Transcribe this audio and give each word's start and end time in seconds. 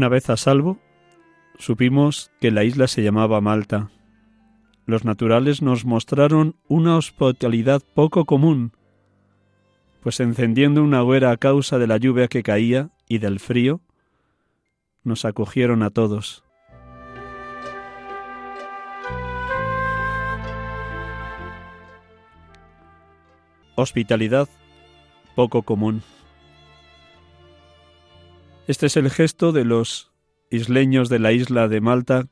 Una 0.00 0.08
vez 0.08 0.30
a 0.30 0.38
salvo, 0.38 0.78
supimos 1.58 2.30
que 2.40 2.50
la 2.50 2.64
isla 2.64 2.88
se 2.88 3.02
llamaba 3.02 3.42
Malta. 3.42 3.90
Los 4.86 5.04
naturales 5.04 5.60
nos 5.60 5.84
mostraron 5.84 6.56
una 6.68 6.96
hospitalidad 6.96 7.82
poco 7.92 8.24
común, 8.24 8.72
pues 10.02 10.18
encendiendo 10.20 10.82
una 10.82 11.02
hoguera 11.02 11.32
a 11.32 11.36
causa 11.36 11.76
de 11.76 11.86
la 11.86 11.98
lluvia 11.98 12.28
que 12.28 12.42
caía 12.42 12.88
y 13.08 13.18
del 13.18 13.40
frío, 13.40 13.82
nos 15.04 15.26
acogieron 15.26 15.82
a 15.82 15.90
todos. 15.90 16.44
Hospitalidad 23.76 24.48
poco 25.34 25.60
común. 25.60 26.02
Este 28.70 28.86
es 28.86 28.96
el 28.96 29.10
gesto 29.10 29.50
de 29.50 29.64
los 29.64 30.12
isleños 30.48 31.08
de 31.08 31.18
la 31.18 31.32
isla 31.32 31.66
de 31.66 31.80
Malta 31.80 32.28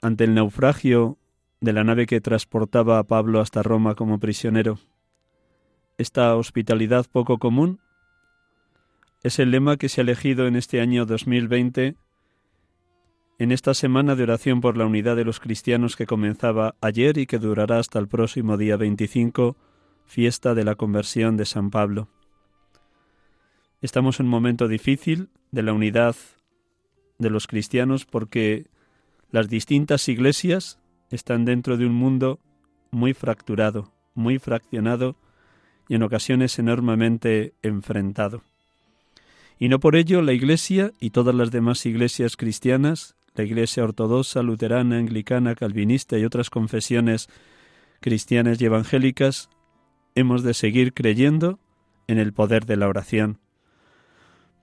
ante 0.00 0.24
el 0.24 0.32
naufragio 0.32 1.18
de 1.60 1.74
la 1.74 1.84
nave 1.84 2.06
que 2.06 2.22
transportaba 2.22 2.98
a 2.98 3.02
Pablo 3.02 3.40
hasta 3.40 3.62
Roma 3.62 3.94
como 3.94 4.20
prisionero. 4.20 4.78
Esta 5.98 6.34
hospitalidad 6.34 7.04
poco 7.12 7.36
común 7.36 7.78
es 9.22 9.38
el 9.38 9.50
lema 9.50 9.76
que 9.76 9.90
se 9.90 10.00
ha 10.00 10.04
elegido 10.04 10.46
en 10.46 10.56
este 10.56 10.80
año 10.80 11.04
2020 11.04 11.96
en 13.38 13.52
esta 13.52 13.74
semana 13.74 14.14
de 14.14 14.22
oración 14.22 14.62
por 14.62 14.78
la 14.78 14.86
unidad 14.86 15.14
de 15.14 15.26
los 15.26 15.40
cristianos 15.40 15.94
que 15.94 16.06
comenzaba 16.06 16.74
ayer 16.80 17.18
y 17.18 17.26
que 17.26 17.38
durará 17.38 17.78
hasta 17.78 17.98
el 17.98 18.08
próximo 18.08 18.56
día 18.56 18.78
25, 18.78 19.58
fiesta 20.06 20.54
de 20.54 20.64
la 20.64 20.74
conversión 20.74 21.36
de 21.36 21.44
San 21.44 21.68
Pablo. 21.68 22.08
Estamos 23.80 24.18
en 24.18 24.26
un 24.26 24.30
momento 24.30 24.66
difícil 24.66 25.28
de 25.52 25.62
la 25.62 25.72
unidad 25.72 26.16
de 27.18 27.30
los 27.30 27.46
cristianos 27.46 28.06
porque 28.06 28.66
las 29.30 29.48
distintas 29.48 30.08
iglesias 30.08 30.80
están 31.10 31.44
dentro 31.44 31.76
de 31.76 31.86
un 31.86 31.94
mundo 31.94 32.40
muy 32.90 33.14
fracturado, 33.14 33.92
muy 34.14 34.40
fraccionado 34.40 35.14
y 35.88 35.94
en 35.94 36.02
ocasiones 36.02 36.58
enormemente 36.58 37.54
enfrentado. 37.62 38.42
Y 39.60 39.68
no 39.68 39.78
por 39.78 39.94
ello 39.94 40.22
la 40.22 40.32
Iglesia 40.32 40.92
y 40.98 41.10
todas 41.10 41.34
las 41.34 41.52
demás 41.52 41.86
iglesias 41.86 42.36
cristianas, 42.36 43.14
la 43.34 43.44
Iglesia 43.44 43.84
ortodoxa, 43.84 44.42
luterana, 44.42 44.98
anglicana, 44.98 45.54
calvinista 45.54 46.18
y 46.18 46.24
otras 46.24 46.50
confesiones 46.50 47.28
cristianas 48.00 48.60
y 48.60 48.64
evangélicas, 48.64 49.50
hemos 50.16 50.42
de 50.42 50.54
seguir 50.54 50.94
creyendo 50.94 51.60
en 52.08 52.18
el 52.18 52.32
poder 52.32 52.66
de 52.66 52.76
la 52.76 52.88
oración. 52.88 53.38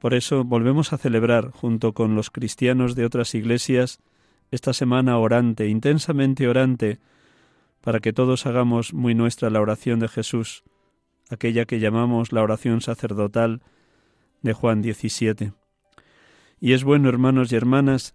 Por 0.06 0.14
eso 0.14 0.44
volvemos 0.44 0.94
a 0.94 1.00
celebrar, 1.00 1.50
junto 1.50 1.94
con 1.94 2.14
los 2.14 2.30
cristianos 2.30 2.94
de 2.94 3.06
otras 3.06 3.34
iglesias, 3.34 4.02
esta 4.52 4.72
semana 4.72 5.18
orante, 5.18 5.68
intensamente 5.68 6.48
orante, 6.48 7.00
para 7.82 8.00
que 8.00 8.14
todos 8.14 8.46
hagamos 8.46 8.94
muy 8.94 9.16
nuestra 9.16 9.50
la 9.50 9.62
oración 9.62 10.00
de 10.00 10.08
Jesús, 10.08 10.64
aquella 11.32 11.66
que 11.66 11.80
llamamos 11.80 12.34
la 12.34 12.44
oración 12.44 12.82
sacerdotal 12.82 13.64
de 14.44 14.54
Juan 14.54 14.84
17. 14.84 15.54
Y 16.60 16.74
es 16.74 16.84
bueno, 16.84 17.10
hermanos 17.10 17.52
y 17.52 17.56
hermanas, 17.56 18.14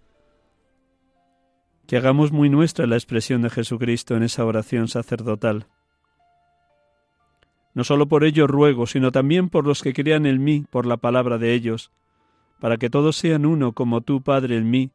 que 1.89 1.97
hagamos 1.97 2.31
muy 2.31 2.51
nuestra 2.51 2.87
la 2.87 2.95
expresión 2.95 3.43
de 3.43 3.51
Jesucristo 3.51 4.15
en 4.15 4.23
esa 4.23 4.45
oración 4.45 4.87
sacerdotal. 4.87 5.67
No 7.75 7.85
solo 7.85 8.07
por 8.07 8.25
ello 8.25 8.47
ruego, 8.47 8.87
sino 8.87 9.13
también 9.13 9.49
por 9.49 9.67
los 9.67 9.83
que 9.83 9.93
crean 9.93 10.27
en 10.27 10.43
mí, 10.43 10.65
por 10.71 10.87
la 10.87 10.97
palabra 10.97 11.39
de 11.39 11.55
ellos, 11.55 11.91
para 12.59 12.77
que 12.77 12.91
todos 12.91 13.17
sean 13.17 13.47
uno 13.47 13.73
como 13.73 14.01
tú, 14.01 14.23
Padre, 14.23 14.57
en 14.57 14.71
mí 14.71 14.91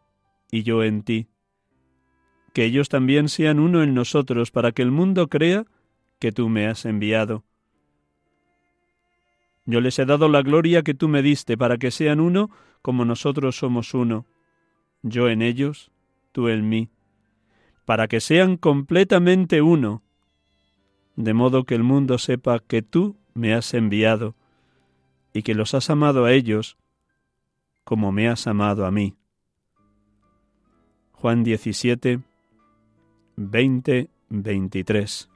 y 0.52 0.64
yo 0.64 0.84
en 0.84 1.04
ti. 1.04 1.28
Que 2.54 2.66
ellos 2.66 2.90
también 2.90 3.30
sean 3.30 3.60
uno 3.60 3.82
en 3.84 3.94
nosotros, 3.94 4.52
para 4.52 4.72
que 4.72 4.82
el 4.82 4.92
mundo 4.92 5.28
crea 5.28 5.66
que 6.20 6.32
tú 6.32 6.50
me 6.50 6.68
has 6.68 6.86
enviado. 6.86 7.44
Yo 9.66 9.82
les 9.82 9.98
he 9.98 10.06
dado 10.06 10.30
la 10.30 10.42
gloria 10.42 10.84
que 10.84 10.94
tú 10.94 11.08
me 11.08 11.22
diste, 11.22 11.58
para 11.58 11.78
que 11.78 11.92
sean 11.92 12.20
uno 12.20 12.52
como 12.82 13.04
nosotros 13.04 13.58
somos 13.58 13.96
uno, 13.96 14.28
yo 15.02 15.28
en 15.28 15.42
ellos, 15.42 15.92
tú 16.32 16.50
en 16.50 16.70
mí, 16.70 16.90
para 17.84 18.08
que 18.08 18.20
sean 18.20 18.58
completamente 18.58 19.64
uno, 19.64 20.04
de 21.16 21.34
modo 21.34 21.64
que 21.64 21.76
el 21.76 21.84
mundo 21.84 22.18
sepa 22.18 22.60
que 22.60 22.82
tú 22.82 23.16
me 23.34 23.54
has 23.54 23.74
enviado 23.74 24.36
y 25.34 25.44
que 25.44 25.56
los 25.56 25.74
has 25.74 25.90
amado 25.90 26.26
a 26.26 26.32
ellos 26.32 26.78
como 27.84 28.12
me 28.12 28.28
has 28.28 28.48
amado 28.48 28.86
a 28.86 28.92
mí. 28.92 29.16
Juan 31.12 31.44
17, 31.44 32.20
20, 33.36 34.10
23. 34.30 35.30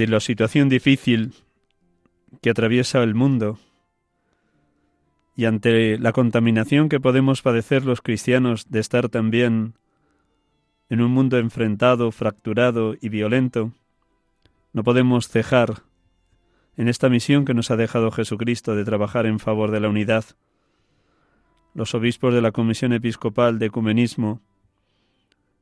Ante 0.00 0.10
la 0.10 0.20
situación 0.20 0.70
difícil 0.70 1.34
que 2.40 2.48
atraviesa 2.48 3.02
el 3.02 3.14
mundo 3.14 3.58
y 5.36 5.44
ante 5.44 5.98
la 5.98 6.12
contaminación 6.12 6.88
que 6.88 7.00
podemos 7.00 7.42
padecer 7.42 7.84
los 7.84 8.00
cristianos 8.00 8.70
de 8.70 8.80
estar 8.80 9.10
también 9.10 9.74
en 10.88 11.02
un 11.02 11.10
mundo 11.10 11.36
enfrentado, 11.36 12.12
fracturado 12.12 12.94
y 12.98 13.10
violento, 13.10 13.72
no 14.72 14.84
podemos 14.84 15.28
cejar 15.28 15.82
en 16.78 16.88
esta 16.88 17.10
misión 17.10 17.44
que 17.44 17.52
nos 17.52 17.70
ha 17.70 17.76
dejado 17.76 18.10
Jesucristo 18.10 18.74
de 18.74 18.86
trabajar 18.86 19.26
en 19.26 19.38
favor 19.38 19.70
de 19.70 19.80
la 19.80 19.90
unidad. 19.90 20.24
Los 21.74 21.94
obispos 21.94 22.32
de 22.32 22.40
la 22.40 22.52
Comisión 22.52 22.94
Episcopal 22.94 23.58
de 23.58 23.66
Ecumenismo 23.66 24.40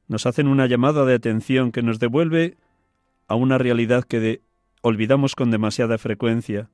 nos 0.06 0.26
hacen 0.26 0.46
una 0.46 0.66
llamada 0.66 1.04
de 1.04 1.14
atención 1.14 1.72
que 1.72 1.82
nos 1.82 1.98
devuelve 1.98 2.56
a 3.28 3.34
una 3.34 3.58
realidad 3.58 4.04
que 4.04 4.42
olvidamos 4.82 5.34
con 5.34 5.50
demasiada 5.50 5.98
frecuencia, 5.98 6.70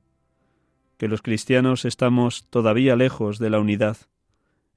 que 0.97 1.07
los 1.07 1.21
cristianos 1.21 1.85
estamos 1.85 2.47
todavía 2.49 2.95
lejos 2.95 3.37
de 3.37 3.49
la 3.49 3.59
unidad, 3.59 3.97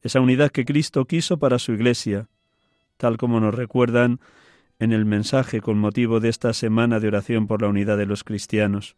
esa 0.02 0.20
unidad 0.20 0.50
que 0.50 0.64
Cristo 0.64 1.04
quiso 1.06 1.38
para 1.38 1.58
su 1.58 1.72
Iglesia, 1.72 2.28
tal 2.96 3.16
como 3.16 3.40
nos 3.40 3.54
recuerdan 3.54 4.20
en 4.78 4.92
el 4.92 5.04
mensaje 5.04 5.60
con 5.60 5.78
motivo 5.78 6.20
de 6.20 6.28
esta 6.28 6.52
semana 6.52 7.00
de 7.00 7.08
oración 7.08 7.46
por 7.46 7.62
la 7.62 7.68
unidad 7.68 7.96
de 7.96 8.06
los 8.06 8.24
cristianos. 8.24 8.96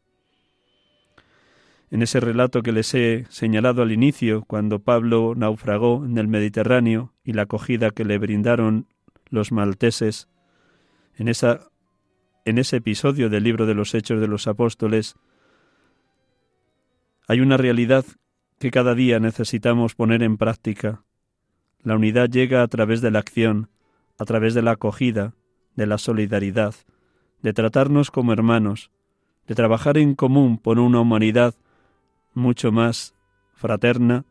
En 1.90 2.02
ese 2.02 2.20
relato 2.20 2.62
que 2.62 2.72
les 2.72 2.94
he 2.94 3.26
señalado 3.30 3.82
al 3.82 3.92
inicio, 3.92 4.44
cuando 4.46 4.78
Pablo 4.78 5.34
naufragó 5.36 6.04
en 6.04 6.18
el 6.18 6.28
Mediterráneo 6.28 7.12
y 7.24 7.32
la 7.32 7.42
acogida 7.42 7.90
que 7.90 8.04
le 8.04 8.18
brindaron 8.18 8.86
los 9.28 9.52
malteses, 9.52 10.28
en, 11.16 11.28
esa, 11.28 11.69
en 12.50 12.58
ese 12.58 12.76
episodio 12.76 13.30
del 13.30 13.44
libro 13.44 13.64
de 13.64 13.74
los 13.74 13.94
Hechos 13.94 14.20
de 14.20 14.26
los 14.28 14.46
Apóstoles, 14.46 15.16
hay 17.26 17.40
una 17.40 17.56
realidad 17.56 18.04
que 18.58 18.70
cada 18.70 18.94
día 18.94 19.20
necesitamos 19.20 19.94
poner 19.94 20.22
en 20.22 20.36
práctica. 20.36 21.04
La 21.82 21.94
unidad 21.94 22.28
llega 22.28 22.62
a 22.62 22.68
través 22.68 23.00
de 23.00 23.10
la 23.10 23.20
acción, 23.20 23.70
a 24.18 24.24
través 24.24 24.52
de 24.52 24.62
la 24.62 24.72
acogida, 24.72 25.34
de 25.76 25.86
la 25.86 25.96
solidaridad, 25.96 26.74
de 27.40 27.52
tratarnos 27.52 28.10
como 28.10 28.32
hermanos, 28.32 28.90
de 29.46 29.54
trabajar 29.54 29.96
en 29.96 30.14
común 30.14 30.58
por 30.58 30.78
una 30.78 31.00
humanidad 31.00 31.54
mucho 32.34 32.72
más 32.72 33.14
fraterna, 33.54 34.24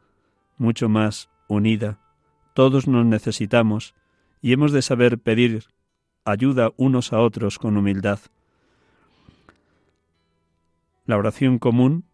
mucho 0.57 0.89
más 0.89 1.29
unida. 1.47 1.99
Todos 2.53 2.87
nos 2.87 3.05
necesitamos 3.05 3.95
y 4.41 4.51
hemos 4.53 4.73
de 4.73 4.81
saber 4.81 5.19
pedir 5.19 5.63
ayuda 6.25 6.71
unos 6.77 7.13
a 7.13 7.19
otros 7.19 7.59
con 7.59 7.77
humildad. 7.77 8.19
La 11.05 11.17
oración 11.17 11.59
común 11.59 12.05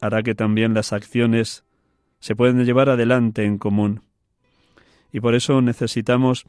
hará 0.00 0.22
que 0.22 0.34
también 0.34 0.74
las 0.74 0.92
acciones 0.92 1.64
se 2.18 2.34
puedan 2.34 2.64
llevar 2.64 2.88
adelante 2.88 3.44
en 3.44 3.58
común. 3.58 4.02
Y 5.12 5.20
por 5.20 5.34
eso 5.34 5.60
necesitamos 5.60 6.46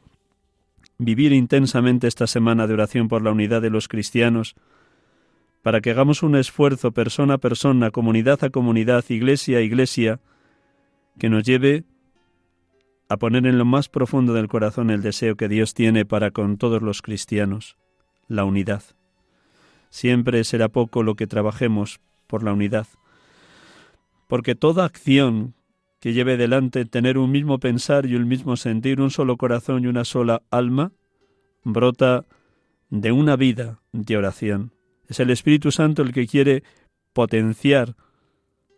vivir 0.98 1.32
intensamente 1.32 2.06
esta 2.06 2.26
semana 2.26 2.66
de 2.66 2.74
oración 2.74 3.08
por 3.08 3.22
la 3.22 3.32
unidad 3.32 3.60
de 3.60 3.70
los 3.70 3.88
cristianos, 3.88 4.54
para 5.62 5.80
que 5.80 5.90
hagamos 5.90 6.22
un 6.22 6.36
esfuerzo 6.36 6.92
persona 6.92 7.34
a 7.34 7.38
persona, 7.38 7.90
comunidad 7.90 8.44
a 8.44 8.50
comunidad, 8.50 9.04
iglesia 9.08 9.58
a 9.58 9.62
iglesia, 9.62 10.20
que 11.18 11.28
nos 11.28 11.42
lleve 11.44 11.84
a 13.08 13.16
poner 13.16 13.46
en 13.46 13.58
lo 13.58 13.64
más 13.64 13.88
profundo 13.88 14.32
del 14.32 14.48
corazón 14.48 14.90
el 14.90 15.02
deseo 15.02 15.36
que 15.36 15.48
Dios 15.48 15.74
tiene 15.74 16.04
para 16.04 16.30
con 16.30 16.56
todos 16.56 16.82
los 16.82 17.02
cristianos, 17.02 17.76
la 18.28 18.44
unidad. 18.44 18.82
Siempre 19.90 20.42
será 20.44 20.68
poco 20.68 21.02
lo 21.02 21.14
que 21.14 21.26
trabajemos 21.26 22.00
por 22.26 22.42
la 22.42 22.52
unidad, 22.52 22.86
porque 24.26 24.54
toda 24.54 24.84
acción 24.84 25.54
que 26.00 26.12
lleve 26.12 26.36
delante 26.36 26.84
tener 26.84 27.16
un 27.16 27.30
mismo 27.30 27.58
pensar 27.58 28.04
y 28.06 28.14
un 28.14 28.28
mismo 28.28 28.56
sentir, 28.56 29.00
un 29.00 29.10
solo 29.10 29.36
corazón 29.36 29.84
y 29.84 29.86
una 29.86 30.04
sola 30.04 30.42
alma, 30.50 30.92
brota 31.62 32.26
de 32.90 33.10
una 33.12 33.36
vida 33.36 33.80
de 33.92 34.16
oración. 34.16 34.72
Es 35.08 35.20
el 35.20 35.30
Espíritu 35.30 35.72
Santo 35.72 36.02
el 36.02 36.12
que 36.12 36.26
quiere 36.26 36.62
potenciar 37.12 37.96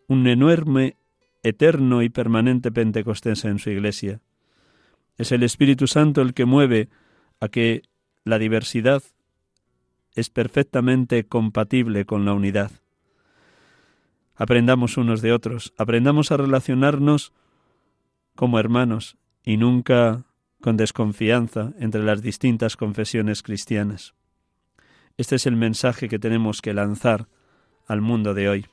un 0.07 0.27
enorme, 0.27 0.97
eterno 1.47 2.03
y 2.03 2.09
permanente 2.09 2.73
Pentecostés 2.73 3.45
en 3.45 3.59
su 3.59 3.71
iglesia. 3.71 4.21
Es 5.19 5.33
el 5.33 5.43
Espíritu 5.43 5.87
Santo 5.87 6.23
el 6.23 6.35
que 6.35 6.45
mueve 6.45 6.89
a 7.41 7.49
que 7.49 7.83
la 8.25 8.39
diversidad 8.39 9.03
es 10.15 10.31
perfectamente 10.31 11.25
compatible 11.25 12.05
con 12.05 12.25
la 12.25 12.33
unidad 12.33 12.71
aprendamos 14.37 14.97
unos 14.97 15.23
de 15.23 15.33
otros, 15.33 15.73
aprendamos 15.79 16.31
a 16.31 16.37
relacionarnos 16.37 17.33
como 18.35 18.59
hermanos 18.59 19.17
y 19.43 19.57
nunca 19.57 20.25
con 20.61 20.77
desconfianza 20.77 21.73
entre 21.79 22.03
las 22.03 22.23
distintas 22.23 22.77
confesiones 22.77 23.43
cristianas. 23.43 24.15
Este 25.17 25.37
es 25.37 25.47
el 25.47 25.57
mensaje 25.57 26.09
que 26.09 26.19
tenemos 26.19 26.61
que 26.61 26.75
lanzar 26.75 27.29
al 27.87 28.03
mundo 28.03 28.35
de 28.35 28.49
hoy. 28.49 28.67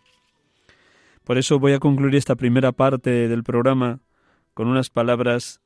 Por 1.23 1.37
eso 1.37 1.57
voy 1.57 1.71
a 1.71 1.79
concluir 1.79 2.15
esta 2.15 2.35
primera 2.35 2.73
parte 2.73 3.29
del 3.29 3.43
programa 3.43 4.01
con 4.53 4.67
unas 4.67 4.89
palabras 4.89 5.61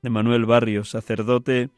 de 0.00 0.10
Manuel 0.10 0.46
Barrios, 0.46 0.90
sacerdote, 0.90 1.70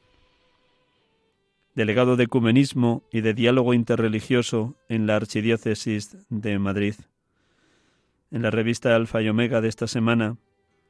delegado 1.75 2.17
de 2.17 2.25
ecumenismo 2.25 3.03
y 3.11 3.23
de 3.23 3.33
diálogo 3.33 3.73
interreligioso 3.73 4.77
en 4.91 5.07
la 5.07 5.17
Archidiócesis 5.17 6.19
de 6.29 6.59
Madrid. 6.59 6.97
En 8.31 8.43
la 8.43 8.51
revista 8.51 8.95
Alfa 8.95 9.23
y 9.23 9.29
Omega 9.31 9.63
de 9.63 9.69
esta 9.69 9.87
semana, 9.87 10.37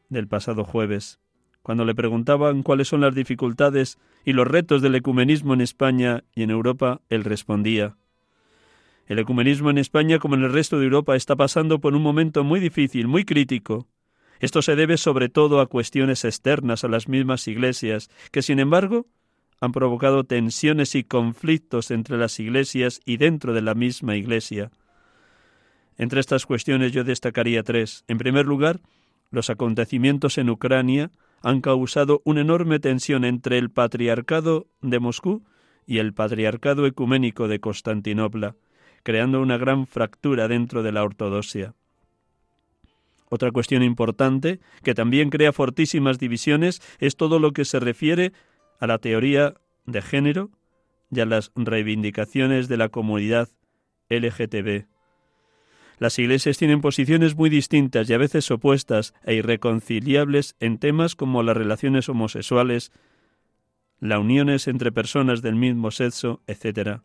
del 0.09 0.27
pasado 0.27 0.65
jueves, 0.65 1.21
cuando 1.63 1.85
le 1.85 1.95
preguntaban 1.95 2.65
cuáles 2.65 2.89
son 2.89 3.01
las 3.01 3.15
dificultades 3.15 3.99
y 4.25 4.33
los 4.33 4.49
retos 4.49 4.83
del 4.83 4.97
ecumenismo 4.97 5.55
en 5.55 5.61
España 5.61 6.25
y 6.35 6.43
en 6.43 6.51
Europa, 6.51 7.01
él 7.11 7.23
respondía 7.23 7.97
El 9.09 9.19
ecumenismo 9.19 9.71
en 9.71 9.79
España, 9.79 10.19
como 10.19 10.35
en 10.35 10.43
el 10.43 10.53
resto 10.53 10.79
de 10.79 10.85
Europa, 10.85 11.17
está 11.17 11.35
pasando 11.35 11.81
por 11.81 11.95
un 11.95 12.03
momento 12.03 12.45
muy 12.45 12.61
difícil, 12.61 13.09
muy 13.09 13.25
crítico. 13.25 13.89
Esto 14.39 14.61
se 14.61 14.77
debe 14.77 14.99
sobre 14.99 15.31
todo 15.31 15.61
a 15.61 15.67
cuestiones 15.67 16.27
externas 16.27 16.85
a 16.85 16.89
las 16.89 17.09
mismas 17.09 17.49
iglesias, 17.49 18.11
que 18.31 18.43
sin 18.43 18.61
embargo 18.61 19.07
han 19.63 19.73
provocado 19.73 20.25
tensiones 20.25 20.95
y 20.95 21.05
conflictos 21.05 21.91
entre 21.91 22.19
las 22.19 22.39
iglesias 22.39 23.01
y 23.07 23.17
dentro 23.17 23.55
de 23.55 23.63
la 23.63 23.75
misma 23.75 24.15
iglesia. 24.15 24.71
Entre 25.97 26.21
estas 26.21 26.45
cuestiones 26.45 26.93
yo 26.93 27.03
destacaría 27.03 27.63
tres. 27.63 28.05
En 28.09 28.19
primer 28.19 28.45
lugar, 28.45 28.81
los 29.31 29.49
acontecimientos 29.49 30.37
en 30.37 30.51
Ucrania 30.51 31.11
han 31.43 31.63
causado 31.63 32.21
una 32.25 32.43
enorme 32.43 32.79
tensión 32.79 33.25
entre 33.25 33.57
el 33.57 33.71
patriarcado 33.71 34.67
de 34.83 35.01
Moscú 35.01 35.45
y 35.87 35.97
el 35.97 36.13
patriarcado 36.13 36.87
ecuménico 36.87 37.49
de 37.49 37.59
Constantinopla, 37.59 38.55
creando 39.03 39.41
una 39.41 39.59
gran 39.59 39.87
fractura 39.87 40.49
dentro 40.49 40.83
de 40.83 40.93
la 40.93 41.03
ortodoxia. 41.03 41.75
Otra 43.31 43.51
cuestión 43.51 43.83
importante, 43.83 44.61
que 44.83 44.95
también 44.95 45.31
crea 45.31 45.53
fortísimas 45.53 46.19
divisiones, 46.19 46.81
es 46.99 47.17
todo 47.17 47.39
lo 47.39 47.53
que 47.53 47.65
se 47.65 47.79
refiere 47.79 48.33
a 48.81 48.87
la 48.87 48.99
teoría 48.99 49.55
de 49.85 50.03
género 50.03 50.51
y 51.11 51.21
a 51.21 51.27
las 51.27 51.51
reivindicaciones 51.55 52.69
de 52.69 52.77
la 52.77 52.89
comunidad 52.89 53.49
LGTB. 54.09 54.87
Las 55.99 56.19
iglesias 56.19 56.57
tienen 56.59 56.81
posiciones 56.81 57.37
muy 57.37 57.51
distintas 57.51 58.09
y 58.09 58.15
a 58.15 58.19
veces 58.19 58.51
opuestas 58.51 59.15
e 59.25 59.35
irreconciliables 59.35 60.55
en 60.61 60.79
temas 60.79 61.17
como 61.17 61.43
las 61.43 61.57
relaciones 61.57 62.09
homosexuales, 62.09 62.93
las 63.99 64.21
uniones 64.21 64.69
entre 64.69 64.93
personas 64.93 65.43
del 65.43 65.57
mismo 65.57 65.91
sexo, 65.91 66.41
etc. 66.47 67.01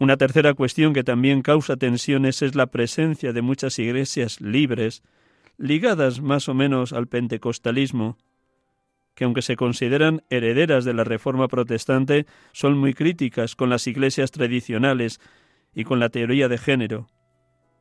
Una 0.00 0.16
tercera 0.16 0.54
cuestión 0.54 0.94
que 0.94 1.04
también 1.04 1.42
causa 1.42 1.76
tensiones 1.76 2.40
es 2.40 2.54
la 2.54 2.68
presencia 2.68 3.34
de 3.34 3.42
muchas 3.42 3.78
iglesias 3.78 4.40
libres, 4.40 5.02
ligadas 5.58 6.22
más 6.22 6.48
o 6.48 6.54
menos 6.54 6.94
al 6.94 7.06
pentecostalismo, 7.06 8.16
que 9.14 9.24
aunque 9.24 9.42
se 9.42 9.56
consideran 9.56 10.22
herederas 10.30 10.86
de 10.86 10.94
la 10.94 11.04
Reforma 11.04 11.48
protestante, 11.48 12.24
son 12.52 12.78
muy 12.78 12.94
críticas 12.94 13.54
con 13.56 13.68
las 13.68 13.86
iglesias 13.86 14.30
tradicionales 14.30 15.20
y 15.74 15.84
con 15.84 16.00
la 16.00 16.08
teoría 16.08 16.48
de 16.48 16.56
género, 16.56 17.10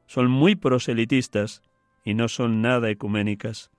son 0.06 0.30
muy 0.30 0.56
proselitistas 0.56 1.62
y 2.04 2.16
no 2.16 2.28
son 2.28 2.62
nada 2.62 2.90
ecuménicas. 2.90 3.72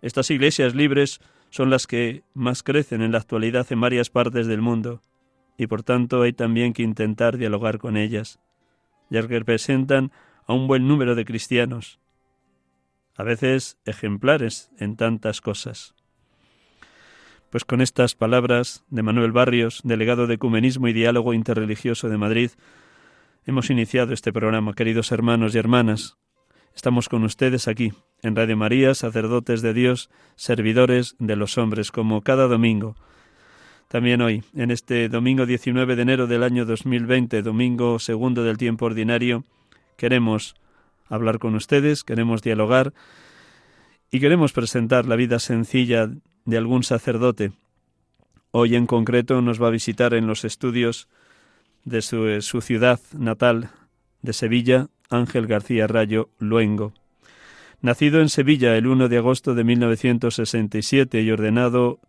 Estas 0.00 0.30
iglesias 0.30 0.74
libres 0.74 1.20
son 1.50 1.68
las 1.68 1.86
que 1.86 2.22
más 2.32 2.62
crecen 2.62 3.02
en 3.02 3.12
la 3.12 3.18
actualidad 3.18 3.66
en 3.68 3.82
varias 3.82 4.08
partes 4.08 4.46
del 4.46 4.62
mundo, 4.62 5.02
y 5.58 5.66
por 5.66 5.82
tanto 5.82 6.22
hay 6.22 6.32
también 6.32 6.72
que 6.72 6.82
intentar 6.82 7.36
dialogar 7.36 7.78
con 7.78 7.96
ellas, 7.96 8.40
ya 9.10 9.20
que 9.26 9.38
representan 9.38 10.12
a 10.46 10.54
un 10.54 10.68
buen 10.68 10.88
número 10.88 11.14
de 11.16 11.24
cristianos, 11.24 11.98
a 13.16 13.24
veces 13.24 13.76
ejemplares 13.84 14.70
en 14.78 14.96
tantas 14.96 15.40
cosas. 15.40 15.94
Pues 17.50 17.64
con 17.64 17.80
estas 17.80 18.14
palabras 18.14 18.84
de 18.88 19.02
Manuel 19.02 19.32
Barrios, 19.32 19.80
delegado 19.82 20.26
de 20.26 20.34
Ecumenismo 20.34 20.86
y 20.86 20.92
Diálogo 20.92 21.34
Interreligioso 21.34 22.08
de 22.08 22.18
Madrid, 22.18 22.50
hemos 23.44 23.68
iniciado 23.70 24.12
este 24.14 24.32
programa, 24.32 24.74
queridos 24.74 25.10
hermanos 25.10 25.54
y 25.54 25.58
hermanas. 25.58 26.18
Estamos 26.76 27.08
con 27.08 27.24
ustedes 27.24 27.66
aquí, 27.66 27.92
en 28.22 28.36
Radio 28.36 28.56
María, 28.56 28.94
sacerdotes 28.94 29.62
de 29.62 29.74
Dios, 29.74 30.10
servidores 30.36 31.16
de 31.18 31.34
los 31.34 31.58
hombres, 31.58 31.90
como 31.90 32.22
cada 32.22 32.46
domingo. 32.46 32.94
También 33.88 34.20
hoy, 34.20 34.44
en 34.54 34.70
este 34.70 35.08
domingo 35.08 35.46
19 35.46 35.96
de 35.96 36.02
enero 36.02 36.26
del 36.26 36.42
año 36.42 36.66
2020, 36.66 37.40
domingo 37.40 37.98
segundo 37.98 38.44
del 38.44 38.58
tiempo 38.58 38.84
ordinario, 38.84 39.44
queremos 39.96 40.56
hablar 41.08 41.38
con 41.38 41.54
ustedes, 41.54 42.04
queremos 42.04 42.42
dialogar 42.42 42.92
y 44.10 44.20
queremos 44.20 44.52
presentar 44.52 45.06
la 45.06 45.16
vida 45.16 45.38
sencilla 45.38 46.10
de 46.44 46.56
algún 46.58 46.82
sacerdote. 46.82 47.52
Hoy 48.50 48.76
en 48.76 48.84
concreto 48.84 49.40
nos 49.40 49.60
va 49.60 49.68
a 49.68 49.70
visitar 49.70 50.12
en 50.12 50.26
los 50.26 50.44
estudios 50.44 51.08
de 51.84 52.02
su, 52.02 52.42
su 52.42 52.60
ciudad 52.60 53.00
natal 53.16 53.70
de 54.20 54.34
Sevilla, 54.34 54.88
Ángel 55.08 55.46
García 55.46 55.86
Rayo 55.86 56.28
Luengo. 56.38 56.92
Nacido 57.80 58.20
en 58.20 58.28
Sevilla 58.28 58.76
el 58.76 58.86
1 58.86 59.08
de 59.08 59.16
agosto 59.16 59.54
de 59.54 59.64
1967 59.64 61.22
y 61.22 61.30
ordenado 61.30 62.00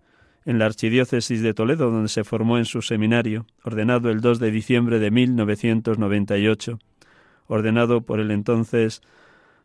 en 0.46 0.60
la 0.60 0.66
Archidiócesis 0.66 1.42
de 1.42 1.54
Toledo, 1.54 1.92
donde 1.92 2.10
se 2.10 2.24
formó 2.24 2.58
en 2.58 2.66
su 2.66 2.82
seminario, 2.82 3.46
ordenado 3.64 4.10
el 4.10 4.22
2 4.22 4.40
de 4.40 4.52
diciembre 4.52 5.00
de 5.00 5.12
1998, 5.12 6.80
ordenado 7.48 8.02
por 8.02 8.20
el 8.20 8.32
entonces 8.32 9.02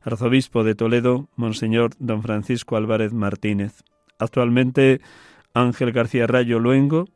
arzobispo 0.03 0.65
de 0.65 0.75
Toledo, 0.75 1.29
Monseñor 1.37 1.93
don 1.99 2.23
Francisco 2.23 2.77
Álvarez 2.77 3.13
Martínez. 3.13 3.83
Actualmente, 4.19 5.01
Ángel 5.55 5.93
García 5.93 6.27
Rayo 6.27 6.59
Luengo 6.59 7.07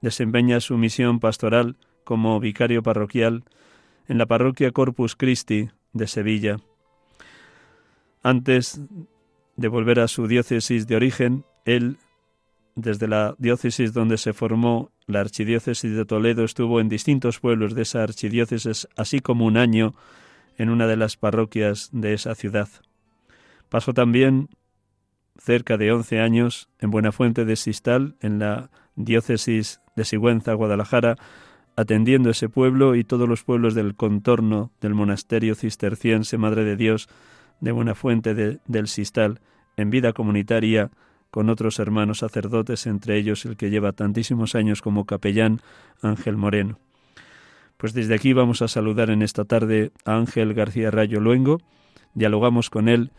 desempeña 0.00 0.60
su 0.60 0.76
misión 0.76 1.20
pastoral 1.20 1.76
como 2.04 2.38
vicario 2.38 2.82
parroquial 2.82 3.44
en 4.06 4.18
la 4.18 4.26
parroquia 4.26 4.70
Corpus 4.70 5.16
Christi 5.16 5.70
de 5.92 6.06
Sevilla. 6.06 6.58
Antes 8.22 8.80
de 9.56 9.68
volver 9.68 10.00
a 10.00 10.08
su 10.08 10.28
diócesis 10.28 10.86
de 10.86 10.96
origen, 10.96 11.44
él, 11.64 11.96
desde 12.76 13.08
la 13.08 13.34
diócesis 13.38 13.92
donde 13.92 14.18
se 14.18 14.34
formó 14.34 14.92
la 15.06 15.20
archidiócesis 15.20 15.96
de 15.96 16.04
Toledo, 16.04 16.44
estuvo 16.44 16.78
en 16.78 16.88
distintos 16.88 17.40
pueblos 17.40 17.74
de 17.74 17.82
esa 17.82 18.02
archidiócesis, 18.02 18.86
así 18.96 19.20
como 19.20 19.46
un 19.46 19.56
año 19.56 19.94
en 20.58 20.68
una 20.68 20.86
de 20.86 20.96
las 20.96 21.16
parroquias 21.16 21.88
de 21.92 22.12
esa 22.12 22.34
ciudad. 22.34 22.68
Pasó 23.70 23.94
también 23.94 24.50
cerca 25.38 25.76
de 25.78 25.90
once 25.90 26.20
años 26.20 26.68
en 26.78 26.90
Buenafuente 26.90 27.44
de 27.44 27.56
Sistal, 27.56 28.16
en 28.20 28.38
la 28.38 28.70
diócesis 28.94 29.80
de 29.96 30.04
Sigüenza, 30.04 30.52
Guadalajara, 30.52 31.16
atendiendo 31.76 32.30
ese 32.30 32.48
pueblo 32.48 32.94
y 32.94 33.04
todos 33.04 33.28
los 33.28 33.42
pueblos 33.42 33.74
del 33.74 33.94
contorno 33.96 34.70
del 34.80 34.94
monasterio 34.94 35.54
cisterciense 35.54 36.38
Madre 36.38 36.64
de 36.64 36.76
Dios 36.76 37.08
de 37.60 37.72
Buenafuente 37.72 38.34
de, 38.34 38.58
del 38.66 38.86
Sistal, 38.86 39.40
en 39.78 39.90
vida 39.90 40.12
comunitaria 40.12 40.90
con 41.30 41.50
otros 41.50 41.78
hermanos 41.78 42.18
sacerdotes, 42.18 42.86
entre 42.86 43.18
ellos 43.18 43.44
el 43.44 43.56
que 43.56 43.70
lleva 43.70 43.92
tantísimos 43.92 44.54
años 44.54 44.82
como 44.82 45.04
capellán, 45.04 45.60
Ángel 46.02 46.36
Moreno. 46.36 46.78
Pues 47.76 47.92
desde 47.92 48.14
aquí 48.14 48.32
vamos 48.32 48.62
a 48.62 48.68
saludar 48.68 49.10
en 49.10 49.22
esta 49.22 49.44
tarde 49.44 49.92
a 50.04 50.16
Ángel 50.16 50.54
García 50.54 50.90
Rayo 50.90 51.20
Luengo, 51.20 51.60
dialogamos 52.14 52.70
con 52.70 52.88
él 52.88 53.10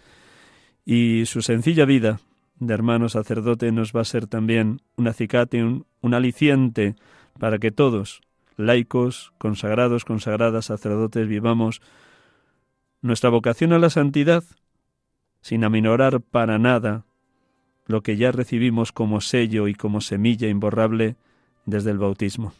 y 0.83 1.25
su 1.25 1.41
sencilla 1.41 1.85
vida 1.85 2.19
de 2.59 2.73
hermano 2.73 3.07
sacerdote 3.09 3.71
nos 3.71 3.93
va 3.93 4.01
a 4.01 4.05
ser 4.05 4.25
también 4.25 4.81
un 4.95 5.07
acicate, 5.07 5.63
un, 5.63 5.85
un 6.01 6.13
aliciente 6.13 6.95
para 7.39 7.59
que 7.59 7.71
todos, 7.71 8.21
laicos, 8.55 9.31
consagrados, 9.37 10.05
consagradas, 10.05 10.65
sacerdotes, 10.65 11.27
vivamos 11.27 11.81
nuestra 13.01 13.29
vocación 13.29 13.73
a 13.73 13.79
la 13.79 13.91
santidad 13.91 14.43
sin 15.41 15.63
aminorar 15.63 16.19
para 16.19 16.57
nada 16.57 17.05
lo 17.87 18.01
que 18.01 18.17
ya 18.17 18.31
recibimos 18.31 18.91
como 18.91 19.21
sello 19.21 19.67
y 19.67 19.73
como 19.73 20.01
semilla 20.01 20.47
imborrable 20.47 21.15
desde 21.65 21.91
el 21.91 21.97
bautismo. 21.97 22.53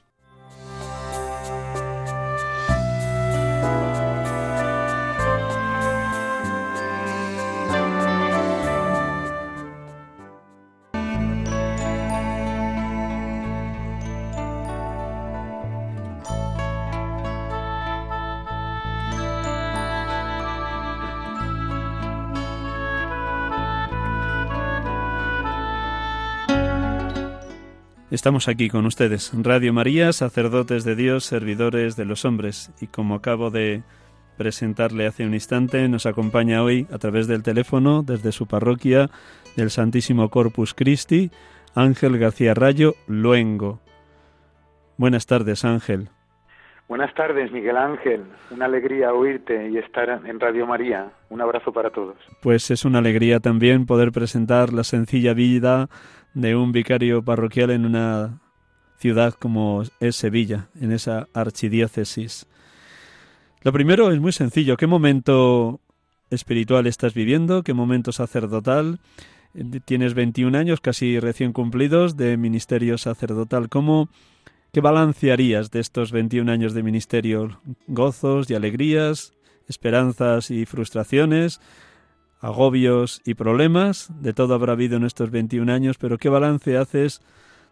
Estamos 28.10 28.48
aquí 28.48 28.70
con 28.70 28.86
ustedes, 28.86 29.34
Radio 29.44 29.74
María, 29.74 30.14
sacerdotes 30.14 30.86
de 30.86 30.96
Dios, 30.96 31.26
servidores 31.26 31.98
de 31.98 32.06
los 32.06 32.24
hombres, 32.24 32.72
y 32.80 32.88
como 32.88 33.16
acabo 33.16 33.52
de 33.52 33.84
presentarle 34.38 35.08
hace 35.08 35.26
un 35.26 35.34
instante, 35.34 35.90
nos 35.90 36.06
acompaña 36.06 36.64
hoy 36.64 36.88
a 36.90 37.00
través 37.00 37.28
del 37.28 37.44
teléfono 37.44 38.04
desde 38.04 38.32
su 38.32 38.48
parroquia 38.48 39.10
del 39.58 39.72
Santísimo 39.72 40.30
Corpus 40.30 40.74
Christi, 40.74 41.32
Ángel 41.76 42.18
García 42.18 42.54
Rayo 42.54 42.94
Luengo. 43.08 43.82
Buenas 44.96 45.26
tardes, 45.26 45.66
Ángel. 45.66 46.08
Buenas 46.88 47.14
tardes, 47.14 47.52
Miguel 47.52 47.76
Ángel. 47.76 48.24
Una 48.50 48.66
alegría 48.66 49.12
oírte 49.12 49.70
y 49.70 49.78
estar 49.78 50.10
en 50.26 50.40
Radio 50.40 50.66
María. 50.66 51.12
Un 51.30 51.42
abrazo 51.42 51.74
para 51.74 51.90
todos. 51.90 52.16
Pues 52.42 52.72
es 52.72 52.86
una 52.86 53.00
alegría 53.00 53.42
también 53.42 53.86
poder 53.86 54.14
presentar 54.14 54.72
la 54.72 54.86
sencilla 54.86 55.34
vida 55.34 55.90
de 56.38 56.56
un 56.56 56.72
vicario 56.72 57.24
parroquial 57.24 57.72
en 57.72 57.84
una 57.84 58.40
ciudad 59.00 59.34
como 59.34 59.84
es 60.00 60.16
Sevilla, 60.16 60.70
en 60.80 60.92
esa 60.92 61.28
archidiócesis. 61.34 62.46
Lo 63.64 63.74
primero 63.74 64.12
es 64.12 64.20
muy 64.20 64.32
sencillo. 64.32 64.78
¿Qué 64.78 64.86
momento 64.86 65.82
espiritual 66.30 66.86
estás 66.86 67.16
viviendo? 67.16 67.64
¿Qué 67.64 67.74
momento 67.74 68.12
sacerdotal? 68.12 69.00
Tienes 69.86 70.14
21 70.14 70.56
años, 70.56 70.80
casi 70.80 71.20
recién 71.20 71.54
cumplidos, 71.54 72.18
de 72.18 72.38
ministerio 72.38 73.00
sacerdotal. 73.00 73.68
¿Cómo, 73.68 74.10
¿Qué 74.72 74.80
balance 74.80 75.32
harías 75.32 75.72
de 75.72 75.80
estos 75.80 76.12
21 76.12 76.52
años 76.52 76.76
de 76.76 76.84
ministerio? 76.84 77.62
¿Gozos 77.88 78.48
y 78.52 78.54
alegrías? 78.54 79.34
¿Esperanzas 79.68 80.52
y 80.52 80.68
frustraciones? 80.68 81.60
Agobios 82.42 83.22
y 83.26 83.34
problemas, 83.34 84.12
de 84.22 84.34
todo 84.34 84.54
habrá 84.54 84.74
habido 84.74 84.98
en 84.98 85.06
estos 85.06 85.32
21 85.32 85.72
años, 85.72 85.98
pero 85.98 86.18
¿qué 86.18 86.30
balance 86.30 86.78
haces 86.78 87.22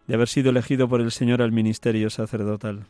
de 0.06 0.14
haber 0.14 0.28
sido 0.28 0.50
elegido 0.50 0.88
por 0.88 1.00
el 1.00 1.10
Señor 1.10 1.42
al 1.42 1.52
ministerio 1.52 2.10
sacerdotal? 2.10 2.86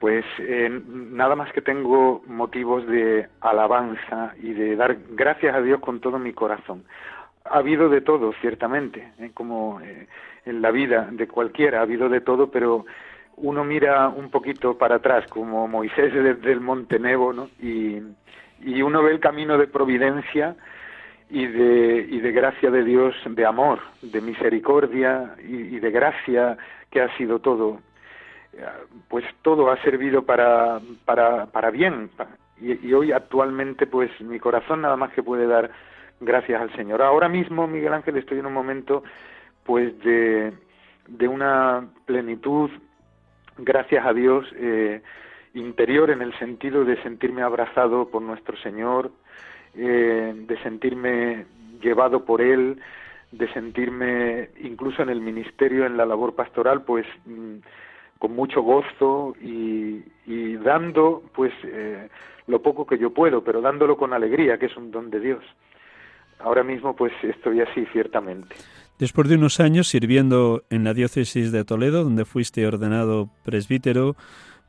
Pues 0.00 0.24
eh, 0.38 0.82
nada 0.86 1.34
más 1.34 1.52
que 1.52 1.62
tengo 1.62 2.22
motivos 2.26 2.86
de 2.86 3.26
alabanza 3.40 4.34
y 4.42 4.52
de 4.52 4.76
dar 4.76 4.98
gracias 5.10 5.54
a 5.54 5.62
Dios 5.62 5.80
con 5.80 6.00
todo 6.00 6.18
mi 6.18 6.32
corazón. 6.32 6.84
Ha 7.44 7.58
habido 7.58 7.88
de 7.88 8.00
todo, 8.00 8.32
ciertamente, 8.40 9.12
¿eh? 9.18 9.30
como 9.32 9.80
eh, 9.80 10.08
en 10.44 10.60
la 10.60 10.70
vida 10.70 11.08
de 11.10 11.26
cualquiera, 11.26 11.78
ha 11.78 11.82
habido 11.82 12.08
de 12.08 12.20
todo, 12.20 12.50
pero 12.50 12.84
uno 13.36 13.64
mira 13.64 14.08
un 14.08 14.30
poquito 14.30 14.76
para 14.76 14.96
atrás, 14.96 15.26
como 15.28 15.66
Moisés 15.68 16.12
desde 16.22 16.52
el 16.52 16.60
Monte 16.60 16.98
Nebo, 16.98 17.32
¿no? 17.32 17.48
Y 18.64 18.82
uno 18.82 19.02
ve 19.02 19.12
el 19.12 19.20
camino 19.20 19.58
de 19.58 19.66
providencia 19.66 20.56
y 21.30 21.46
de, 21.46 22.06
y 22.10 22.20
de 22.20 22.32
gracia 22.32 22.70
de 22.70 22.84
Dios, 22.84 23.14
de 23.26 23.44
amor, 23.44 23.80
de 24.02 24.20
misericordia 24.20 25.34
y, 25.42 25.78
de 25.78 25.90
gracia 25.90 26.56
que 26.90 27.00
ha 27.00 27.16
sido 27.16 27.40
todo. 27.40 27.80
Pues 29.08 29.24
todo 29.42 29.70
ha 29.70 29.76
servido 29.82 30.22
para, 30.22 30.80
para, 31.04 31.46
para 31.46 31.70
bien. 31.70 32.10
Y, 32.60 32.92
hoy 32.92 33.12
actualmente 33.12 33.86
pues 33.86 34.10
mi 34.20 34.38
corazón 34.38 34.82
nada 34.82 34.96
más 34.96 35.12
que 35.12 35.22
puede 35.22 35.46
dar 35.46 35.70
gracias 36.20 36.60
al 36.60 36.74
Señor. 36.76 37.02
Ahora 37.02 37.28
mismo, 37.28 37.66
Miguel 37.66 37.92
Ángel, 37.92 38.16
estoy 38.16 38.38
en 38.38 38.46
un 38.46 38.52
momento 38.52 39.02
pues 39.64 39.98
de, 40.00 40.52
de 41.08 41.28
una 41.28 41.88
plenitud, 42.06 42.70
gracias 43.58 44.06
a 44.06 44.12
Dios, 44.12 44.46
eh, 44.56 45.02
interior 45.54 46.10
en 46.10 46.20
el 46.20 46.36
sentido 46.38 46.84
de 46.84 47.00
sentirme 47.02 47.42
abrazado 47.42 48.08
por 48.08 48.22
nuestro 48.22 48.56
Señor, 48.58 49.10
eh, 49.74 50.34
de 50.34 50.62
sentirme 50.62 51.46
llevado 51.80 52.24
por 52.24 52.40
Él, 52.40 52.80
de 53.30 53.52
sentirme 53.52 54.50
incluso 54.62 55.02
en 55.02 55.10
el 55.10 55.20
ministerio, 55.20 55.86
en 55.86 55.96
la 55.96 56.06
labor 56.06 56.34
pastoral, 56.34 56.82
pues 56.82 57.06
mm, 57.26 57.56
con 58.18 58.34
mucho 58.34 58.62
gozo 58.62 59.34
y, 59.40 60.02
dando 60.64 61.22
pues 61.34 61.52
eh, 61.64 62.08
lo 62.46 62.62
poco 62.62 62.86
que 62.86 62.96
yo 62.96 63.10
puedo, 63.10 63.44
pero 63.44 63.60
dándolo 63.60 63.96
con 63.98 64.14
alegría, 64.14 64.56
que 64.56 64.66
es 64.66 64.76
un 64.76 64.90
don 64.90 65.10
de 65.10 65.20
Dios. 65.20 65.44
Ahora 66.38 66.62
mismo 66.62 66.96
pues 66.96 67.12
estoy 67.22 67.60
así, 67.60 67.84
ciertamente. 67.92 68.56
Después 68.98 69.28
de 69.28 69.34
unos 69.34 69.60
años 69.60 69.88
sirviendo 69.88 70.62
en 70.70 70.84
la 70.84 70.94
diócesis 70.94 71.52
de 71.52 71.64
Toledo, 71.64 72.04
donde 72.04 72.24
fuiste 72.24 72.66
ordenado 72.66 73.28
presbítero 73.44 74.16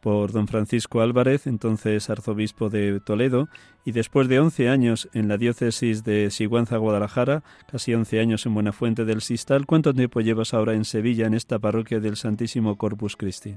por 0.05 0.31
don 0.33 0.47
Francisco 0.47 1.01
Álvarez, 1.01 1.47
entonces 1.47 2.11
arzobispo 2.11 2.69
de 2.69 2.99
Toledo, 2.99 3.47
y 3.85 3.91
después 3.91 4.29
de 4.29 4.39
11 4.39 4.69
años 4.69 5.09
en 5.15 5.27
la 5.27 5.37
diócesis 5.37 6.03
de 6.03 6.29
Sigüenza, 6.29 6.77
Guadalajara, 6.77 7.41
casi 7.71 7.95
11 7.95 8.19
años 8.19 8.45
en 8.45 8.53
Buenafuente 8.53 9.03
del 9.03 9.21
Sistal, 9.21 9.65
¿cuánto 9.65 9.95
tiempo 9.95 10.21
llevas 10.21 10.53
ahora 10.53 10.73
en 10.73 10.85
Sevilla, 10.85 11.25
en 11.25 11.33
esta 11.33 11.57
parroquia 11.57 11.99
del 11.99 12.17
Santísimo 12.17 12.77
Corpus 12.77 13.15
Christi? 13.15 13.55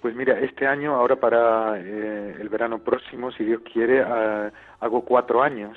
Pues 0.00 0.14
mira, 0.14 0.38
este 0.38 0.64
año, 0.64 0.94
ahora 0.94 1.16
para 1.16 1.76
eh, 1.80 2.36
el 2.38 2.48
verano 2.48 2.78
próximo, 2.78 3.32
si 3.32 3.42
Dios 3.42 3.60
quiere, 3.72 4.00
ah, 4.02 4.52
hago 4.78 5.04
cuatro 5.04 5.42
años 5.42 5.76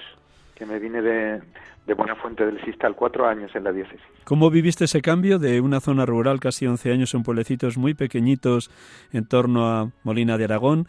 que 0.54 0.68
me 0.68 0.78
vine 0.78 1.02
de, 1.02 1.42
de 1.88 1.94
Buenafuente 1.94 2.46
del 2.46 2.64
Sistal, 2.64 2.96
cuatro 2.96 3.28
años 3.28 3.52
en 3.56 3.64
la 3.64 3.72
diócesis. 3.72 4.02
¿Cómo 4.24 4.50
viviste 4.50 4.86
ese 4.86 5.02
cambio 5.02 5.40
de 5.40 5.62
una 5.62 5.80
zona 5.80 6.06
rural, 6.06 6.40
casi 6.40 6.68
11 6.68 6.92
años 6.92 7.14
en 7.14 7.24
pueblecitos 7.24 7.78
muy 7.78 7.94
pequeñitos 7.94 8.70
en 9.12 9.26
torno 9.26 9.68
a 9.68 9.92
Molina 10.04 10.38
de 10.38 10.46
Aragón, 10.46 10.88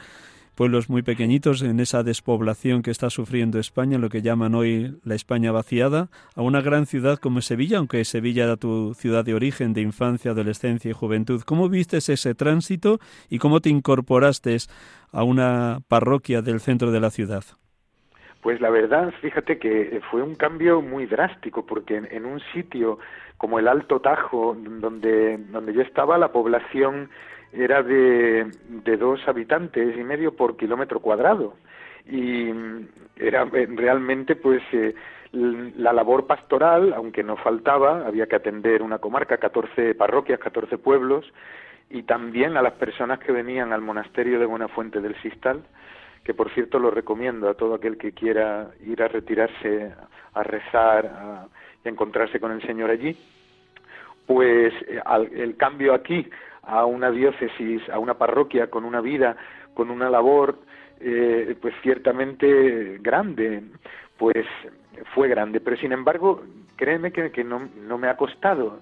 pueblos 0.54 0.90
muy 0.90 1.02
pequeñitos 1.02 1.62
en 1.62 1.80
esa 1.80 2.02
despoblación 2.02 2.82
que 2.82 2.90
está 2.90 3.11
sufriendo 3.11 3.58
España, 3.58 3.99
lo 3.99 4.11
que 4.11 4.22
llaman 4.22 4.54
hoy 4.54 4.99
la 5.02 5.14
España 5.14 5.50
vaciada, 5.50 6.11
a 6.34 6.42
una 6.42 6.61
gran 6.61 6.87
ciudad 6.87 7.18
como 7.18 7.40
Sevilla, 7.40 7.78
aunque 7.78 8.04
Sevilla 8.04 8.44
era 8.44 8.56
tu 8.56 8.94
ciudad 8.94 9.25
de 9.25 9.34
origen, 9.34 9.72
de 9.72 9.80
infancia, 9.80 10.32
adolescencia 10.32 10.90
y 10.90 10.94
juventud? 10.94 11.42
¿Cómo 11.44 11.68
viste 11.68 11.96
ese 11.96 12.34
tránsito 12.34 13.00
y 13.30 13.38
cómo 13.38 13.61
te 13.61 13.70
incorporaste 13.70 14.56
a 15.11 15.22
una 15.25 15.80
parroquia 15.88 16.42
del 16.42 16.61
centro 16.61 16.90
de 16.90 17.00
la 17.00 17.11
ciudad? 17.11 17.44
Pues 18.42 18.61
la 18.61 18.70
verdad, 18.70 19.14
fíjate 19.20 19.58
que 19.58 20.00
fue 20.11 20.20
un 20.20 20.34
cambio 20.34 20.82
muy 20.82 21.06
drástico, 21.06 21.64
porque 21.64 21.96
en, 21.96 22.26
un 22.26 22.40
sitio 22.52 22.99
como 23.38 23.61
el 23.61 23.68
Alto 23.68 24.00
Tajo, 24.00 24.56
donde, 24.58 25.38
donde 25.38 25.72
yo 25.72 25.80
estaba, 25.80 26.18
la 26.18 26.32
población 26.32 27.08
era 27.52 27.84
de, 27.84 28.50
de 28.68 28.96
dos 28.96 29.20
habitantes 29.28 29.96
y 29.96 30.02
medio 30.02 30.34
por 30.34 30.56
kilómetro 30.56 30.99
cuadrado. 30.99 31.54
Y 32.04 32.50
era 33.16 33.44
realmente, 33.44 34.34
pues, 34.34 34.61
eh, 34.72 34.92
la 35.32 35.92
labor 35.92 36.26
pastoral, 36.26 36.92
aunque 36.94 37.22
no 37.22 37.37
faltaba, 37.37 38.04
había 38.04 38.26
que 38.26 38.37
atender 38.37 38.82
una 38.82 38.99
comarca, 38.99 39.38
14 39.38 39.94
parroquias, 39.94 40.40
14 40.40 40.78
pueblos, 40.78 41.32
y 41.90 42.02
también 42.02 42.56
a 42.56 42.62
las 42.62 42.72
personas 42.72 43.20
que 43.20 43.30
venían 43.30 43.72
al 43.72 43.82
monasterio 43.82 44.40
de 44.40 44.46
Buenafuente 44.46 45.00
del 45.00 45.14
Sistal, 45.22 45.62
que 46.24 46.34
por 46.34 46.50
cierto 46.50 46.78
lo 46.78 46.90
recomiendo 46.90 47.48
a 47.48 47.54
todo 47.54 47.74
aquel 47.74 47.96
que 47.98 48.12
quiera 48.12 48.70
ir 48.86 49.02
a 49.02 49.08
retirarse 49.08 49.92
a 50.34 50.42
rezar 50.42 51.06
a, 51.06 51.46
encontrarse 51.84 52.38
con 52.38 52.52
el 52.52 52.62
Señor 52.62 52.90
allí, 52.90 53.16
pues 54.26 54.72
eh, 54.86 55.00
el 55.34 55.56
cambio 55.56 55.94
aquí 55.94 56.28
a 56.62 56.84
una 56.84 57.10
diócesis, 57.10 57.82
a 57.90 57.98
una 57.98 58.14
parroquia 58.14 58.68
con 58.68 58.84
una 58.84 59.00
vida, 59.00 59.36
con 59.74 59.90
una 59.90 60.08
labor, 60.08 60.58
eh, 61.00 61.56
pues 61.60 61.74
ciertamente 61.82 62.98
grande, 63.00 63.64
pues 64.16 64.46
fue 65.12 65.26
grande, 65.26 65.60
pero 65.60 65.76
sin 65.76 65.90
embargo, 65.90 66.44
créeme 66.76 67.10
que, 67.10 67.42
no, 67.42 67.68
no 67.80 67.98
me 67.98 68.08
ha 68.08 68.16
costado. 68.16 68.78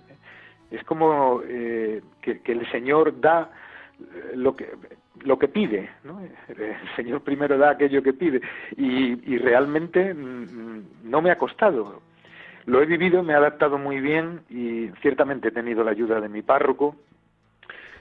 Es 0.70 0.84
como 0.84 1.40
eh, 1.48 2.02
que 2.20 2.52
el 2.52 2.70
Señor 2.70 3.18
da 3.18 3.50
lo 4.34 4.54
que 4.56 4.68
lo 5.22 5.38
que 5.38 5.48
pide, 5.48 5.90
¿no? 6.04 6.20
El 6.48 6.76
Señor 6.96 7.22
primero 7.22 7.58
da 7.58 7.70
aquello 7.70 8.02
que 8.02 8.12
pide 8.12 8.40
y, 8.76 9.38
realmente 9.38 10.14
mm, 10.14 11.10
no 11.10 11.20
me 11.20 11.30
ha 11.30 11.38
costado. 11.38 12.00
Lo 12.66 12.82
he 12.82 12.86
vivido, 12.86 13.22
me 13.22 13.32
he 13.32 13.36
adaptado 13.36 13.78
muy 13.78 14.00
bien 14.00 14.42
y 14.48 14.88
ciertamente 15.00 15.48
he 15.48 15.52
tenido 15.52 15.82
la 15.82 15.90
ayuda 15.90 16.20
de 16.20 16.28
mi 16.28 16.42
párroco, 16.42 16.96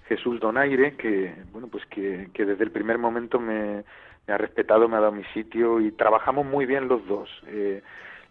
Jesús 0.07 0.39
Donaire, 0.39 0.95
que 0.95 1.33
bueno 1.51 1.67
pues 1.67 1.85
que, 1.87 2.29
desde 2.33 2.63
el 2.63 2.71
primer 2.71 2.97
momento 2.97 3.39
me, 3.39 3.83
ha 4.27 4.37
respetado, 4.37 4.87
me 4.87 4.97
ha 4.97 5.01
dado 5.01 5.11
mi 5.11 5.23
sitio 5.33 5.79
y 5.79 5.91
trabajamos 5.91 6.45
muy 6.45 6.65
bien 6.65 6.87
los 6.87 7.05
dos. 7.07 7.29
Eh, 7.47 7.81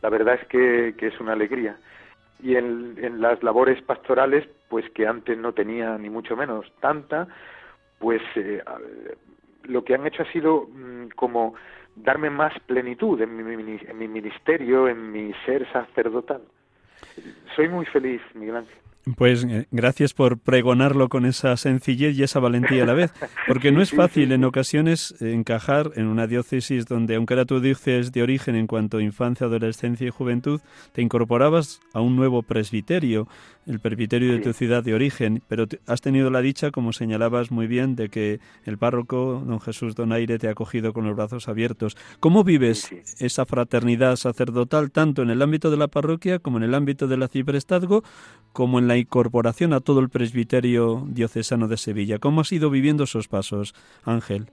la 0.01 0.11
verdad 0.11 0.39
es 0.41 0.47
que, 0.47 0.95
es 0.99 1.21
una 1.21 1.33
alegría. 1.33 1.77
Y 2.41 2.55
en 2.55 3.21
las 3.21 3.43
labores 3.43 3.83
pastorales, 3.83 4.49
pues 4.69 4.89
que 4.91 5.09
antes 5.09 5.37
no 5.37 5.55
tenía 5.55 5.99
ni 5.99 6.09
mucho 6.09 6.37
menos 6.37 6.71
tanta, 6.81 7.27
pues 7.99 8.23
eh, 8.37 8.63
lo 9.65 9.85
que 9.85 9.95
han 9.95 10.07
hecho 10.07 10.23
ha 10.23 10.33
sido 10.33 10.69
mm, 10.69 11.09
como 11.17 11.55
darme 11.97 12.31
más 12.31 12.53
plenitud 12.61 13.21
en 13.21 13.37
mi, 13.37 13.79
en 13.87 13.99
mi 13.99 14.09
ministerio, 14.09 14.89
en 14.89 15.11
mi 15.13 15.33
ser 15.45 15.71
sacerdotal. 15.73 16.43
Soy 17.57 17.69
muy 17.69 17.87
feliz, 17.87 18.21
Miguel 18.35 18.57
Ángel. 18.57 18.77
Pues 19.17 19.45
eh, 19.45 19.67
gracias 19.71 20.13
por 20.13 20.39
pregonarlo 20.39 21.09
con 21.09 21.25
esa 21.25 21.57
sencillez 21.57 22.19
y 22.19 22.23
esa 22.23 22.41
valentía 22.41 22.83
a 22.83 22.87
la 22.87 22.95
vez, 22.95 23.13
porque 23.47 23.73
no 23.73 23.81
es 23.81 23.91
fácil 23.93 24.33
en 24.33 24.45
ocasiones 24.45 25.15
encajar 25.21 25.93
en 25.97 26.07
una 26.07 26.27
diócesis 26.27 26.85
donde, 26.85 27.15
aunque 27.15 27.35
era 27.35 27.47
tu 27.47 27.61
diócesis 27.61 28.13
de 28.13 28.23
origen 28.23 28.55
en 28.55 28.67
cuanto 28.67 28.99
a 28.99 29.03
infancia, 29.03 29.47
adolescencia 29.47 30.07
y 30.07 30.11
juventud, 30.11 30.61
te 30.93 31.01
incorporabas 31.01 31.81
a 31.95 32.01
un 32.01 32.17
nuevo 32.17 32.43
presbiterio, 32.43 33.29
el 33.67 33.81
presbiterio 33.81 34.33
de 34.33 34.39
tu 34.41 34.53
ciudad 34.53 34.83
de 34.83 34.95
origen, 34.95 35.43
pero 35.49 35.67
has 35.87 36.01
tenido 36.01 36.31
la 36.31 36.41
dicha, 36.41 36.71
como 36.71 36.93
señalabas 36.93 37.51
muy 37.51 37.67
bien, 37.67 37.97
de 37.97 38.09
que 38.09 38.41
el 38.65 38.79
párroco, 38.79 39.43
don 39.47 39.61
Jesús 39.61 39.95
Donaire, 39.95 40.39
te 40.39 40.49
ha 40.49 40.53
acogido 40.53 40.93
con 40.93 41.07
los 41.07 41.17
brazos 41.17 41.49
abiertos. 41.49 41.97
¿Cómo 42.21 42.45
vives 42.45 42.91
esa 43.19 43.45
fraternidad 43.47 44.17
sacerdotal 44.17 44.91
tanto 44.91 45.23
en 45.23 45.31
el 45.31 45.43
ámbito 45.43 45.71
de 45.71 45.77
la 45.77 45.89
parroquia 45.89 46.39
como 46.39 46.59
en 46.59 46.65
el 46.65 46.75
ámbito 46.75 47.07
del 47.09 47.29
ciprestazgo, 47.29 48.03
como 48.53 48.79
en 48.79 48.88
la 48.89 48.97
incorporación 48.97 49.73
a 49.73 49.81
todo 49.81 50.01
el 50.01 50.09
presbiterio 50.09 51.05
diocesano 51.07 51.69
de 51.69 51.77
Sevilla? 51.77 52.19
¿Cómo 52.19 52.41
has 52.41 52.53
ido 52.53 52.71
viviendo 52.71 53.05
esos 53.05 53.29
pasos, 53.29 53.75
Ángel? 54.05 54.51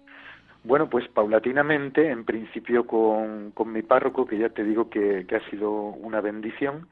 Bueno, 0.64 0.90
pues 0.90 1.08
paulatinamente, 1.08 2.10
en 2.10 2.26
principio 2.26 2.88
con, 2.88 3.52
con 3.52 3.72
mi 3.72 3.84
párroco, 3.84 4.26
que 4.26 4.38
ya 4.38 4.50
te 4.50 4.64
digo 4.64 4.90
que, 4.90 5.26
que 5.28 5.36
ha 5.36 5.50
sido 5.50 5.72
una 5.72 6.22
bendición, 6.22 6.88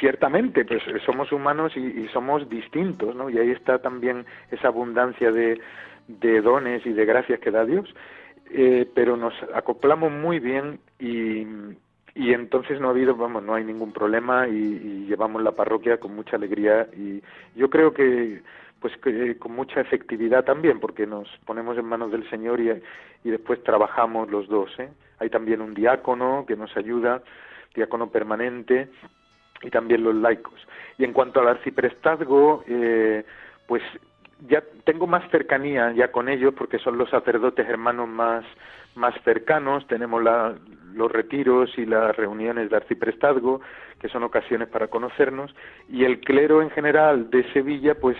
ciertamente, 0.00 0.64
pues 0.64 0.82
somos 1.06 1.30
humanos 1.30 1.76
y, 1.76 2.08
somos 2.08 2.48
distintos, 2.48 3.14
¿no? 3.14 3.30
Y 3.30 3.38
ahí 3.38 3.50
está 3.50 3.78
también 3.78 4.26
esa 4.50 4.68
abundancia 4.68 5.30
de, 5.30 5.60
de 6.08 6.40
dones 6.40 6.84
y 6.84 6.92
de 6.92 7.04
gracias 7.04 7.38
que 7.38 7.52
da 7.52 7.64
Dios, 7.64 7.88
eh, 8.50 8.90
pero 8.94 9.16
nos 9.16 9.32
acoplamos 9.54 10.10
muy 10.10 10.40
bien 10.40 10.80
y, 10.98 11.46
y 12.14 12.32
entonces 12.32 12.80
no 12.80 12.88
ha 12.88 12.90
habido, 12.90 13.16
vamos, 13.16 13.42
no 13.42 13.54
hay 13.54 13.64
ningún 13.64 13.92
problema 13.92 14.48
y, 14.48 15.06
llevamos 15.06 15.42
la 15.42 15.52
parroquia 15.52 15.98
con 15.98 16.14
mucha 16.14 16.36
alegría 16.36 16.88
y 16.96 17.22
yo 17.54 17.68
creo 17.68 17.92
que 17.92 18.42
pues 18.80 18.96
que, 18.98 19.36
con 19.38 19.52
mucha 19.52 19.80
efectividad 19.80 20.44
también 20.44 20.80
porque 20.80 21.06
nos 21.06 21.28
ponemos 21.44 21.76
en 21.78 21.84
manos 21.84 22.10
del 22.10 22.28
Señor 22.30 22.60
y, 22.60 22.70
y 23.24 23.30
después 23.30 23.62
trabajamos 23.62 24.30
los 24.30 24.48
dos, 24.48 24.70
¿eh? 24.78 24.88
Hay 25.18 25.30
también 25.30 25.60
un 25.60 25.74
diácono 25.74 26.44
que 26.46 26.56
nos 26.56 26.76
ayuda, 26.76 27.22
diácono 27.74 28.10
permanente 28.10 28.88
y 29.62 29.70
también 29.70 30.02
los 30.02 30.14
laicos. 30.14 30.66
Y 30.98 31.04
en 31.04 31.12
cuanto 31.12 31.40
al 31.40 31.48
arciprestazgo, 31.48 32.64
eh, 32.66 33.24
pues 33.66 33.82
ya 34.48 34.62
tengo 34.84 35.06
más 35.06 35.30
cercanía 35.30 35.92
ya 35.92 36.10
con 36.10 36.28
ellos 36.28 36.54
porque 36.56 36.78
son 36.78 36.98
los 36.98 37.10
sacerdotes 37.10 37.68
hermanos 37.68 38.08
más, 38.08 38.44
más 38.94 39.14
cercanos, 39.24 39.86
tenemos 39.86 40.22
la, 40.22 40.54
los 40.94 41.10
retiros 41.10 41.70
y 41.78 41.86
las 41.86 42.16
reuniones 42.16 42.70
de 42.70 42.76
arciprestazgo, 42.76 43.60
que 44.00 44.08
son 44.08 44.22
ocasiones 44.22 44.68
para 44.68 44.88
conocernos, 44.88 45.54
y 45.88 46.04
el 46.04 46.20
clero 46.20 46.62
en 46.62 46.70
general 46.70 47.30
de 47.30 47.50
Sevilla, 47.52 47.94
pues 47.94 48.16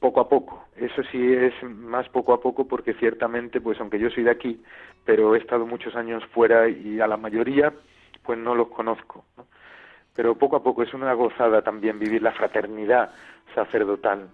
poco 0.00 0.20
a 0.20 0.28
poco. 0.28 0.64
Eso 0.76 1.02
sí 1.10 1.32
es 1.32 1.52
más 1.64 2.08
poco 2.08 2.32
a 2.32 2.40
poco 2.40 2.68
porque 2.68 2.94
ciertamente, 2.94 3.60
pues 3.60 3.80
aunque 3.80 3.98
yo 3.98 4.10
soy 4.10 4.22
de 4.24 4.30
aquí, 4.30 4.62
pero 5.04 5.34
he 5.34 5.38
estado 5.38 5.66
muchos 5.66 5.96
años 5.96 6.24
fuera 6.32 6.68
y 6.68 7.00
a 7.00 7.06
la 7.06 7.16
mayoría, 7.16 7.72
pues 8.22 8.38
no 8.38 8.54
los 8.54 8.68
conozco. 8.68 9.24
¿no? 9.36 9.44
pero 10.18 10.34
poco 10.34 10.56
a 10.56 10.64
poco 10.64 10.82
es 10.82 10.92
una 10.94 11.12
gozada 11.12 11.62
también 11.62 12.00
vivir 12.00 12.20
la 12.20 12.32
fraternidad 12.32 13.12
sacerdotal. 13.54 14.28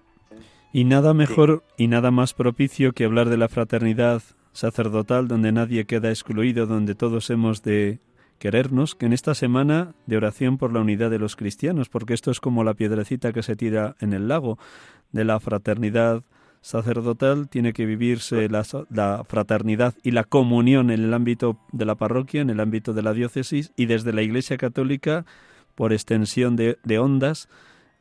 Y 0.72 0.84
nada 0.84 1.12
mejor 1.12 1.62
y 1.76 1.88
nada 1.88 2.10
más 2.10 2.32
propicio 2.32 2.92
que 2.92 3.04
hablar 3.04 3.28
de 3.28 3.36
la 3.36 3.48
fraternidad 3.50 4.22
sacerdotal 4.54 5.28
donde 5.28 5.52
nadie 5.52 5.84
queda 5.84 6.08
excluido, 6.08 6.64
donde 6.64 6.94
todos 6.94 7.28
hemos 7.28 7.62
de 7.62 7.98
querernos, 8.38 8.94
que 8.94 9.06
en 9.06 9.12
esta 9.12 9.34
semana 9.34 9.94
de 10.06 10.16
oración 10.16 10.56
por 10.56 10.72
la 10.72 10.80
unidad 10.80 11.10
de 11.10 11.18
los 11.18 11.36
cristianos, 11.36 11.88
porque 11.88 12.14
esto 12.14 12.30
es 12.30 12.40
como 12.40 12.64
la 12.64 12.74
piedrecita 12.74 13.32
que 13.32 13.42
se 13.42 13.56
tira 13.56 13.96
en 14.00 14.12
el 14.12 14.28
lago 14.28 14.58
de 15.12 15.24
la 15.24 15.38
fraternidad 15.40 16.22
sacerdotal, 16.60 17.48
tiene 17.48 17.72
que 17.74 17.84
vivirse 17.84 18.48
la, 18.48 18.64
la, 18.90 19.22
fraternidad 19.28 19.94
y 20.02 20.12
la 20.12 20.24
comunión 20.24 20.90
en 20.90 21.04
el 21.04 21.12
ámbito 21.12 21.58
de 21.72 21.84
la 21.84 21.96
parroquia, 21.96 22.40
en 22.40 22.48
el 22.48 22.60
ámbito 22.60 22.94
de 22.94 23.02
la 23.02 23.12
diócesis 23.12 23.72
y 23.76 23.86
desde 23.86 24.12
la 24.12 24.22
Iglesia 24.22 24.56
Católica 24.56 25.26
por 25.74 25.92
extensión 25.92 26.56
de, 26.56 26.98
ondas 26.98 27.48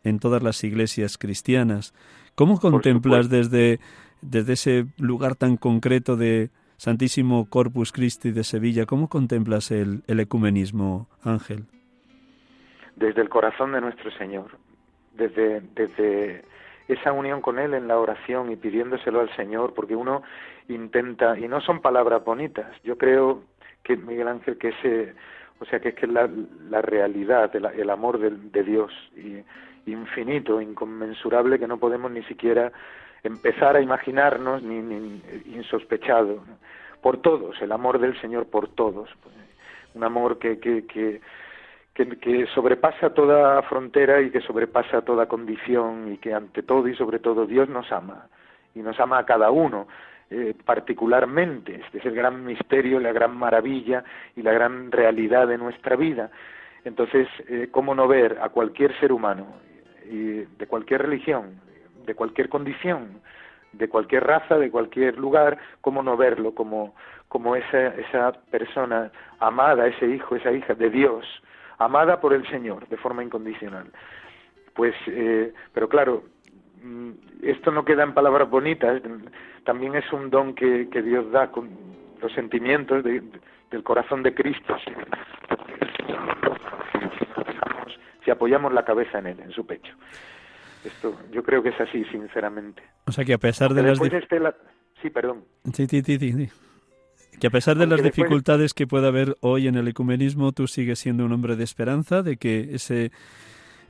en 0.03 0.19
todas 0.19 0.43
las 0.43 0.63
iglesias 0.63 1.17
cristianas. 1.17 1.93
¿Cómo 2.35 2.59
contemplas 2.59 3.29
desde, 3.29 3.79
desde 4.23 4.53
ese 4.53 4.85
lugar 4.97 5.35
tan 5.35 5.57
concreto 5.57 6.15
de 6.15 6.49
Santísimo 6.77 7.47
Corpus 7.49 7.91
Christi 7.91 8.31
de 8.31 8.43
Sevilla, 8.43 8.85
cómo 8.85 9.07
contemplas 9.07 9.71
el, 9.71 10.03
ecumenismo, 10.07 11.07
Ángel? 11.23 11.65
desde 12.95 13.21
el 13.21 13.29
corazón 13.29 13.71
de 13.71 13.81
nuestro 13.81 14.11
Señor, 14.11 14.57
desde, 15.13 15.61
desde 15.73 16.43
esa 16.87 17.11
unión 17.11 17.41
con 17.41 17.59
Él 17.59 17.73
en 17.73 17.87
la 17.87 17.97
oración 17.97 18.51
y 18.51 18.55
pidiéndoselo 18.55 19.21
al 19.21 19.35
Señor, 19.35 19.73
porque 19.73 19.95
uno 19.95 20.23
intenta, 20.67 21.37
y 21.37 21.47
no 21.47 21.61
son 21.61 21.81
palabras 21.81 22.23
bonitas, 22.23 22.67
yo 22.83 22.97
creo 22.97 23.43
que 23.83 23.97
Miguel 23.97 24.27
Ángel, 24.27 24.57
que 24.57 24.69
ese, 24.69 25.15
o 25.59 25.65
sea, 25.65 25.79
que 25.79 25.89
es 25.89 25.95
que 25.95 26.07
la, 26.07 26.29
la 26.69 26.81
realidad, 26.81 27.53
el, 27.55 27.89
amor 27.89 28.19
de, 28.19 28.29
de 28.29 28.63
Dios, 28.63 28.91
infinito, 29.85 30.61
inconmensurable, 30.61 31.59
que 31.59 31.67
no 31.67 31.77
podemos 31.77 32.11
ni 32.11 32.23
siquiera 32.23 32.71
empezar 33.23 33.75
a 33.75 33.81
imaginarnos 33.81 34.61
ni, 34.63 35.21
insospechado, 35.55 36.43
por 37.01 37.17
todos, 37.21 37.61
el 37.61 37.71
amor 37.71 37.99
del 37.99 38.19
Señor 38.21 38.47
por 38.47 38.69
todos, 38.69 39.09
un 39.93 40.03
amor 40.03 40.39
que, 40.39 40.59
que, 40.59 40.85
que 40.85 41.21
que, 41.93 42.47
sobrepasa 42.53 43.13
toda 43.13 43.61
frontera 43.63 44.21
y 44.21 44.31
que 44.31 44.41
sobrepasa 44.41 45.01
toda 45.01 45.27
condición 45.27 46.11
y 46.13 46.17
que 46.17 46.33
ante 46.33 46.63
todo 46.63 46.87
y 46.87 46.95
sobre 46.95 47.19
todo 47.19 47.45
Dios 47.45 47.69
nos 47.69 47.91
ama 47.91 48.27
y 48.73 48.79
nos 48.79 48.99
ama 48.99 49.19
a 49.19 49.25
cada 49.25 49.51
uno 49.51 49.87
eh, 50.31 50.55
particularmente. 50.65 51.75
Este 51.75 51.99
es 51.99 52.05
el 52.05 52.15
gran 52.15 52.43
misterio, 52.43 52.99
la 52.99 53.11
gran 53.11 53.37
maravilla 53.37 54.03
y 54.35 54.41
la 54.41 54.51
gran 54.51 54.91
realidad 54.91 55.47
de 55.47 55.59
nuestra 55.59 55.95
vida. 55.95 56.31
Entonces, 56.83 57.27
eh, 57.47 57.67
¿cómo 57.69 57.93
no 57.93 58.07
ver 58.07 58.39
a 58.41 58.49
cualquier 58.49 58.99
ser 58.99 59.11
humano, 59.11 59.45
y 60.09 60.43
de 60.57 60.67
cualquier 60.67 61.03
religión, 61.03 61.61
de 62.05 62.15
cualquier 62.15 62.49
condición, 62.49 63.21
de 63.73 63.89
cualquier 63.89 64.23
raza, 64.25 64.57
de 64.57 64.71
cualquier 64.71 65.17
lugar, 65.17 65.57
cómo 65.81 66.03
no 66.03 66.15
verlo 66.15 66.53
como, 66.53 66.95
como 67.27 67.55
esa, 67.55 67.87
esa 67.95 68.31
persona 68.51 69.11
amada, 69.39 69.87
ese 69.87 70.07
hijo, 70.07 70.35
esa 70.35 70.51
hija 70.51 70.75
de 70.75 70.89
Dios, 70.89 71.25
amada 71.79 72.21
por 72.21 72.33
el 72.33 72.47
Señor 72.49 72.87
de 72.87 72.97
forma 72.97 73.23
incondicional. 73.23 73.91
Pues, 74.75 74.95
eh, 75.07 75.53
pero 75.73 75.89
claro, 75.89 76.23
mm, 76.83 77.11
esto 77.41 77.71
no 77.71 77.85
queda 77.85 78.03
en 78.03 78.13
palabras 78.13 78.49
bonitas, 78.49 79.01
también 79.63 79.95
es 79.95 80.11
un 80.11 80.29
don 80.29 80.53
que, 80.53 80.89
que 80.89 81.01
Dios 81.01 81.31
da 81.31 81.51
con 81.51 81.69
los 82.21 82.31
sentimientos 82.33 83.03
del 83.03 83.83
corazón 83.83 84.23
de 84.23 84.33
Cristo. 84.33 84.75
Si 88.23 88.31
apoyamos 88.31 88.73
la 88.73 88.85
cabeza 88.85 89.19
en 89.19 89.27
él, 89.27 89.39
en 89.41 89.51
su 89.51 89.65
pecho. 89.65 89.93
Esto, 90.83 91.17
yo 91.31 91.43
creo 91.43 91.63
que 91.63 91.69
es 91.69 91.79
así, 91.79 92.03
sinceramente. 92.05 92.83
O 93.05 93.11
sea 93.11 93.23
que 93.23 93.33
a 93.33 93.37
pesar 93.37 93.73
de 93.73 93.83
las... 93.83 93.99
Sí, 95.01 95.09
perdón. 95.09 95.43
Sí, 95.73 95.87
sí, 95.87 96.01
sí, 96.01 96.17
sí. 96.17 96.49
Que 97.39 97.47
a 97.47 97.49
pesar 97.49 97.77
de 97.77 97.87
las 97.87 98.01
dificultades 98.01 98.73
que 98.73 98.87
pueda 98.87 99.07
haber 99.07 99.37
hoy 99.41 99.67
en 99.67 99.75
el 99.75 99.87
ecumenismo, 99.87 100.51
tú 100.51 100.67
sigues 100.67 100.99
siendo 100.99 101.25
un 101.25 101.31
hombre 101.31 101.55
de 101.55 101.63
esperanza, 101.63 102.21
de 102.21 102.37
que 102.37 102.75
ese, 102.75 103.11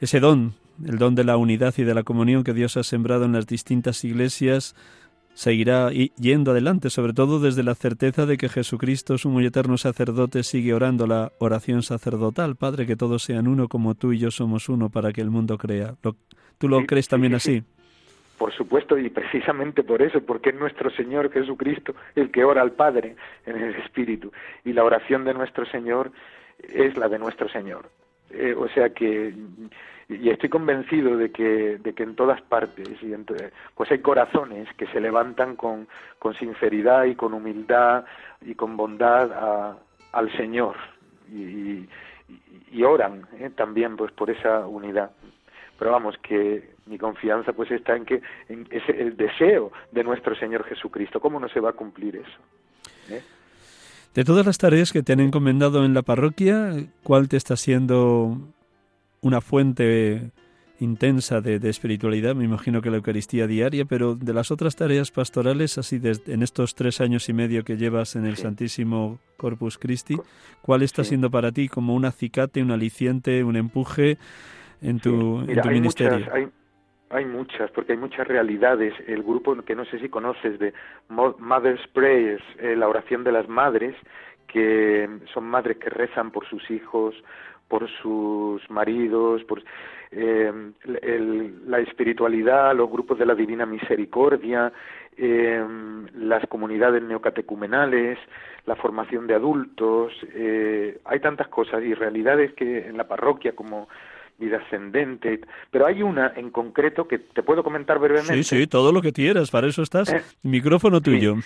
ese 0.02 0.20
don, 0.20 0.54
el 0.86 0.98
don 0.98 1.14
de 1.14 1.24
la 1.24 1.38
unidad 1.38 1.74
y 1.78 1.84
de 1.84 1.94
la 1.94 2.04
comunión 2.04 2.44
que 2.44 2.54
Dios 2.54 2.78
ha 2.78 2.84
sembrado 2.84 3.26
en 3.26 3.34
las 3.34 3.46
distintas 3.46 4.04
iglesias, 4.04 4.76
seguirá 5.34 5.90
yendo 5.92 6.52
adelante, 6.52 6.90
sobre 6.90 7.14
todo 7.14 7.40
desde 7.40 7.64
la 7.64 7.76
certeza 7.76 8.26
de 8.26 8.38
que 8.38 8.50
Jesucristo, 8.50 9.18
su 9.18 9.30
muy 9.30 9.46
eterno 9.46 9.78
sacerdote, 9.78 10.44
sigue 10.44 10.74
orando 10.74 11.08
la 11.08 11.32
oración 11.40 11.84
sacerdotal. 11.84 12.56
Padre, 12.56 12.86
que 12.86 12.96
todos 12.96 13.24
sean 13.24 13.48
uno 13.48 13.68
como 13.68 13.96
tú 13.96 14.14
y 14.14 14.20
yo 14.20 14.32
somos 14.32 14.70
uno 14.70 14.90
para 14.90 15.12
que 15.12 15.22
el 15.22 15.30
mundo 15.30 15.58
crea. 15.58 15.96
¿Tú 16.58 16.70
lo 16.70 16.86
crees 16.86 17.08
también 17.08 17.36
así? 17.36 17.64
Por 18.38 18.54
supuesto, 18.54 18.98
y 18.98 19.10
precisamente 19.10 19.84
por 19.84 20.02
eso, 20.02 20.22
porque 20.22 20.50
es 20.50 20.56
nuestro 20.56 20.90
Señor 20.92 21.32
Jesucristo 21.32 21.96
el 22.16 22.32
que 22.32 22.44
ora 22.44 22.62
al 22.62 22.72
Padre 22.72 23.16
en 23.46 23.56
el 23.56 23.76
Espíritu, 23.76 24.32
y 24.66 24.74
la 24.74 24.84
oración 24.84 25.24
de 25.24 25.34
nuestro 25.34 25.66
Señor 25.66 26.12
es 26.60 26.98
la 26.98 27.08
de 27.08 27.20
nuestro 27.20 27.48
Señor. 27.50 27.90
Eh, 28.32 28.56
o 28.58 28.68
sea 28.70 28.90
que, 28.90 29.34
y 30.22 30.30
estoy 30.30 30.50
convencido 30.50 31.18
de 31.18 31.32
que, 31.32 31.78
de 31.78 31.94
que 31.94 32.04
en 32.04 32.16
todas 32.16 32.42
partes, 32.42 32.88
y 33.02 33.14
pues 33.76 33.92
hay 33.92 34.00
corazones 34.00 34.68
que 34.78 34.88
se 34.88 35.00
levantan 35.00 35.56
con, 35.56 35.88
con 36.20 36.34
sinceridad 36.36 37.06
y 37.06 37.16
con 37.16 37.34
humildad 37.34 38.06
y 38.42 38.56
con 38.56 38.78
bondad 38.78 39.78
al 40.12 40.38
Señor, 40.38 40.76
y, 41.32 41.88
y, 42.72 42.84
oran 42.84 43.28
eh, 43.40 43.50
también 43.56 43.96
pues 43.96 44.12
por 44.12 44.30
esa 44.30 44.66
unidad. 44.68 45.12
Pero 45.78 45.92
vamos 45.92 46.16
que 46.22 46.74
mi 46.86 46.98
confianza 46.98 47.54
pues 47.54 47.72
está 47.72 47.96
en 47.96 48.06
que 48.06 48.22
en 48.50 48.68
ese, 48.70 48.92
el 49.02 49.16
deseo 49.16 49.72
de 49.92 50.04
nuestro 50.04 50.36
Señor 50.36 50.64
Jesucristo 50.66 51.20
cómo 51.20 51.40
no 51.40 51.48
se 51.50 51.60
va 51.60 51.70
a 51.70 51.74
cumplir 51.74 52.18
eso 52.18 52.38
¿Eh? 53.10 53.22
de 54.14 54.24
todas 54.24 54.46
las 54.46 54.58
tareas 54.58 54.92
que 54.92 55.02
te 55.02 55.14
han 55.14 55.22
encomendado 55.22 55.86
en 55.86 55.94
la 55.94 56.02
parroquia 56.02 56.74
cuál 57.04 57.30
te 57.30 57.38
está 57.38 57.56
siendo 57.56 58.38
una 59.24 59.42
fuente 59.42 60.32
intensa 60.80 61.40
de, 61.40 61.58
espiritualidad, 61.70 62.36
me 62.36 62.44
imagino 62.44 62.82
que 62.82 62.90
la 62.90 62.98
Eucaristía 62.98 63.48
diaria, 63.48 63.86
pero 63.86 64.16
de 64.16 64.34
las 64.34 64.52
otras 64.52 64.76
tareas 64.76 65.12
pastorales, 65.12 65.78
así 65.78 66.02
en 66.28 66.44
estos 66.44 66.76
tres 66.76 67.00
años 67.00 67.30
y 67.30 67.34
medio 67.34 67.64
que 67.64 67.78
llevas 67.78 68.16
en 68.16 68.26
el 68.26 68.36
Santísimo 68.36 69.20
Corpus 69.38 69.78
Christi, 69.78 70.18
¿cuál 70.62 70.82
está 70.82 71.04
siendo 71.04 71.32
para 71.32 71.52
ti 71.52 71.70
como 71.70 71.96
un 71.96 72.06
acicate, 72.06 72.62
un 72.62 72.72
aliciente, 72.72 73.44
un 73.44 73.56
empuje 73.56 74.18
en 74.82 75.00
tu, 75.00 75.46
ministerio? 75.66 76.28
hay, 77.10 77.26
muchas, 77.26 77.72
porque 77.72 77.94
hay 77.94 77.98
muchas 77.98 78.28
realidades. 78.28 78.94
El 79.08 79.24
grupo 79.24 79.56
que 79.64 79.76
no 79.76 79.86
sé 79.86 80.00
si 80.00 80.10
conoces 80.10 80.60
de 80.60 80.74
Mother's 81.08 81.88
Prayers, 81.94 82.44
eh, 82.60 82.76
la 82.76 82.90
oración 82.90 83.24
de 83.24 83.32
las 83.32 83.48
madres, 83.48 83.96
que 84.48 85.08
son 85.34 85.46
madres 85.46 85.78
que 85.78 85.90
rezan 85.90 86.32
por 86.32 86.48
sus 86.48 86.70
hijos, 86.70 87.16
por 87.74 87.90
sus 88.04 88.70
maridos, 88.70 89.44
por 89.46 89.64
eh, 90.12 90.54
la 91.66 91.80
espiritualidad, 91.80 92.76
los 92.76 92.88
grupos 92.88 93.18
de 93.18 93.26
la 93.26 93.34
Divina 93.34 93.66
Misericordia, 93.66 94.72
eh, 95.18 95.66
las 96.14 96.46
comunidades 96.50 97.02
neocatecumenales, 97.02 98.20
la 98.68 98.76
formación 98.76 99.26
de 99.26 99.34
adultos, 99.34 100.14
hay 101.06 101.20
tantas 101.20 101.48
cosas 101.48 101.82
y 101.84 101.96
realidades 101.96 102.54
que 102.54 102.88
en 102.88 102.96
la 102.96 103.08
parroquia 103.08 103.56
como 103.56 103.88
vida 104.38 104.58
ascendente, 104.58 105.42
pero 105.72 105.88
hay 105.88 106.04
una 106.04 106.34
en 106.36 106.52
concreto 106.52 107.08
que 107.08 107.18
te 107.18 107.42
puedo 107.42 107.64
comentar 107.64 107.98
brevemente. 107.98 108.44
Sí, 108.44 108.44
sí, 108.44 108.68
todo 108.68 108.92
lo 108.92 109.02
que 109.02 109.14
quieras, 109.14 109.50
para 109.50 109.66
eso 109.66 109.82
estás. 109.82 110.14
Eh, 110.14 110.22
Micrófono 110.44 111.02
tuyo. 111.02 111.38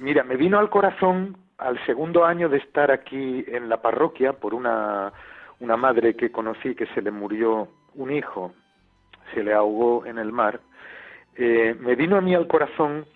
Mira, 0.00 0.24
me 0.24 0.34
vino 0.34 0.58
al 0.58 0.70
corazón 0.70 1.36
al 1.56 1.78
segundo 1.86 2.24
año 2.24 2.48
de 2.48 2.58
estar 2.58 2.90
aquí 2.90 3.44
en 3.46 3.68
la 3.68 3.80
parroquia 3.80 4.32
por 4.32 4.54
una, 4.54 5.12
una 5.62 5.76
madre 5.76 6.14
que 6.14 6.30
conocí 6.30 6.74
que 6.74 6.86
se 6.86 7.00
le 7.00 7.10
murió 7.10 7.68
un 7.94 8.10
hijo, 8.10 8.52
se 9.32 9.42
le 9.42 9.54
ahogó 9.54 10.04
en 10.04 10.18
el 10.18 10.32
mar. 10.32 10.60
Eh, 11.36 11.74
me 11.78 11.94
vino 11.94 12.16
a 12.16 12.20
mí 12.20 12.34
al 12.34 12.48
corazón 12.48 13.06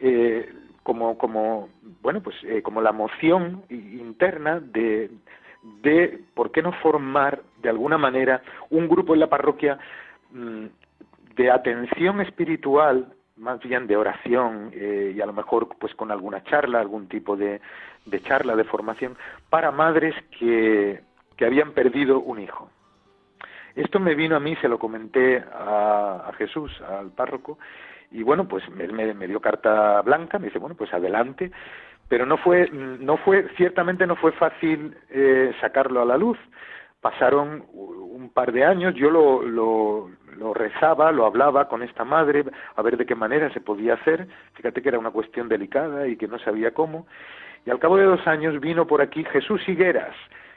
eh, 0.00 0.50
como, 0.82 1.18
como, 1.18 1.68
bueno, 2.02 2.22
pues 2.22 2.36
como 2.62 2.80
la 2.80 2.90
emoción 2.90 3.62
interna 3.68 4.60
de, 4.60 5.10
de 5.82 6.20
por 6.34 6.50
qué 6.52 6.62
no 6.62 6.72
formar 6.72 7.42
de 7.62 7.68
alguna 7.68 7.98
manera 7.98 8.42
un 8.70 8.88
grupo 8.88 9.14
en 9.14 9.20
la 9.20 9.28
parroquia 9.28 9.78
mm, 10.32 10.66
de 11.36 11.50
atención 11.50 12.20
espiritual 12.20 13.12
más 13.36 13.60
bien 13.60 13.86
de 13.86 13.96
oración 13.96 14.70
eh, 14.72 15.12
y 15.16 15.20
a 15.20 15.26
lo 15.26 15.32
mejor 15.32 15.68
pues 15.78 15.94
con 15.94 16.10
alguna 16.10 16.42
charla 16.44 16.80
algún 16.80 17.08
tipo 17.08 17.36
de, 17.36 17.60
de 18.06 18.20
charla 18.22 18.54
de 18.54 18.64
formación 18.64 19.16
para 19.50 19.70
madres 19.72 20.14
que, 20.38 21.00
que 21.36 21.46
habían 21.46 21.72
perdido 21.72 22.20
un 22.20 22.40
hijo 22.40 22.70
esto 23.76 23.98
me 23.98 24.14
vino 24.14 24.36
a 24.36 24.40
mí 24.40 24.56
se 24.56 24.68
lo 24.68 24.78
comenté 24.78 25.42
a, 25.52 26.30
Jesús 26.38 26.80
al 26.82 27.10
párroco 27.10 27.58
y 28.10 28.22
bueno 28.22 28.46
pues 28.46 28.62
me 28.70 29.26
dio 29.26 29.40
carta 29.40 30.00
blanca 30.02 30.38
me 30.38 30.46
dice 30.46 30.58
bueno 30.58 30.76
pues 30.76 30.92
adelante 30.94 31.50
pero 32.08 32.26
no 32.26 32.36
fue, 32.36 32.68
no 32.70 33.16
fue, 33.18 33.48
ciertamente 33.56 34.06
no 34.06 34.16
fue 34.16 34.32
fácil 34.32 34.96
eh, 35.10 35.52
sacarlo 35.60 36.02
a 36.02 36.04
la 36.04 36.16
luz. 36.16 36.38
Pasaron 37.00 37.64
un 37.72 38.30
par 38.32 38.52
de 38.52 38.64
años, 38.64 38.94
yo 38.94 39.10
lo, 39.10 39.42
lo, 39.42 40.10
lo 40.38 40.54
rezaba, 40.54 41.12
lo 41.12 41.26
hablaba 41.26 41.68
con 41.68 41.82
esta 41.82 42.04
madre, 42.04 42.44
a 42.76 42.82
ver 42.82 42.96
de 42.96 43.04
qué 43.04 43.14
manera 43.14 43.52
se 43.52 43.60
podía 43.60 43.94
hacer. 43.94 44.26
Fíjate 44.54 44.80
que 44.80 44.88
era 44.88 44.98
una 44.98 45.10
cuestión 45.10 45.48
delicada 45.48 46.06
y 46.08 46.16
que 46.16 46.28
no 46.28 46.38
sabía 46.38 46.72
cómo. 46.72 47.06
Y 47.66 47.70
al 47.70 47.78
cabo 47.78 47.96
de 47.96 48.04
dos 48.04 48.26
años 48.26 48.58
vino 48.60 48.86
por 48.86 49.02
aquí 49.02 49.24
Jesús 49.24 49.66
Higueras, 49.68 50.14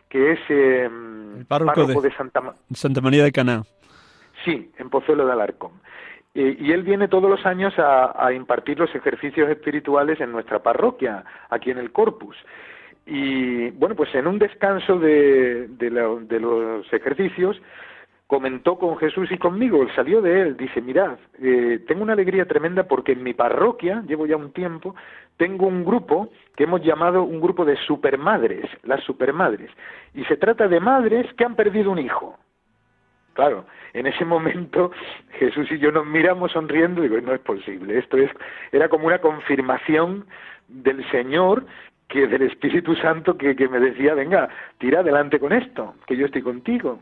que 0.10 0.34
es 0.34 0.40
eh, 0.50 0.90
el 1.38 1.46
párroco, 1.46 2.02
de, 2.02 2.12
Santa, 2.12 2.42
Santa 2.74 3.02
María 3.02 3.24
de 3.24 3.32
Caná. 3.32 3.64
Sí, 4.46 4.72
en 4.78 4.90
Pozuelo 4.90 5.26
de 5.26 5.34
Alarcón 5.34 5.72
y 6.38 6.72
él 6.72 6.84
viene 6.84 7.08
todos 7.08 7.30
los 7.30 7.44
años 7.48 7.74
a, 7.80 8.32
impartir 8.32 8.78
los 8.78 8.94
ejercicios 8.94 9.50
espirituales 9.50 10.22
en 10.22 10.32
nuestra 10.32 10.60
parroquia, 10.60 11.24
aquí 11.50 11.72
en 11.72 11.80
el 11.80 11.92
Corpus. 11.92 12.38
Y 13.08 13.72
bueno, 13.72 13.96
pues 13.96 14.14
en 14.14 14.28
un 14.28 14.38
descanso 14.38 15.00
de, 15.00 15.68
los 16.40 16.94
ejercicios, 16.94 17.60
comentó 18.28 18.78
con 18.78 18.98
Jesús 18.98 19.32
y 19.32 19.38
conmigo, 19.38 19.86
salió 19.96 20.22
de 20.22 20.42
él, 20.42 20.58
dice, 20.58 20.82
mirad, 20.82 21.18
eh, 21.42 21.80
tengo 21.88 22.04
una 22.04 22.14
alegría 22.14 22.46
tremenda 22.46 22.84
porque 22.84 23.14
en 23.14 23.24
mi 23.24 23.34
parroquia, 23.34 24.04
llevo 24.06 24.26
ya 24.26 24.36
un 24.36 24.52
tiempo, 24.52 24.96
tengo 25.38 25.66
un 25.66 25.86
grupo 25.86 26.30
que 26.56 26.66
hemos 26.66 26.82
llamado 26.84 27.24
un 27.24 27.40
grupo 27.40 27.64
de 27.64 27.78
supermadres, 27.78 28.70
las 28.84 29.04
supermadres, 29.04 29.72
y 30.14 30.26
se 30.26 30.36
trata 30.36 30.68
de 30.68 30.80
madres 30.80 31.32
que 31.34 31.46
han 31.46 31.56
perdido 31.56 31.92
un 31.92 32.00
hijo 32.00 32.38
Claro, 33.38 33.66
en 33.94 34.08
ese 34.08 34.26
momento 34.26 34.90
Jesús 35.38 35.72
y 35.72 35.78
yo 35.78 35.92
nos 35.92 36.08
miramos 36.08 36.54
sonriendo 36.54 37.06
y 37.06 37.08
digo, 37.08 37.22
no 37.22 37.36
es 37.36 37.40
posible, 37.42 38.00
esto 38.00 38.18
es, 38.18 38.32
era 38.72 38.90
como 38.90 39.06
una 39.06 39.20
confirmación 39.20 40.26
del 40.68 41.08
Señor 41.12 41.64
que 42.08 42.26
del 42.26 42.42
Espíritu 42.42 42.96
Santo 42.96 43.38
que, 43.38 43.56
que 43.56 43.70
me 43.70 43.80
decía, 43.80 44.16
venga, 44.16 44.50
tira 44.80 45.02
adelante 45.02 45.40
con 45.40 45.54
esto, 45.54 45.94
que 46.08 46.18
yo 46.18 46.26
estoy 46.26 46.42
contigo. 46.42 47.00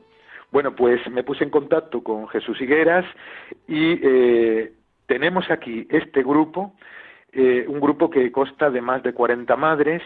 Bueno, 0.55 0.73
pues 0.73 1.05
me 1.11 1.25
puse 1.25 1.43
en 1.43 1.49
contacto 1.49 2.01
con 2.01 2.29
Jesús 2.29 2.61
Higueras 2.61 3.03
y 3.67 3.99
eh, 4.01 4.71
tenemos 5.05 5.51
aquí 5.51 5.85
este 5.89 6.23
grupo, 6.23 6.75
eh, 7.33 7.65
un 7.67 7.81
grupo 7.81 8.09
que 8.09 8.31
consta 8.31 8.69
de 8.69 8.79
más 8.79 9.03
de 9.03 9.11
40 9.11 9.53
madres, 9.57 10.01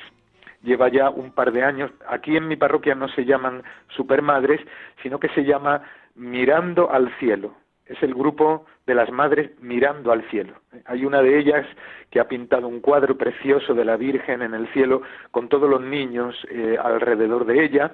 lleva 0.64 0.90
ya 0.90 1.12
un 1.12 1.34
par 1.34 1.52
de 1.52 1.64
años. 1.64 1.92
Aquí 2.08 2.36
en 2.36 2.48
mi 2.48 2.56
parroquia 2.56 2.96
no 2.96 3.10
se 3.10 3.26
llaman 3.26 3.62
supermadres, 3.90 4.60
sino 5.04 5.20
que 5.20 5.30
se 5.36 5.44
llama 5.44 5.84
Mirando 6.16 6.90
al 6.90 7.16
Cielo. 7.20 7.54
Es 7.86 8.02
el 8.02 8.16
grupo 8.16 8.66
de 8.88 8.96
las 8.96 9.12
madres 9.12 9.52
mirando 9.62 10.12
al 10.12 10.28
cielo. 10.32 10.56
Hay 10.86 11.06
una 11.06 11.22
de 11.22 11.38
ellas 11.38 11.64
que 12.10 12.20
ha 12.20 12.28
pintado 12.28 12.68
un 12.68 12.80
cuadro 12.80 13.16
precioso 13.16 13.76
de 13.76 13.86
la 13.86 13.98
Virgen 13.98 14.42
en 14.42 14.56
el 14.56 14.68
cielo 14.74 15.04
con 15.30 15.48
todos 15.48 15.70
los 15.70 15.82
niños 15.82 16.36
eh, 16.50 16.76
alrededor 16.82 17.46
de 17.46 17.66
ella 17.66 17.92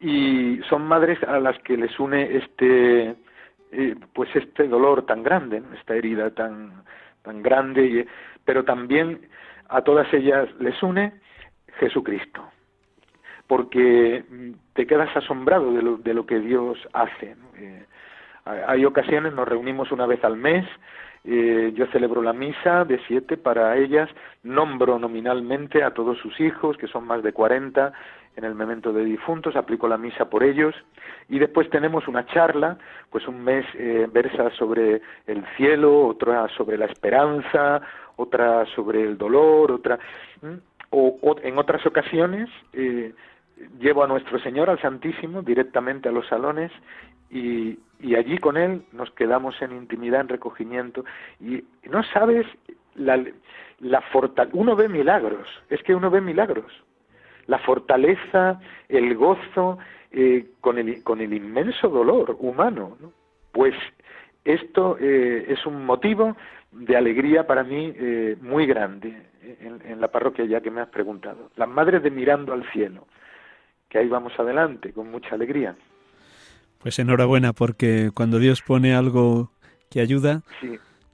y 0.00 0.60
son 0.68 0.86
madres 0.86 1.22
a 1.24 1.38
las 1.38 1.58
que 1.60 1.76
les 1.76 1.98
une 1.98 2.36
este 2.36 3.16
eh, 3.72 3.96
pues 4.12 4.34
este 4.34 4.68
dolor 4.68 5.06
tan 5.06 5.22
grande, 5.22 5.62
esta 5.78 5.94
herida 5.94 6.30
tan 6.30 6.84
tan 7.22 7.42
grande, 7.42 8.06
pero 8.44 8.64
también 8.64 9.28
a 9.68 9.82
todas 9.82 10.12
ellas 10.12 10.48
les 10.60 10.82
une 10.82 11.12
Jesucristo 11.78 12.42
porque 13.46 14.24
te 14.72 14.86
quedas 14.86 15.14
asombrado 15.16 15.72
de 15.72 15.82
lo, 15.82 15.96
de 15.98 16.14
lo 16.14 16.26
que 16.26 16.40
Dios 16.40 16.78
hace. 16.92 17.36
Eh, 17.56 17.84
hay 18.44 18.84
ocasiones, 18.84 19.32
nos 19.32 19.48
reunimos 19.48 19.90
una 19.92 20.06
vez 20.06 20.22
al 20.24 20.36
mes, 20.36 20.66
eh, 21.24 21.72
yo 21.74 21.86
celebro 21.86 22.20
la 22.20 22.34
misa 22.34 22.84
de 22.84 23.00
siete 23.06 23.36
para 23.36 23.76
ellas, 23.76 24.10
nombro 24.42 24.98
nominalmente 24.98 25.82
a 25.82 25.92
todos 25.92 26.18
sus 26.18 26.38
hijos, 26.40 26.76
que 26.76 26.86
son 26.86 27.06
más 27.06 27.22
de 27.22 27.32
cuarenta, 27.32 27.92
en 28.36 28.44
el 28.44 28.54
memento 28.54 28.92
de 28.92 29.04
difuntos, 29.04 29.56
aplico 29.56 29.88
la 29.88 29.98
misa 29.98 30.28
por 30.28 30.42
ellos, 30.42 30.74
y 31.28 31.38
después 31.38 31.70
tenemos 31.70 32.08
una 32.08 32.26
charla, 32.26 32.78
pues 33.10 33.26
un 33.28 33.42
mes 33.42 33.64
eh, 33.74 34.08
versa 34.12 34.50
sobre 34.50 35.02
el 35.26 35.44
cielo, 35.56 36.06
otra 36.06 36.48
sobre 36.56 36.76
la 36.76 36.86
esperanza, 36.86 37.80
otra 38.16 38.66
sobre 38.74 39.02
el 39.02 39.16
dolor, 39.18 39.72
otra... 39.72 39.98
O, 40.96 41.18
o, 41.22 41.36
en 41.42 41.58
otras 41.58 41.84
ocasiones 41.86 42.48
eh, 42.72 43.12
llevo 43.80 44.04
a 44.04 44.06
nuestro 44.06 44.38
Señor, 44.38 44.70
al 44.70 44.80
Santísimo, 44.80 45.42
directamente 45.42 46.08
a 46.08 46.12
los 46.12 46.26
salones 46.28 46.70
y, 47.30 47.78
y 48.00 48.14
allí 48.14 48.38
con 48.38 48.56
Él 48.56 48.84
nos 48.92 49.10
quedamos 49.12 49.60
en 49.60 49.72
intimidad, 49.72 50.20
en 50.20 50.28
recogimiento. 50.28 51.04
Y 51.40 51.64
no 51.90 52.04
sabes 52.12 52.46
la, 52.94 53.24
la 53.80 54.00
fortaleza, 54.12 54.56
uno 54.56 54.76
ve 54.76 54.88
milagros, 54.88 55.48
es 55.68 55.82
que 55.82 55.94
uno 55.94 56.10
ve 56.10 56.20
milagros. 56.20 56.72
La 57.46 57.58
fortaleza, 57.58 58.60
el 58.88 59.14
gozo, 59.14 59.78
eh, 60.10 60.46
con, 60.60 60.78
el, 60.78 61.02
con 61.02 61.20
el 61.20 61.32
inmenso 61.32 61.88
dolor 61.88 62.36
humano. 62.38 62.96
Pues 63.52 63.74
esto 64.44 64.96
eh, 65.00 65.46
es 65.48 65.64
un 65.66 65.84
motivo 65.84 66.36
de 66.72 66.96
alegría 66.96 67.46
para 67.46 67.62
mí 67.64 67.92
eh, 67.96 68.36
muy 68.40 68.66
grande 68.66 69.16
en, 69.60 69.80
en, 69.84 70.00
la 70.00 70.08
parroquia 70.08 70.44
ya 70.44 70.60
que 70.60 70.70
me 70.70 70.80
has 70.80 70.88
preguntado. 70.88 71.50
Las 71.56 71.68
madres 71.68 72.02
de 72.02 72.10
mirando 72.10 72.52
al 72.52 72.68
cielo 72.72 73.06
que 73.94 73.98
ahí 73.98 74.08
vamos 74.08 74.32
adelante 74.38 74.92
con 74.92 75.08
mucha 75.08 75.36
alegría. 75.36 75.76
Pues 76.80 76.98
enhorabuena, 76.98 77.52
porque 77.52 78.10
cuando 78.12 78.40
Dios 78.40 78.60
pone 78.60 78.92
algo 78.92 79.52
que 79.88 80.00
ayuda, 80.00 80.42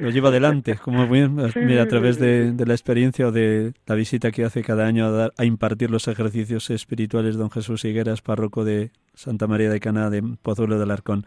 lo 0.00 0.10
lleva 0.10 0.30
adelante, 0.30 0.76
como 0.76 1.06
bien, 1.06 1.36
mira, 1.56 1.82
a 1.82 1.86
través 1.86 2.18
de, 2.18 2.54
la 2.56 2.74
experiencia 2.74 3.28
o 3.28 3.32
de 3.32 3.74
la 3.86 3.94
visita 3.94 4.30
que 4.30 4.44
hace 4.44 4.62
cada 4.62 4.86
año 4.86 5.06
a, 5.06 5.10
dar, 5.10 5.32
a 5.36 5.44
impartir 5.44 5.90
los 5.90 6.08
ejercicios 6.08 6.70
espirituales 6.70 7.36
don 7.36 7.50
Jesús 7.50 7.84
Higueras, 7.84 8.22
párroco 8.22 8.64
de 8.64 8.90
Santa 9.14 9.46
María 9.46 9.70
de 9.70 9.80
Cana 9.80 10.10
de 10.10 10.22
Pozuelo 10.42 10.78
del 10.78 10.90
Arcón. 10.90 11.26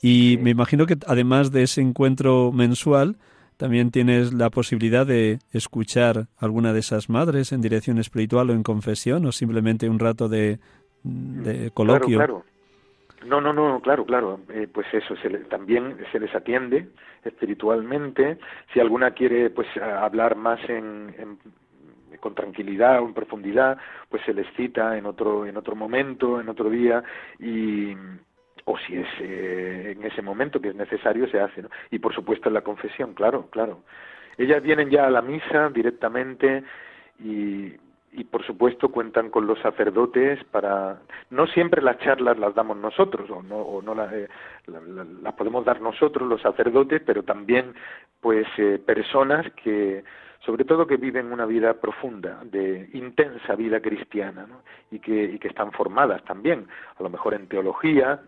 Y 0.00 0.38
me 0.40 0.50
imagino 0.50 0.86
que 0.86 0.96
además 1.06 1.52
de 1.52 1.62
ese 1.62 1.80
encuentro 1.80 2.52
mensual, 2.52 3.16
también 3.56 3.90
tienes 3.90 4.32
la 4.32 4.50
posibilidad 4.50 5.06
de 5.06 5.38
escuchar 5.52 6.28
alguna 6.36 6.72
de 6.72 6.80
esas 6.80 7.08
madres 7.08 7.52
en 7.52 7.60
dirección 7.60 7.98
espiritual 7.98 8.50
o 8.50 8.52
en 8.52 8.62
confesión 8.62 9.24
o 9.26 9.32
simplemente 9.32 9.88
un 9.88 9.98
rato 9.98 10.28
de, 10.28 10.58
de 11.02 11.70
coloquio. 11.72 12.18
Claro, 12.18 12.44
No, 13.26 13.40
no, 13.40 13.52
no, 13.52 13.80
claro, 13.80 14.04
claro. 14.04 14.40
Eh, 14.50 14.68
pues 14.72 14.86
eso, 14.92 15.16
se 15.16 15.28
también 15.48 15.96
se 16.12 16.20
les 16.20 16.34
atiende 16.34 16.88
espiritualmente. 17.24 18.38
Si 18.72 18.80
alguna 18.80 19.10
quiere 19.12 19.50
pues 19.50 19.68
hablar 19.78 20.36
más 20.36 20.60
en, 20.68 21.38
con 22.20 22.34
tranquilidad 22.34 23.02
o 23.02 23.06
en 23.06 23.14
profundidad, 23.14 23.78
pues 24.08 24.22
se 24.24 24.32
les 24.32 24.46
cita 24.54 24.96
en 24.96 25.06
otro 25.06 25.46
en 25.46 25.56
otro 25.56 25.74
momento, 25.74 26.40
en 26.40 26.48
otro 26.48 26.70
día 26.70 27.02
y 27.38 27.94
o 28.64 28.76
si 28.78 28.96
es 28.96 29.08
eh, 29.20 29.94
en 29.96 30.04
ese 30.04 30.22
momento 30.22 30.60
que 30.60 30.68
es 30.68 30.74
necesario 30.74 31.28
se 31.28 31.40
hace, 31.40 31.62
¿no? 31.62 31.68
Y 31.90 31.98
por 31.98 32.14
supuesto 32.14 32.48
en 32.48 32.54
la 32.54 32.62
confesión, 32.62 33.14
claro, 33.14 33.48
claro. 33.50 33.80
Ellas 34.38 34.62
vienen 34.62 34.90
ya 34.90 35.06
a 35.06 35.10
la 35.10 35.22
misa 35.22 35.70
directamente 35.70 36.62
y 37.18 37.72
y 38.16 38.24
por 38.24 38.44
supuesto 38.44 38.88
cuentan 38.88 39.30
con 39.30 39.46
los 39.46 39.58
sacerdotes 39.60 40.42
para 40.44 41.00
no 41.30 41.46
siempre 41.48 41.82
las 41.82 41.98
charlas 41.98 42.38
las 42.38 42.54
damos 42.54 42.78
nosotros 42.78 43.30
o 43.30 43.42
no, 43.42 43.56
o 43.56 43.82
no 43.82 43.94
las, 43.94 44.12
eh, 44.12 44.28
las 45.22 45.34
podemos 45.34 45.64
dar 45.64 45.80
nosotros 45.80 46.26
los 46.26 46.40
sacerdotes 46.40 47.02
pero 47.04 47.22
también 47.22 47.74
pues 48.20 48.46
eh, 48.56 48.80
personas 48.84 49.46
que 49.62 50.02
sobre 50.40 50.64
todo 50.64 50.86
que 50.86 50.96
viven 50.96 51.30
una 51.30 51.44
vida 51.44 51.74
profunda 51.74 52.40
de 52.44 52.88
intensa 52.94 53.54
vida 53.54 53.80
cristiana 53.80 54.46
y 54.90 54.98
que 54.98 55.24
y 55.24 55.38
que 55.38 55.48
están 55.48 55.72
formadas 55.72 56.24
también 56.24 56.66
a 56.98 57.02
lo 57.02 57.10
mejor 57.10 57.34
en 57.34 57.48
teología 57.48 58.20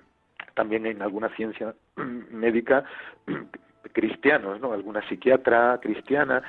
también 0.55 0.85
en 0.85 1.01
alguna 1.01 1.31
ciencia 1.31 1.75
médica 2.31 2.85
cristianos 3.93 4.61
no 4.61 4.75
alguna 4.75 5.01
psiquiatra 5.09 5.79
cristiana 5.81 6.43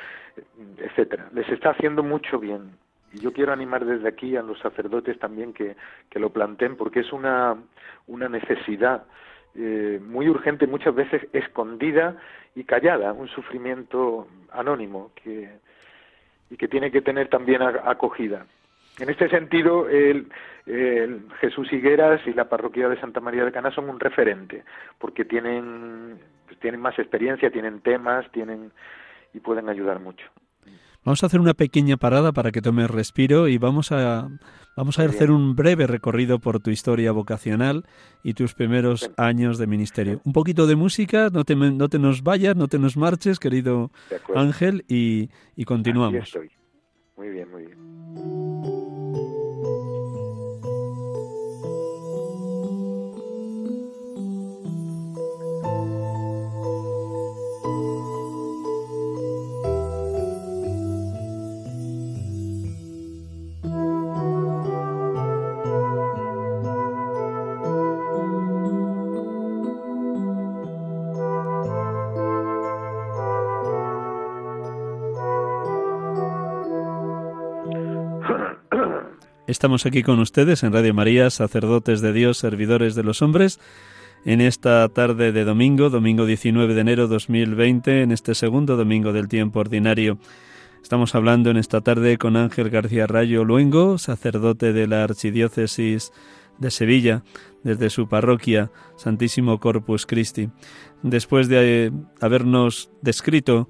etcétera. 0.78 1.30
Les 1.34 1.48
está 1.50 1.72
haciendo 1.72 2.04
mucho 2.04 2.40
bien 2.40 2.72
y 3.14 3.20
yo 3.20 3.32
quiero 3.34 3.54
animar 3.54 3.86
desde 3.86 4.08
aquí 4.08 4.36
a 4.36 4.42
los 4.42 4.60
sacerdotes 4.60 5.18
también 5.20 5.54
que, 5.54 5.76
que 6.10 6.20
lo 6.20 6.32
planteen 6.32 6.76
porque 6.76 7.02
es 7.02 7.12
una, 7.12 7.56
una 8.08 8.30
necesidad 8.30 9.04
eh, 9.56 10.00
muy 10.02 10.30
urgente, 10.30 10.68
muchas 10.68 10.94
veces 10.94 11.28
escondida 11.34 12.18
y 12.56 12.64
callada, 12.64 13.14
un 13.14 13.28
sufrimiento 13.28 14.28
anónimo 14.52 15.12
que, 15.16 15.50
y 16.50 16.58
que 16.58 16.68
tiene 16.68 16.92
que 16.92 17.02
tener 17.02 17.30
también 17.30 17.62
acogida. 17.62 18.46
En 19.00 19.10
este 19.10 19.30
sentido, 19.30 19.88
el, 19.88 20.28
el, 20.66 21.26
Jesús 21.40 21.72
Higueras 21.72 22.22
y 22.28 22.34
la 22.34 22.50
parroquia 22.50 22.90
de 22.90 23.00
Santa 23.00 23.22
María 23.22 23.46
de 23.46 23.52
Cana 23.52 23.72
son 23.72 23.90
un 23.90 24.00
referente, 24.00 24.64
porque 24.98 25.26
tienen, 25.26 26.20
pues, 26.48 26.60
tienen 26.60 26.82
más 26.82 27.00
experiencia, 27.00 27.50
tienen 27.50 27.82
temas, 27.82 28.30
tienen 28.32 28.72
y 29.34 29.40
pueden 29.40 29.70
ayudar 29.70 30.00
mucho. 30.00 30.26
Vamos 31.06 31.24
a 31.24 31.28
hacer 31.28 31.40
una 31.40 31.54
pequeña 31.54 31.98
parada 31.98 32.34
para 32.34 32.52
que 32.52 32.62
tomes 32.62 32.90
respiro 32.90 33.48
y 33.48 33.58
vamos 33.58 33.92
a, 33.92 34.30
vamos 34.76 35.00
a 35.00 35.04
hacer 35.04 35.32
un 35.32 35.56
breve 35.56 35.88
recorrido 35.88 36.40
por 36.40 36.60
tu 36.60 36.72
historia 36.72 37.12
vocacional 37.12 37.86
y 38.22 38.34
tus 38.34 38.54
primeros 38.54 39.10
años 39.16 39.58
de 39.58 39.68
ministerio. 39.68 40.22
Un 40.26 40.34
poquito 40.34 40.68
de 40.68 40.76
música, 40.76 41.30
no 41.32 41.46
te, 41.46 41.56
no 41.56 41.88
te 41.88 42.00
nos 42.00 42.22
vayas, 42.22 42.56
no 42.56 42.68
te 42.68 42.80
nos 42.80 42.98
marches, 42.98 43.40
querido 43.40 43.92
Ángel, 44.36 44.84
y, 44.90 45.30
y 45.56 45.66
continuamos. 45.66 46.38
Muy 47.16 47.30
bien, 47.30 47.50
muy 47.50 47.66
bien. 47.66 47.89
Estamos 79.60 79.86
aquí 79.86 80.04
con 80.04 80.22
ustedes 80.22 80.64
en 80.64 80.72
Radio 80.72 80.94
María, 80.94 81.30
sacerdotes 81.30 82.00
de 82.00 82.14
Dios, 82.14 82.38
servidores 82.38 82.96
de 82.96 83.04
los 83.04 83.22
hombres, 83.22 83.60
en 84.24 84.40
esta 84.40 84.88
tarde 84.88 85.34
de 85.34 85.44
domingo, 85.44 85.90
domingo 85.90 86.26
19 86.26 86.74
de 86.74 86.80
enero 86.80 87.10
2020, 87.10 88.04
en 88.04 88.14
este 88.14 88.36
segundo 88.36 88.78
domingo 88.78 89.12
del 89.12 89.28
tiempo 89.28 89.60
ordinario. 89.60 90.18
Estamos 90.82 91.14
hablando 91.14 91.50
en 91.50 91.58
esta 91.58 91.82
tarde 91.82 92.18
con 92.18 92.38
Ángel 92.38 92.70
García 92.70 93.06
Rayo 93.06 93.44
Luengo, 93.44 93.98
sacerdote 93.98 94.72
de 94.72 94.88
la 94.88 95.04
Archidiócesis 95.04 96.14
de 96.58 96.72
Sevilla, 96.72 97.24
desde 97.62 97.90
su 97.90 98.08
parroquia 98.08 98.72
Santísimo 98.96 99.60
Corpus 99.60 100.06
Christi. 100.06 100.48
Después 101.04 101.50
de 101.50 101.88
eh, 101.88 101.92
habernos 102.22 102.92
descrito 103.02 103.68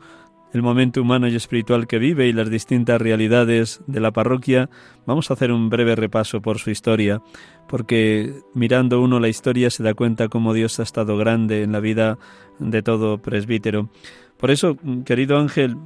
el 0.54 0.62
momento 0.62 1.02
humano 1.02 1.28
y 1.28 1.36
espiritual 1.36 1.88
que 1.88 2.00
vive 2.00 2.28
y 2.28 2.34
las 2.34 2.50
distintas 2.50 3.02
realidades 3.02 3.82
de 3.88 4.00
la 4.00 4.12
parroquia, 4.12 4.70
vamos 5.06 5.30
a 5.30 5.34
hacer 5.34 5.52
un 5.52 5.70
breve 5.70 5.96
repaso 5.96 6.42
por 6.42 6.60
su 6.60 6.72
historia, 6.72 7.22
porque 7.68 8.34
mirando 8.54 9.02
uno 9.02 9.20
la 9.20 9.30
historia 9.30 9.70
se 9.70 9.84
da 9.84 9.94
cuenta 9.94 10.28
cómo 10.28 10.54
Dios 10.54 10.80
ha 10.80 10.84
estado 10.84 11.18
grande 11.18 11.64
en 11.64 11.72
la 11.72 11.80
vida 11.80 12.18
de 12.58 12.82
todo 12.82 13.20
presbítero. 13.20 13.90
Por 14.38 14.52
eso, 14.52 14.78
querido 15.06 15.38
Ángel, 15.38 15.78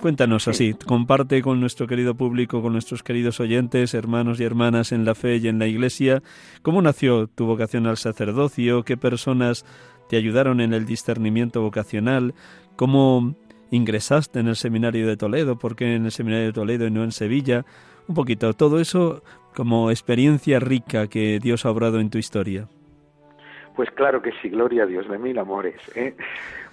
cuéntanos 0.00 0.48
así, 0.48 0.74
comparte 0.74 1.40
con 1.42 1.60
nuestro 1.60 1.86
querido 1.86 2.16
público, 2.16 2.60
con 2.60 2.72
nuestros 2.72 3.02
queridos 3.02 3.40
oyentes, 3.40 3.94
hermanos 3.94 4.40
y 4.40 4.44
hermanas 4.44 4.92
en 4.92 5.04
la 5.04 5.14
fe 5.14 5.36
y 5.36 5.48
en 5.48 5.58
la 5.58 5.66
Iglesia, 5.66 6.22
cómo 6.62 6.82
nació 6.82 7.28
tu 7.28 7.46
vocación 7.46 7.86
al 7.86 7.96
sacerdocio, 7.96 8.82
qué 8.82 8.96
personas 8.96 9.64
te 10.08 10.16
ayudaron 10.16 10.60
en 10.60 10.74
el 10.74 10.84
discernimiento 10.86 11.62
vocacional, 11.62 12.34
cómo 12.76 13.36
ingresaste 13.72 14.38
en 14.38 14.48
el 14.48 14.56
seminario 14.56 15.08
de 15.08 15.16
Toledo, 15.16 15.58
por 15.58 15.74
qué 15.74 15.96
en 15.96 16.04
el 16.04 16.12
seminario 16.12 16.46
de 16.46 16.52
Toledo 16.52 16.86
y 16.86 16.90
no 16.90 17.02
en 17.02 17.10
Sevilla, 17.10 17.64
un 18.06 18.14
poquito, 18.14 18.52
todo 18.52 18.80
eso 18.80 19.22
como 19.54 19.90
experiencia 19.90 20.60
rica 20.60 21.08
que 21.08 21.38
Dios 21.40 21.64
ha 21.64 21.70
obrado 21.70 21.98
en 21.98 22.10
tu 22.10 22.18
historia. 22.18 22.68
Pues 23.74 23.90
claro 23.90 24.20
que 24.20 24.32
sí, 24.42 24.50
gloria 24.50 24.82
a 24.82 24.86
Dios 24.86 25.08
de 25.08 25.18
mil 25.18 25.38
amores. 25.38 25.76
¿eh? 25.96 26.14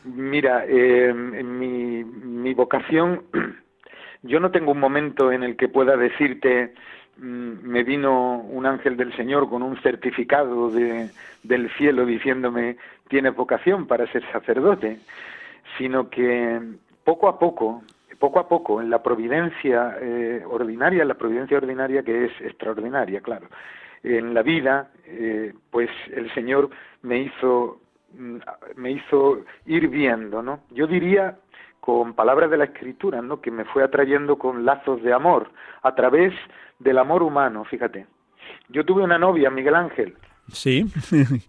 Mira, 0.04 0.66
eh, 0.68 1.14
mi, 1.14 2.04
mi 2.04 2.54
vocación, 2.54 3.24
yo 4.24 4.40
no 4.40 4.52
tengo 4.52 4.74
un 4.74 4.80
momento 4.80 5.32
en 5.32 5.44
el 5.44 5.56
que 5.56 5.70
pueda 5.70 5.96
decirte, 5.96 6.74
mm, 7.18 7.64
me 7.64 7.84
vino 7.84 8.40
un 8.40 8.66
ángel 8.66 8.98
del 8.98 9.16
Señor 9.16 9.50
con 9.50 9.64
un 9.64 9.82
certificado 9.82 10.70
de, 10.70 11.10
del 11.44 11.70
cielo 11.78 12.06
diciéndome, 12.06 12.76
tiene 13.08 13.30
vocación 13.30 13.88
para 13.88 14.12
ser 14.12 14.30
sacerdote, 14.32 15.00
sino 15.78 16.10
que 16.10 16.60
poco 17.10 17.28
a 17.28 17.40
poco, 17.40 17.82
poco 18.20 18.40
a 18.40 18.48
poco, 18.48 18.80
en 18.80 18.92
la 18.92 19.02
providencia 19.02 19.98
eh, 20.00 20.44
ordinaria, 20.48 21.04
la 21.04 21.16
providencia 21.16 21.58
ordinaria 21.58 22.04
que 22.04 22.26
es 22.26 22.32
extraordinaria, 22.42 23.20
claro, 23.22 23.48
en 24.04 24.36
la 24.36 24.44
vida, 24.44 24.92
eh, 25.06 25.52
pues 25.72 25.90
el 26.16 26.32
Señor 26.36 26.70
me 27.02 27.18
hizo, 27.22 27.80
mm, 28.16 28.38
me 28.76 28.92
hizo 28.92 29.40
ir 29.66 29.88
viendo, 29.88 30.44
¿no? 30.44 30.60
Yo 30.70 30.86
diría 30.86 31.40
con 31.80 32.14
palabras 32.14 32.52
de 32.52 32.58
la 32.58 32.66
Escritura, 32.66 33.24
¿no? 33.24 33.42
Que 33.42 33.50
me 33.50 33.66
fue 33.66 33.84
atrayendo 33.84 34.38
con 34.38 34.66
lazos 34.66 35.02
de 35.02 35.12
amor, 35.12 35.50
a 35.82 35.96
través 35.96 36.32
del 36.78 37.00
amor 37.00 37.24
humano, 37.24 37.66
fíjate. 37.66 38.06
Yo 38.68 38.86
tuve 38.86 39.02
una 39.02 39.18
novia, 39.18 39.50
Miguel 39.50 39.74
Ángel. 39.74 40.14
Sí. 40.52 40.86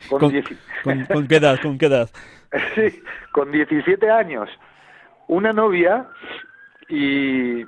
¿Con, 0.08 0.20
¿Con, 1.12 1.28
qué 1.28 1.36
edad? 1.36 1.60
¿Con 1.60 1.76
qué 1.76 1.84
edad? 1.84 2.08
sí, 2.74 3.02
con 3.30 3.52
17 3.52 4.10
años 4.10 4.48
una 5.30 5.52
novia 5.52 6.08
y 6.88 7.64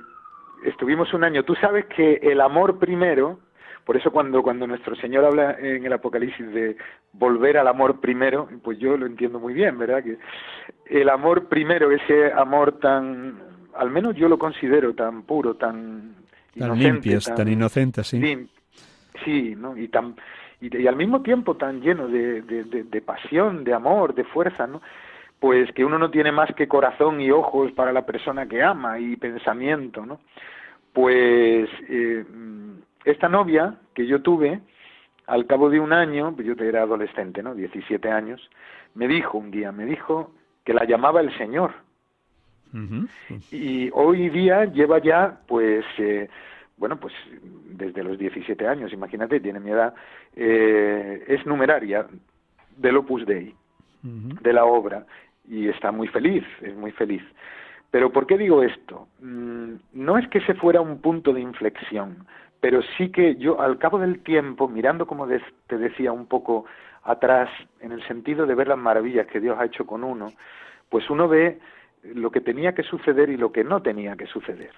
estuvimos 0.65 1.13
un 1.13 1.23
año. 1.23 1.43
Tú 1.43 1.55
sabes 1.55 1.85
que 1.85 2.15
el 2.21 2.41
amor 2.41 2.77
primero, 2.77 3.39
por 3.85 3.95
eso 3.95 4.11
cuando, 4.11 4.43
cuando 4.43 4.67
nuestro 4.67 4.95
Señor 4.97 5.23
habla 5.25 5.57
en 5.59 5.85
el 5.85 5.93
Apocalipsis 5.93 6.51
de 6.51 6.75
volver 7.13 7.57
al 7.57 7.67
amor 7.69 8.01
primero, 8.01 8.49
pues 8.63 8.77
yo 8.79 8.97
lo 8.97 9.05
entiendo 9.05 9.39
muy 9.39 9.53
bien, 9.53 9.77
¿verdad? 9.77 10.03
Que 10.03 10.17
el 10.87 11.09
amor 11.09 11.47
primero, 11.47 11.89
ese 11.89 12.33
amor 12.33 12.79
tan, 12.79 13.39
al 13.75 13.89
menos 13.89 14.15
yo 14.15 14.27
lo 14.27 14.37
considero 14.37 14.93
tan 14.93 15.23
puro, 15.23 15.55
tan... 15.55 16.15
Tan 16.57 16.77
limpio, 16.77 17.19
tan, 17.19 17.47
inocente, 17.47 18.03
sí. 18.03 18.47
sí, 19.25 19.55
¿no? 19.57 19.75
Y 19.75 19.87
tan 19.87 20.15
y, 20.61 20.85
al 20.85 20.95
mismo 20.95 21.23
tiempo 21.23 21.55
tan 21.57 21.81
lleno 21.81 22.07
de, 22.07 22.43
de, 22.43 22.83
de 22.83 23.01
pasión, 23.01 23.63
de 23.63 23.73
amor, 23.73 24.13
de 24.13 24.23
fuerza, 24.23 24.67
¿no? 24.67 24.79
Pues 25.43 25.73
que 25.73 25.83
uno 25.83 25.99
no 25.99 26.09
tiene 26.09 26.31
más 26.31 26.55
que 26.55 26.69
corazón 26.69 27.19
y 27.19 27.29
ojos 27.29 27.73
para 27.73 27.91
la 27.91 28.05
persona 28.05 28.47
que 28.47 28.63
ama 28.63 28.97
y 28.97 29.17
pensamiento, 29.17 30.05
¿no? 30.05 30.21
Pues 30.93 31.69
eh, 31.89 32.23
esta 33.03 33.27
novia 33.27 33.75
que 33.93 34.07
yo 34.07 34.21
tuve, 34.21 34.61
al 35.27 35.45
cabo 35.45 35.69
de 35.69 35.81
un 35.81 35.91
año, 35.91 36.33
pues 36.33 36.47
yo 36.47 36.53
era 36.63 36.83
adolescente, 36.83 37.43
¿no? 37.43 37.55
17 37.55 38.09
años, 38.09 38.49
me 38.95 39.05
dijo 39.05 39.37
un 39.37 39.51
día, 39.51 39.73
me 39.73 39.85
dijo 39.85 40.31
que 40.63 40.73
la 40.73 40.85
llamaba 40.85 41.19
el 41.19 41.37
Señor. 41.37 41.73
Y 43.51 43.89
hoy 43.91 44.29
día 44.29 44.63
lleva 44.63 44.99
ya, 44.99 45.41
pues, 45.45 45.83
eh, 45.97 46.29
bueno, 46.77 46.97
pues 47.01 47.13
desde 47.65 48.01
los 48.01 48.17
17 48.17 48.65
años, 48.65 48.93
imagínate, 48.93 49.41
tiene 49.41 49.59
mi 49.59 49.71
edad, 49.71 49.93
eh, 50.37 51.25
es 51.27 51.45
numeraria 51.45 52.07
del 52.77 52.95
Opus 52.95 53.25
Dei, 53.25 53.53
de 54.01 54.53
la 54.53 54.63
obra 54.63 55.05
y 55.47 55.67
está 55.67 55.91
muy 55.91 56.07
feliz, 56.07 56.43
es 56.61 56.75
muy 56.75 56.91
feliz. 56.91 57.23
Pero 57.91 58.11
¿por 58.11 58.25
qué 58.25 58.37
digo 58.37 58.63
esto? 58.63 59.07
Mm, 59.21 59.73
no 59.93 60.17
es 60.17 60.27
que 60.29 60.41
se 60.41 60.55
fuera 60.55 60.81
un 60.81 60.99
punto 60.99 61.31
de 61.33 61.41
inflexión, 61.41 62.25
pero 62.59 62.81
sí 62.97 63.11
que 63.11 63.35
yo 63.35 63.61
al 63.61 63.77
cabo 63.77 63.99
del 63.99 64.23
tiempo, 64.23 64.67
mirando 64.67 65.05
como 65.05 65.27
te 65.27 65.77
decía 65.77 66.11
un 66.11 66.25
poco 66.25 66.65
atrás, 67.03 67.49
en 67.81 67.91
el 67.91 68.01
sentido 68.07 68.45
de 68.45 68.55
ver 68.55 68.67
las 68.67 68.77
maravillas 68.77 69.27
que 69.27 69.39
Dios 69.39 69.57
ha 69.59 69.65
hecho 69.65 69.85
con 69.85 70.03
uno, 70.03 70.31
pues 70.89 71.09
uno 71.09 71.27
ve 71.27 71.59
lo 72.03 72.31
que 72.31 72.41
tenía 72.41 72.73
que 72.73 72.83
suceder 72.83 73.29
y 73.29 73.37
lo 73.37 73.51
que 73.51 73.63
no 73.63 73.81
tenía 73.81 74.15
que 74.15 74.25
suceder, 74.27 74.71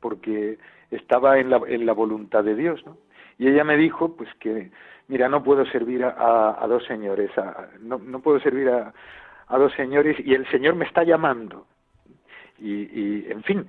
porque 0.00 0.58
estaba 0.90 1.38
en 1.38 1.50
la, 1.50 1.60
en 1.66 1.86
la 1.86 1.92
voluntad 1.92 2.44
de 2.44 2.54
Dios. 2.54 2.84
¿no? 2.86 2.98
Y 3.38 3.48
ella 3.48 3.64
me 3.64 3.76
dijo 3.76 4.16
pues 4.16 4.28
que, 4.38 4.70
mira, 5.08 5.28
no 5.28 5.42
puedo 5.42 5.66
servir 5.66 6.04
a, 6.04 6.62
a, 6.62 6.66
dos 6.66 6.84
señores, 6.84 7.30
no, 7.80 7.98
no 7.98 8.20
puedo 8.20 8.38
servir 8.40 8.68
a, 8.68 8.92
a 9.48 9.58
dos 9.58 9.72
señores 9.74 10.16
y 10.24 10.34
el 10.34 10.46
Señor 10.50 10.74
me 10.74 10.84
está 10.84 11.04
llamando. 11.04 11.66
Y, 12.58 12.72
y 12.72 13.26
en 13.30 13.42
fin, 13.42 13.66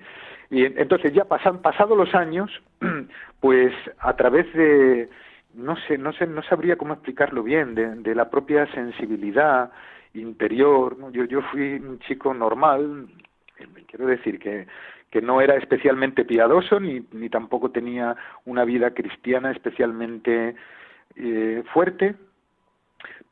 y 0.50 0.64
entonces 0.64 1.12
ya 1.14 1.26
pasan 1.26 1.62
pasados 1.62 1.98
los 1.98 2.14
años, 2.14 2.52
pues 3.40 3.74
a 4.00 4.16
través 4.16 4.52
de 4.54 5.10
no 5.56 5.76
sé, 5.88 5.98
no 5.98 6.12
sé, 6.14 6.28
no 6.28 6.44
sabría 6.44 6.78
cómo 6.78 6.94
explicarlo 6.94 7.42
bien, 7.42 7.76
de, 7.76 8.16
la 8.16 8.30
propia 8.30 8.68
sensibilidad 8.74 9.72
interior. 10.14 10.98
Yo, 11.12 11.24
yo 11.26 11.42
fui 11.44 11.76
un 11.76 12.00
chico 12.00 12.34
normal, 12.34 13.08
quiero 13.88 14.06
decir 14.06 14.38
que, 14.38 14.68
que 15.10 15.22
no 15.22 15.42
era 15.42 15.56
especialmente 15.56 16.26
piadoso 16.26 16.80
ni, 16.80 17.06
ni 17.14 17.30
tampoco 17.30 17.72
tenía 17.72 18.16
una 18.46 18.66
vida 18.66 18.92
cristiana 18.92 19.52
especialmente 19.52 20.56
eh, 21.16 21.64
fuerte, 21.74 22.16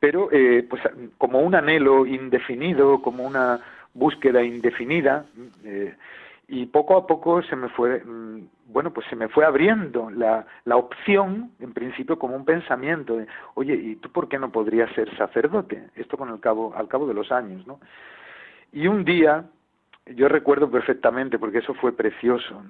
pero 0.04 0.28
eh, 0.30 0.66
pues 0.68 0.82
como 1.16 1.40
un 1.40 1.54
anhelo 1.54 2.04
indefinido, 2.04 3.00
como 3.00 3.24
una 3.24 3.58
búsqueda 3.94 4.42
indefinida, 4.42 5.24
eh, 5.64 5.94
y 6.46 6.66
poco 6.66 6.98
a 6.98 7.06
poco 7.06 7.40
se 7.40 7.56
me 7.56 7.70
fue, 7.70 8.04
mm, 8.04 8.48
bueno, 8.66 8.92
pues 8.92 9.06
se 9.08 9.16
me 9.16 9.30
fue 9.30 9.46
abriendo 9.46 10.10
la, 10.10 10.44
la 10.66 10.76
opción, 10.76 11.52
en 11.58 11.72
principio 11.72 12.18
como 12.18 12.36
un 12.36 12.44
pensamiento 12.44 13.16
de, 13.16 13.26
oye, 13.54 13.72
¿y 13.76 13.96
tú 13.96 14.10
por 14.12 14.28
qué 14.28 14.38
no 14.38 14.52
podrías 14.52 14.94
ser 14.94 15.08
sacerdote? 15.16 15.84
Esto 15.96 16.18
con 16.18 16.28
el 16.28 16.38
cabo, 16.38 16.74
al 16.76 16.86
cabo 16.86 17.06
de 17.06 17.14
los 17.14 17.32
años, 17.32 17.66
¿no? 17.66 17.80
Y 18.72 18.88
un 18.88 19.06
día, 19.06 19.46
yo 20.04 20.28
recuerdo 20.28 20.70
perfectamente, 20.70 21.38
porque 21.38 21.60
eso 21.60 21.72
fue 21.72 21.92
precioso. 21.92 22.62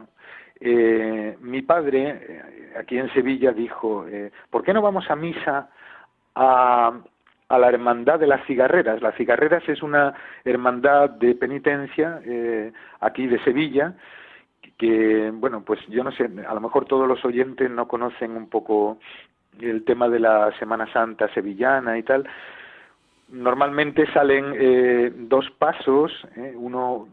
Eh, 0.61 1.37
mi 1.41 1.63
padre, 1.63 2.11
eh, 2.29 2.75
aquí 2.79 2.97
en 2.97 3.13
Sevilla, 3.13 3.51
dijo, 3.51 4.07
eh, 4.07 4.31
¿por 4.51 4.63
qué 4.63 4.73
no 4.73 4.83
vamos 4.83 5.11
a 5.11 5.17
misa 5.17 5.69
a, 6.37 6.93
a 7.49 7.59
la 7.59 7.69
hermandad 7.69 8.19
de 8.19 8.27
las 8.27 8.45
cigarreras. 8.47 9.03
Las 9.03 9.15
cigarreras 9.17 9.69
es 9.69 9.83
una 9.83 10.15
hermandad 10.45 11.11
de 11.11 11.35
penitencia 11.35 12.21
eh, 12.25 12.73
aquí 13.01 13.27
de 13.27 13.43
Sevilla 13.45 13.95
que, 14.79 15.31
bueno, 15.33 15.63
pues 15.65 15.81
yo 15.89 16.03
no 16.03 16.11
sé, 16.13 16.25
a 16.25 16.55
lo 16.55 16.61
mejor 16.61 16.87
todos 16.87 17.07
los 17.07 17.25
oyentes 17.25 17.71
no 17.71 17.87
conocen 17.87 18.33
un 18.33 18.49
poco 18.49 18.99
el 19.61 19.85
tema 19.85 20.09
de 20.09 20.21
la 20.21 20.53
Semana 20.59 20.91
Santa 20.93 21.33
sevillana 21.33 21.99
y 21.99 22.03
tal. 22.03 22.27
Normalmente 23.29 24.07
salen 24.13 24.53
eh, 24.57 25.13
dos 25.15 25.49
pasos, 25.59 26.13
eh, 26.37 26.55
uno 26.57 27.09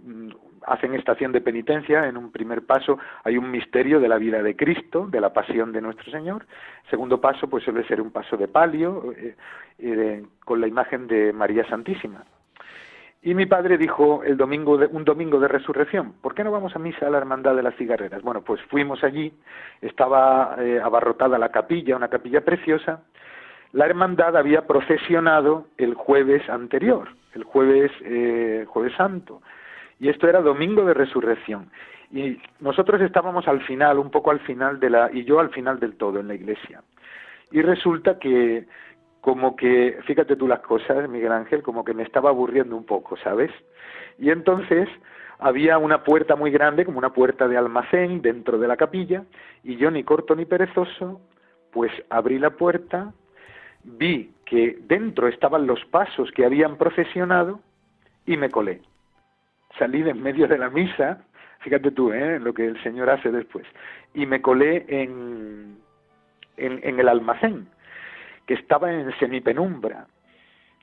hacen 0.66 0.93
estación 0.93 1.32
de 1.32 1.41
penitencia. 1.41 2.07
En 2.07 2.18
un 2.18 2.32
primer 2.32 2.66
paso 2.66 2.99
hay 3.24 3.38
un 3.38 3.49
misterio 3.49 3.99
de 3.99 4.07
la 4.07 4.18
vida 4.18 4.41
de 4.41 4.55
Cristo, 4.55 5.07
de 5.07 5.22
la 5.22 5.34
pasión 5.34 5.72
de 5.72 5.82
nuestro 5.82 6.12
Señor. 6.12 6.45
Segundo 6.89 7.20
paso, 7.20 7.47
pues 7.49 7.64
suele 7.64 7.86
ser 7.88 8.01
un 8.01 8.12
paso 8.12 8.38
de 8.38 8.47
palio 8.47 9.14
eh, 9.18 9.36
eh, 9.80 10.24
con 10.45 10.62
la 10.62 10.68
imagen 10.68 11.07
de 11.07 11.34
María 11.34 11.68
Santísima. 11.68 12.24
Y 13.24 13.36
mi 13.36 13.45
padre 13.45 13.78
dijo 13.78 14.24
el 14.24 14.36
domingo 14.36 14.78
de, 14.78 14.88
un 14.88 15.05
domingo 15.05 15.39
de 15.39 15.47
resurrección, 15.47 16.14
¿por 16.22 16.34
qué 16.34 16.43
no 16.43 16.51
vamos 16.51 16.76
a 16.76 16.80
misa 16.80 17.05
a 17.05 17.09
la 17.12 17.20
hermandad 17.20 17.55
de 17.55 17.62
las 17.62 17.76
cigarreras? 17.76 18.24
Bueno, 18.24 18.41
pues 18.41 18.59
fuimos 18.64 19.03
allí, 19.03 19.32
estaba 19.80 20.55
eh, 20.57 20.82
abarrotada 20.84 21.38
la 21.38 21.49
capilla, 21.49 21.95
una 21.95 22.07
capilla 22.07 22.41
preciosa. 22.41 23.03
La 23.74 23.86
hermandad 23.86 24.36
había 24.36 24.66
procesionado 24.66 25.68
el 25.78 25.93
jueves 25.93 26.49
anterior, 26.49 27.09
el 27.36 27.43
jueves, 27.43 27.91
jueves 28.68 28.93
santo 28.97 29.41
y 30.02 30.10
esto 30.10 30.28
era 30.28 30.41
domingo 30.41 30.84
de 30.84 30.95
resurrección. 30.95 31.70
Y 32.12 32.39
nosotros 32.60 32.99
estábamos 33.02 33.47
al 33.47 33.62
final, 33.62 33.99
un 33.99 34.10
poco 34.10 34.32
al 34.32 34.39
final 34.39 34.80
de 34.80 34.89
la, 34.89 35.12
y 35.14 35.24
yo 35.26 35.39
al 35.39 35.52
final 35.52 35.80
del 35.80 35.95
todo 35.95 36.20
en 36.20 36.28
la 36.28 36.34
iglesia. 36.34 36.82
Y 37.52 37.62
resulta 37.62 38.18
que, 38.18 38.66
como 39.22 39.56
que, 39.56 39.99
fíjate 40.08 40.36
tú 40.36 40.47
las 40.47 40.62
cosas, 40.62 41.08
Miguel 41.08 41.32
Ángel, 41.32 41.62
como 41.62 41.86
que 41.86 41.93
me 41.93 42.02
estaba 42.02 42.32
aburriendo 42.32 42.76
un 42.76 42.84
poco, 42.84 43.16
¿sabes? 43.18 43.52
Y 44.18 44.32
entonces 44.32 44.89
había 45.38 45.78
una 45.78 46.04
puerta 46.04 46.36
muy 46.36 46.49
grande, 46.49 46.84
como 46.84 46.97
una 46.97 47.14
puerta 47.14 47.47
de 47.47 47.58
almacén 47.58 48.24
dentro 48.24 48.58
de 48.58 48.68
la 48.68 48.78
capilla, 48.78 49.24
y 49.64 49.76
yo 49.76 49.91
ni 49.91 50.04
corto 50.04 50.36
ni 50.36 50.45
perezoso, 50.45 51.22
pues 51.72 51.91
abrí 52.10 52.39
la 52.39 52.49
puerta, 52.49 53.14
vi 53.84 54.32
que 54.45 54.80
dentro 54.82 55.28
estaban 55.28 55.68
los 55.68 55.86
pasos 55.86 56.32
que 56.32 56.43
habían 56.43 56.78
procesionado 56.78 57.60
y 58.26 58.36
me 58.38 58.49
colé. 58.49 58.82
Salí 59.78 60.02
de 60.02 60.12
en 60.12 60.22
medio 60.22 60.48
de 60.48 60.58
la 60.58 60.70
misa, 60.70 61.24
fíjate 61.60 61.92
tú, 61.92 62.12
¿eh? 62.12 62.40
lo 62.40 62.54
que 62.54 62.66
el 62.66 62.82
Señor 62.84 63.10
hace 63.10 63.32
después, 63.32 63.66
y 64.14 64.26
me 64.26 64.42
colé 64.42 64.86
en, 64.88 65.78
en, 66.58 66.80
en 66.84 67.00
el 67.00 67.08
almacén 67.08 67.68
que 68.46 68.56
estaba 68.56 68.92
en 68.92 69.12
semipenumbra. 69.20 70.08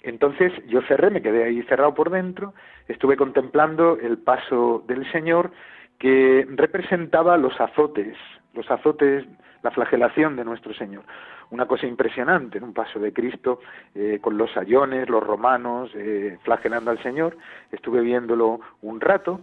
Entonces 0.02 0.52
yo 0.66 0.80
cerré, 0.82 1.10
me 1.10 1.22
quedé 1.22 1.44
ahí 1.44 1.62
cerrado 1.64 1.94
por 1.94 2.10
dentro, 2.10 2.54
estuve 2.86 3.16
contemplando 3.16 3.98
el 4.00 4.18
paso 4.18 4.84
del 4.86 5.10
Señor 5.10 5.50
que 5.98 6.46
representaba 6.50 7.36
los 7.36 7.60
azotes, 7.60 8.16
los 8.54 8.70
azotes, 8.70 9.26
la 9.62 9.70
flagelación 9.72 10.36
de 10.36 10.44
nuestro 10.44 10.72
Señor. 10.74 11.02
Una 11.50 11.66
cosa 11.66 11.86
impresionante, 11.86 12.58
un 12.58 12.74
paso 12.74 12.98
de 12.98 13.12
Cristo 13.12 13.60
eh, 13.94 14.18
con 14.20 14.36
los 14.36 14.52
sayones, 14.52 15.08
los 15.08 15.22
romanos, 15.22 15.90
eh, 15.94 16.38
flagelando 16.42 16.90
al 16.90 17.02
Señor. 17.02 17.36
Estuve 17.72 18.02
viéndolo 18.02 18.60
un 18.82 19.00
rato 19.00 19.40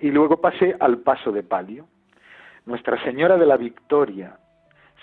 y 0.00 0.10
luego 0.10 0.40
pasé 0.40 0.76
al 0.78 0.98
paso 0.98 1.32
de 1.32 1.42
palio. 1.42 1.86
Nuestra 2.66 3.02
Señora 3.02 3.36
de 3.36 3.46
la 3.46 3.56
Victoria, 3.56 4.38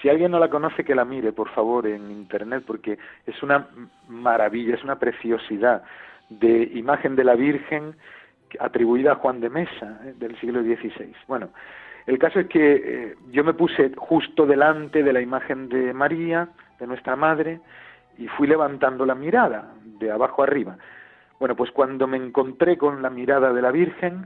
si 0.01 0.09
alguien 0.09 0.31
no 0.31 0.39
la 0.39 0.49
conoce, 0.49 0.83
que 0.83 0.95
la 0.95 1.05
mire, 1.05 1.31
por 1.31 1.49
favor, 1.49 1.85
en 1.85 2.09
Internet, 2.09 2.63
porque 2.65 2.97
es 3.25 3.43
una 3.43 3.67
maravilla, 4.07 4.75
es 4.75 4.83
una 4.83 4.97
preciosidad 4.97 5.83
de 6.29 6.63
imagen 6.73 7.15
de 7.15 7.23
la 7.23 7.35
Virgen 7.35 7.95
atribuida 8.59 9.13
a 9.13 9.15
Juan 9.15 9.39
de 9.39 9.49
Mesa, 9.49 9.99
eh, 10.05 10.13
del 10.17 10.39
siglo 10.39 10.61
XVI. 10.63 11.13
Bueno, 11.27 11.49
el 12.11 12.19
caso 12.19 12.41
es 12.41 12.47
que 12.47 12.73
eh, 12.73 13.15
yo 13.31 13.41
me 13.45 13.53
puse 13.53 13.93
justo 13.95 14.45
delante 14.45 15.01
de 15.01 15.13
la 15.13 15.21
imagen 15.21 15.69
de 15.69 15.93
María, 15.93 16.49
de 16.77 16.85
nuestra 16.85 17.15
Madre, 17.15 17.61
y 18.17 18.27
fui 18.27 18.49
levantando 18.49 19.05
la 19.05 19.15
mirada 19.15 19.73
de 19.81 20.11
abajo 20.11 20.43
arriba. 20.43 20.77
Bueno, 21.39 21.55
pues 21.55 21.71
cuando 21.71 22.07
me 22.07 22.17
encontré 22.17 22.77
con 22.77 23.01
la 23.01 23.09
mirada 23.09 23.53
de 23.53 23.61
la 23.61 23.71
Virgen, 23.71 24.25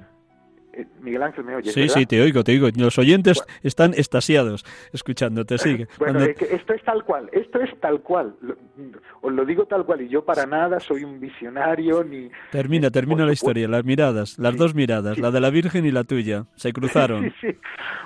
eh, 0.75 0.85
Miguel 1.01 1.23
Ángel, 1.23 1.45
¿me 1.45 1.55
oyes? 1.55 1.73
Sí, 1.73 1.87
sí, 1.87 2.05
te 2.05 2.21
oigo, 2.21 2.43
te 2.43 2.51
oigo. 2.51 2.67
Los 2.75 2.97
oyentes 2.97 3.41
están 3.63 3.93
estasiados 3.93 4.65
escuchándote, 4.91 5.57
sigue. 5.57 5.87
bueno, 5.99 6.19
esto 6.19 6.73
es 6.73 6.83
tal 6.83 7.03
cual, 7.05 7.29
esto 7.31 7.61
es 7.61 7.79
tal 7.79 8.01
cual. 8.01 8.35
Os 9.21 9.31
lo 9.31 9.45
digo 9.45 9.65
tal 9.65 9.85
cual, 9.85 10.01
y 10.01 10.09
yo 10.09 10.25
para 10.25 10.45
nada 10.45 10.79
soy 10.81 11.03
un 11.05 11.19
visionario 11.19 12.03
ni... 12.03 12.29
Termina, 12.51 12.89
termina 12.89 13.25
la 13.25 13.31
historia, 13.31 13.69
las 13.69 13.85
miradas, 13.85 14.37
las 14.37 14.57
dos 14.57 14.75
miradas, 14.75 15.17
la 15.17 15.31
de 15.31 15.39
la 15.39 15.49
Virgen 15.49 15.85
y 15.85 15.91
la 15.91 16.03
tuya, 16.03 16.45
se 16.55 16.73
cruzaron. 16.73 17.33
Sí, 17.39 17.51
sí. 17.51 17.57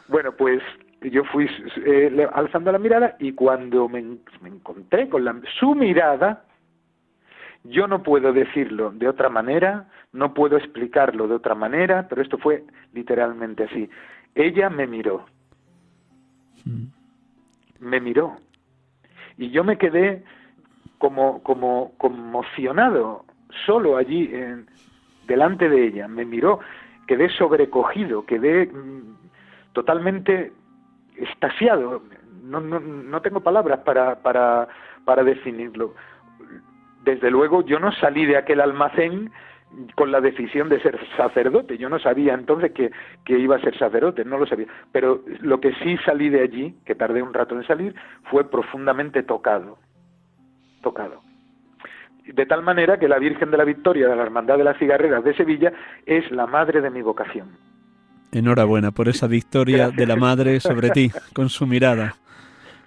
Bueno, 0.10 0.32
pues 0.34 0.62
yo 1.02 1.24
fui 1.26 1.48
eh, 1.86 2.28
alzando 2.34 2.72
la 2.72 2.80
mirada 2.80 3.16
y 3.20 3.32
cuando 3.34 3.88
me, 3.88 4.02
me 4.42 4.50
encontré 4.50 5.08
con 5.08 5.24
la, 5.24 5.40
su 5.60 5.76
mirada, 5.76 6.44
yo 7.64 7.88
no 7.88 8.04
puedo 8.04 8.34
decirlo 8.34 8.92
de 8.92 9.08
otra 9.08 9.30
manera, 9.30 9.88
no 10.12 10.34
puedo 10.34 10.58
explicarlo 10.58 11.28
de 11.28 11.36
otra 11.36 11.56
manera, 11.56 12.08
pero 12.10 12.22
esto 12.22 12.38
fue 12.38 12.64
literalmente 12.94 13.66
así. 13.66 13.90
Ella 14.36 14.70
me 14.70 14.88
miró. 14.88 15.26
Mm. 16.66 16.86
Me 17.80 18.02
miró. 18.02 18.36
Y 19.38 19.52
yo 19.52 19.64
me 19.64 19.78
quedé 19.78 20.24
como, 20.98 21.44
como 21.44 21.94
conmocionado, 21.98 23.26
solo 23.66 23.96
allí, 23.98 24.30
en, 24.34 24.68
delante 25.28 25.70
de 25.70 25.88
ella. 25.88 26.08
Me 26.08 26.26
miró, 26.26 26.60
quedé 27.08 27.30
sobrecogido, 27.30 28.26
quedé 28.26 28.66
mm, 28.68 29.16
totalmente 29.80 30.52
estasiado. 31.16 32.02
No, 32.44 32.60
no, 32.60 32.82
no 32.82 33.22
tengo 33.22 33.40
palabras 33.40 33.80
para, 33.80 34.22
para, 34.22 34.68
para 35.06 35.24
definirlo. 35.24 35.96
Desde 37.06 37.32
luego 37.32 37.64
yo 37.64 37.80
no 37.80 37.94
salí 37.94 38.26
de 38.26 38.36
aquel 38.36 38.60
almacén 38.60 39.32
con 39.96 40.12
la 40.12 40.20
decisión 40.20 40.68
de 40.68 40.82
ser 40.82 41.00
sacerdote. 41.16 41.78
Yo 41.78 41.88
no 41.88 41.98
sabía 41.98 42.34
entonces 42.34 42.74
que, 42.74 42.92
que, 43.24 43.40
iba 43.40 43.56
a 43.56 43.62
ser 43.62 43.78
sacerdote, 43.78 44.26
no 44.26 44.38
lo 44.38 44.46
sabía. 44.46 44.68
Pero 44.92 45.24
lo 45.40 45.62
que 45.62 45.74
sí 45.76 45.96
salí 46.04 46.28
de 46.28 46.42
allí, 46.42 46.76
que 46.86 46.96
tardé 46.96 47.22
un 47.22 47.34
rato 47.34 47.56
en 47.56 47.66
salir, 47.66 47.96
fue 48.26 48.50
profundamente 48.50 49.24
tocado. 49.24 49.78
Tocado. 50.82 51.22
De 52.26 52.46
tal 52.46 52.64
manera 52.64 53.00
que 53.00 53.08
la 53.08 53.18
Virgen 53.18 53.50
de 53.50 53.58
la 53.58 53.64
Victoria 53.64 54.10
de 54.10 54.16
la 54.18 54.24
Hermandad 54.24 54.58
de 54.58 54.66
las 54.66 54.78
Cigarreras 54.78 55.24
de 55.24 55.36
Sevilla 55.36 55.72
es 56.06 56.30
la 56.32 56.48
madre 56.48 56.82
de 56.82 56.90
mi 56.90 57.02
vocación. 57.02 57.69
Enhorabuena 58.32 58.92
por 58.92 59.08
esa 59.08 59.28
victoria 59.28 59.90
de 59.90 60.06
la 60.06 60.16
madre 60.16 60.60
sobre 60.60 60.90
ti, 60.92 61.12
con 61.34 61.50
su 61.50 61.66
mirada. 61.66 62.16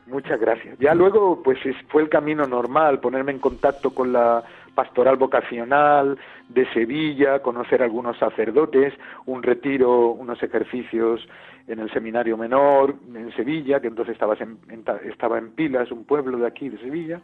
Muchas 0.06 0.38
gracias. 0.38 0.78
Ya 0.78 0.94
luego, 0.94 1.42
pues 1.42 1.58
fue 1.88 2.02
el 2.02 2.08
camino 2.08 2.46
normal, 2.46 3.00
ponerme 3.00 3.32
en 3.32 3.38
contacto 3.38 3.94
con 3.94 4.12
la 4.12 4.44
pastoral 4.74 5.16
vocacional 5.16 6.18
de 6.48 6.70
Sevilla, 6.72 7.40
conocer 7.40 7.82
a 7.82 7.84
algunos 7.84 8.18
sacerdotes, 8.18 8.94
un 9.26 9.42
retiro, 9.42 10.10
unos 10.10 10.42
ejercicios 10.42 11.26
en 11.66 11.78
el 11.78 11.90
seminario 11.92 12.36
menor 12.36 12.94
en 13.14 13.32
Sevilla, 13.34 13.80
que 13.80 13.88
entonces 13.88 14.14
estaba 14.14 14.34
en, 14.34 14.58
estaba 15.04 15.38
en 15.38 15.52
Pilas, 15.52 15.90
un 15.90 16.04
pueblo 16.04 16.38
de 16.38 16.46
aquí 16.46 16.68
de 16.68 16.78
Sevilla, 16.78 17.20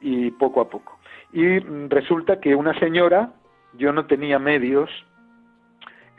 y 0.00 0.30
poco 0.32 0.60
a 0.60 0.68
poco. 0.68 0.98
Y 1.32 1.58
resulta 1.88 2.40
que 2.40 2.54
una 2.54 2.78
señora, 2.78 3.32
yo 3.74 3.92
no 3.92 4.06
tenía 4.06 4.38
medios 4.38 4.90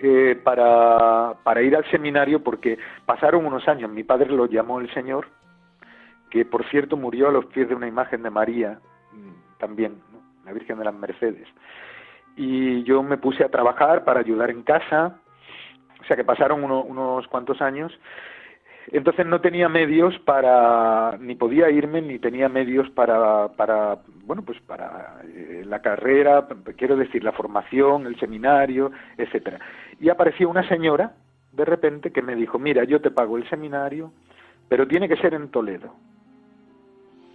eh, 0.05 0.35
para, 0.35 1.33
para 1.43 1.61
ir 1.61 1.73
al 1.77 1.89
seminario 1.89 2.43
porque 2.43 2.77
pasaron 3.05 3.45
unos 3.45 3.65
años, 3.69 3.89
mi 3.89 4.03
padre 4.03 4.29
lo 4.29 4.47
llamó 4.47 4.81
el 4.81 4.93
Señor, 4.93 5.27
que 6.29 6.43
por 6.43 6.69
cierto 6.69 6.97
murió 6.97 7.29
a 7.29 7.31
los 7.31 7.45
pies 7.45 7.69
de 7.69 7.75
una 7.75 7.87
imagen 7.87 8.21
de 8.21 8.29
María 8.29 8.79
mm, 9.13 9.59
también, 9.59 10.01
la 10.43 10.51
Virgen 10.51 10.77
de 10.77 10.83
las 10.83 10.93
Mercedes. 10.93 11.47
Y 12.35 12.83
yo 12.83 13.01
me 13.01 13.17
puse 13.17 13.45
a 13.45 13.49
trabajar 13.49 14.03
para 14.03 14.19
ayudar 14.19 14.49
en 14.49 14.63
casa, 14.63 15.19
o 16.01 16.03
sea 16.03 16.17
que 16.17 16.25
pasaron 16.25 16.65
unos 16.65 17.25
cuantos 17.27 17.61
años. 17.61 17.97
Entonces 18.91 19.25
no 19.25 19.41
tenía 19.41 19.69
medios 19.69 20.17
para, 20.19 21.17
ni 21.19 21.35
podía 21.35 21.69
irme, 21.69 22.01
ni 22.01 22.19
tenía 22.19 22.49
medios 22.49 22.89
para, 22.91 23.49
para 23.49 23.99
bueno, 24.25 24.43
pues 24.43 24.59
para 24.61 25.21
eh, 25.23 25.63
la 25.65 25.81
carrera, 25.81 26.47
quiero 26.77 26.95
decir, 26.95 27.23
la 27.23 27.31
formación, 27.31 28.05
el 28.05 28.19
seminario, 28.19 28.91
etcétera. 29.17 29.59
Y 29.99 30.09
apareció 30.09 30.49
una 30.49 30.67
señora, 30.67 31.13
de 31.51 31.65
repente, 31.65 32.11
que 32.11 32.21
me 32.21 32.35
dijo, 32.35 32.59
mira, 32.59 32.83
yo 32.83 32.99
te 33.01 33.11
pago 33.11 33.37
el 33.37 33.49
seminario, 33.49 34.11
pero 34.67 34.87
tiene 34.87 35.07
que 35.07 35.17
ser 35.17 35.33
en 35.33 35.49
Toledo 35.49 35.93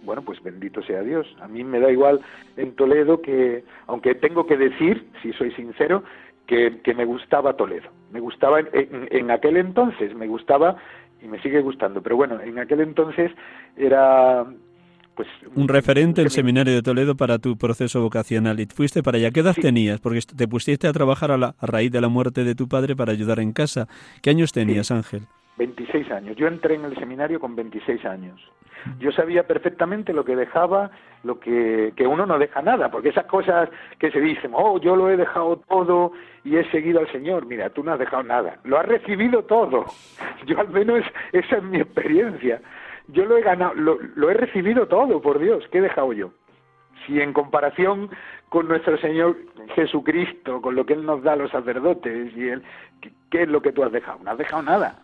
bueno, 0.03 0.21
pues 0.21 0.41
bendito 0.41 0.81
sea 0.83 1.01
Dios. 1.01 1.27
A 1.41 1.47
mí 1.47 1.63
me 1.63 1.79
da 1.79 1.91
igual 1.91 2.21
en 2.57 2.75
Toledo 2.75 3.21
que, 3.21 3.63
aunque 3.87 4.15
tengo 4.15 4.45
que 4.45 4.57
decir, 4.57 5.07
si 5.21 5.33
soy 5.33 5.51
sincero, 5.51 6.03
que, 6.47 6.81
me 6.95 7.05
gustaba 7.05 7.55
Toledo. 7.55 7.89
Me 8.11 8.19
gustaba 8.19 8.59
en, 8.59 9.29
aquel 9.31 9.57
entonces, 9.57 10.15
me 10.15 10.27
gustaba 10.27 10.77
y 11.21 11.27
me 11.27 11.41
sigue 11.41 11.61
gustando. 11.61 12.01
Pero 12.01 12.15
bueno, 12.15 12.39
en 12.41 12.59
aquel 12.59 12.81
entonces 12.81 13.31
era 13.75 14.45
pues 15.15 15.27
un 15.53 15.67
referente 15.67 16.21
el 16.21 16.29
seminario 16.29 16.73
de 16.73 16.81
Toledo 16.81 17.15
para 17.15 17.39
tu 17.39 17.57
proceso 17.57 18.01
vocacional 18.01 18.59
y 18.61 18.65
fuiste 18.67 19.03
para 19.03 19.17
allá. 19.17 19.31
¿Qué 19.31 19.41
edad 19.41 19.53
tenías? 19.53 19.99
Porque 19.99 20.21
te 20.21 20.47
pusiste 20.47 20.87
a 20.87 20.93
trabajar 20.93 21.31
a, 21.31 21.37
la, 21.37 21.55
raíz 21.61 21.91
de 21.91 21.99
la 21.99 22.07
muerte 22.07 22.45
de 22.45 22.55
tu 22.55 22.69
padre 22.69 22.95
para 22.95 23.11
ayudar 23.11 23.39
en 23.41 23.51
casa. 23.51 23.87
¿Qué 24.21 24.29
años 24.29 24.53
tenías, 24.53 24.91
Ángel? 24.91 25.23
26 25.57 26.09
años. 26.11 26.37
Yo 26.37 26.47
entré 26.47 26.75
en 26.75 26.85
el 26.85 26.95
seminario 26.95 27.37
con 27.39 27.53
26 27.53 28.05
años. 28.05 28.39
Yo 28.99 29.11
sabía 29.11 29.47
perfectamente 29.47 30.13
lo 30.13 30.25
que 30.25 30.35
dejaba, 30.35 30.91
lo 31.23 31.39
que, 31.39 31.93
que 31.95 32.07
uno 32.07 32.25
no 32.25 32.39
deja 32.39 32.61
nada, 32.61 32.89
porque 32.89 33.09
esas 33.09 33.25
cosas 33.25 33.69
que 33.97 34.11
se 34.11 34.19
dicen, 34.19 34.51
oh, 34.53 34.79
yo 34.79 34.95
lo 34.95 35.09
he 35.09 35.17
dejado 35.17 35.57
todo 35.67 36.13
y 36.43 36.57
he 36.57 36.69
seguido 36.71 36.99
al 36.99 37.11
Señor, 37.11 37.45
mira, 37.45 37.69
tú 37.69 37.83
no 37.83 37.93
has 37.93 37.99
dejado 37.99 38.23
nada, 38.23 38.57
lo 38.63 38.79
has 38.79 38.85
recibido 38.85 39.43
todo. 39.43 39.85
Yo 40.45 40.59
al 40.59 40.69
menos 40.69 41.03
esa 41.31 41.57
es 41.57 41.63
mi 41.63 41.79
experiencia. 41.79 42.61
Yo 43.07 43.25
lo 43.25 43.37
he 43.37 43.41
ganado, 43.41 43.73
lo, 43.75 43.97
lo 44.15 44.29
he 44.29 44.33
recibido 44.33 44.87
todo, 44.87 45.21
por 45.21 45.39
Dios, 45.39 45.63
¿qué 45.71 45.79
he 45.79 45.81
dejado 45.81 46.13
yo? 46.13 46.31
Si 47.05 47.19
en 47.19 47.33
comparación 47.33 48.09
con 48.49 48.67
nuestro 48.67 48.97
Señor 48.97 49.35
Jesucristo, 49.75 50.61
con 50.61 50.75
lo 50.75 50.85
que 50.85 50.93
Él 50.93 51.05
nos 51.05 51.23
da 51.23 51.33
a 51.33 51.35
los 51.35 51.51
sacerdotes, 51.51 52.35
y 52.35 52.49
él, 52.49 52.63
¿qué 53.31 53.43
es 53.43 53.49
lo 53.49 53.61
que 53.61 53.71
tú 53.71 53.83
has 53.83 53.91
dejado? 53.91 54.19
No 54.23 54.31
has 54.31 54.37
dejado 54.37 54.61
nada. 54.61 54.99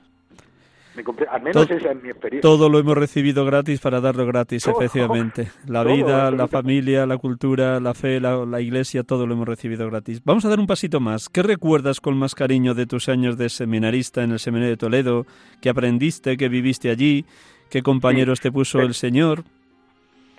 Al 1.29 1.41
menos 1.41 1.69
esa 1.69 1.91
es 1.91 2.03
mi 2.03 2.09
experiencia. 2.09 2.41
Todo 2.41 2.69
lo 2.69 2.79
hemos 2.79 2.97
recibido 2.97 3.45
gratis 3.45 3.79
para 3.79 4.01
darlo 4.01 4.25
gratis, 4.25 4.67
efectivamente. 4.67 5.49
La 5.67 5.83
vida, 5.83 6.31
la 6.31 6.47
familia, 6.47 7.05
la 7.05 7.17
cultura, 7.17 7.79
la 7.79 7.93
fe, 7.93 8.19
la, 8.19 8.45
la, 8.45 8.61
iglesia, 8.61 9.03
todo 9.03 9.25
lo 9.25 9.33
hemos 9.33 9.47
recibido 9.47 9.89
gratis. 9.89 10.21
Vamos 10.23 10.45
a 10.45 10.49
dar 10.49 10.59
un 10.59 10.67
pasito 10.67 10.99
más. 10.99 11.27
¿Qué 11.29 11.43
recuerdas 11.43 11.99
con 11.99 12.17
más 12.17 12.35
cariño 12.35 12.73
de 12.73 12.85
tus 12.85 13.09
años 13.09 13.37
de 13.37 13.49
seminarista 13.49 14.23
en 14.23 14.31
el 14.31 14.39
Seminario 14.39 14.71
de 14.71 14.77
Toledo? 14.77 15.25
¿Qué 15.61 15.69
aprendiste? 15.69 16.37
¿Qué 16.37 16.49
viviste 16.49 16.89
allí? 16.89 17.25
¿Qué 17.69 17.81
compañeros 17.81 18.39
te 18.39 18.51
puso 18.51 18.79
el 18.79 18.93
Señor? 18.93 19.43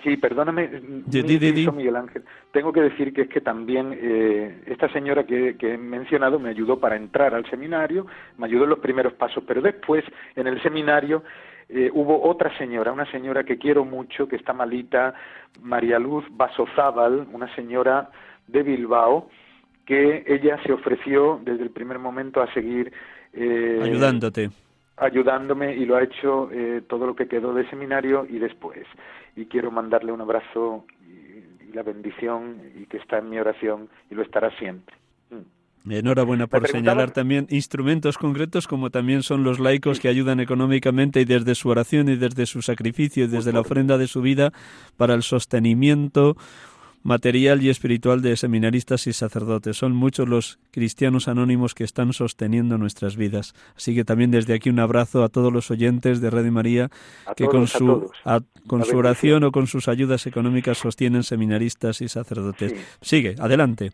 Sí, 0.03 0.15
perdóname, 0.17 0.69
Miguel 1.73 1.95
Ángel. 1.95 2.23
Tengo 2.51 2.71
que 2.71 2.81
decir 2.81 3.13
que 3.13 3.23
es 3.23 3.29
que 3.29 3.41
también 3.41 3.97
eh, 3.99 4.61
esta 4.67 4.91
señora 4.93 5.25
que, 5.25 5.55
he 5.59 5.77
mencionado 5.77 6.39
me 6.39 6.49
ayudó 6.49 6.79
para 6.79 6.95
entrar 6.95 7.33
al 7.33 7.49
seminario, 7.49 8.05
me 8.37 8.45
ayudó 8.45 8.65
en 8.65 8.69
los 8.71 8.79
primeros 8.79 9.13
pasos, 9.13 9.43
pero 9.47 9.61
después 9.61 10.03
en 10.35 10.47
el 10.47 10.61
seminario 10.61 11.23
eh, 11.69 11.89
hubo 11.93 12.23
otra 12.29 12.55
señora, 12.57 12.91
una 12.91 13.09
señora 13.11 13.43
que 13.43 13.57
quiero 13.57 13.85
mucho, 13.85 14.27
que 14.27 14.35
está 14.35 14.53
malita, 14.53 15.15
María 15.61 15.97
Luz 15.97 16.25
Basozábal, 16.29 17.27
una 17.33 17.53
señora 17.55 18.11
de 18.47 18.63
Bilbao, 18.63 19.29
que 19.85 20.23
ella 20.27 20.59
se 20.63 20.73
ofreció 20.73 21.41
desde 21.43 21.63
el 21.63 21.71
primer 21.71 21.97
momento 21.97 22.41
a 22.41 22.53
seguir 22.53 22.93
eh, 23.33 23.79
ayudándote 23.81 24.51
ayudándome 24.97 25.75
y 25.75 25.85
lo 25.85 25.95
ha 25.95 26.03
hecho 26.03 26.49
eh, 26.51 26.81
todo 26.87 27.05
lo 27.05 27.15
que 27.15 27.27
quedó 27.27 27.53
de 27.53 27.69
seminario 27.69 28.25
y 28.29 28.39
después. 28.39 28.85
Y 29.35 29.45
quiero 29.45 29.71
mandarle 29.71 30.11
un 30.11 30.21
abrazo 30.21 30.85
y, 31.07 31.73
la 31.73 31.83
bendición 31.83 32.61
y 32.75 32.85
que 32.85 32.97
está 32.97 33.19
en 33.19 33.29
mi 33.29 33.37
oración 33.37 33.89
y 34.09 34.15
lo 34.15 34.23
estará 34.23 34.49
siempre. 34.57 34.95
Mm. 35.29 35.91
Enhorabuena 35.91 36.47
por 36.47 36.67
señalar 36.67 37.11
también 37.11 37.47
instrumentos 37.49 38.17
concretos 38.17 38.67
como 38.67 38.89
también 38.89 39.23
son 39.23 39.43
los 39.43 39.59
laicos 39.59 39.99
que 39.99 40.09
ayudan 40.09 40.39
económicamente 40.39 41.21
y 41.21 41.25
desde 41.25 41.55
su 41.55 41.69
oración 41.69 42.09
y 42.09 42.15
desde 42.15 42.45
su 42.45 42.61
sacrificio 42.61 43.25
y 43.25 43.27
desde 43.27 43.53
la 43.53 43.61
ofrenda 43.61 43.97
de 43.97 44.07
su 44.07 44.21
vida 44.21 44.51
para 44.97 45.13
el 45.13 45.23
sostenimiento 45.23 46.35
material 47.03 47.61
y 47.61 47.69
espiritual 47.69 48.21
de 48.21 48.35
seminaristas 48.35 49.07
y 49.07 49.13
sacerdotes. 49.13 49.77
Son 49.77 49.95
muchos 49.95 50.27
los 50.27 50.59
cristianos 50.71 51.27
anónimos 51.27 51.73
que 51.73 51.83
están 51.83 52.13
sosteniendo 52.13 52.77
nuestras 52.77 53.15
vidas. 53.15 53.53
Así 53.75 53.95
que 53.95 54.03
también 54.03 54.31
desde 54.31 54.53
aquí 54.53 54.69
un 54.69 54.79
abrazo 54.79 55.23
a 55.23 55.29
todos 55.29 55.51
los 55.53 55.71
oyentes 55.71 56.21
de 56.21 56.29
Radio 56.29 56.51
María 56.51 56.89
que 57.35 57.45
con 57.45 57.67
su 57.67 58.11
con 58.67 58.83
su 58.83 58.97
oración 58.97 59.43
o 59.43 59.51
con 59.51 59.67
sus 59.67 59.87
ayudas 59.87 60.27
económicas 60.27 60.77
sostienen 60.77 61.23
seminaristas 61.23 62.01
y 62.01 62.09
sacerdotes. 62.09 62.73
Sigue, 63.01 63.35
adelante. 63.39 63.91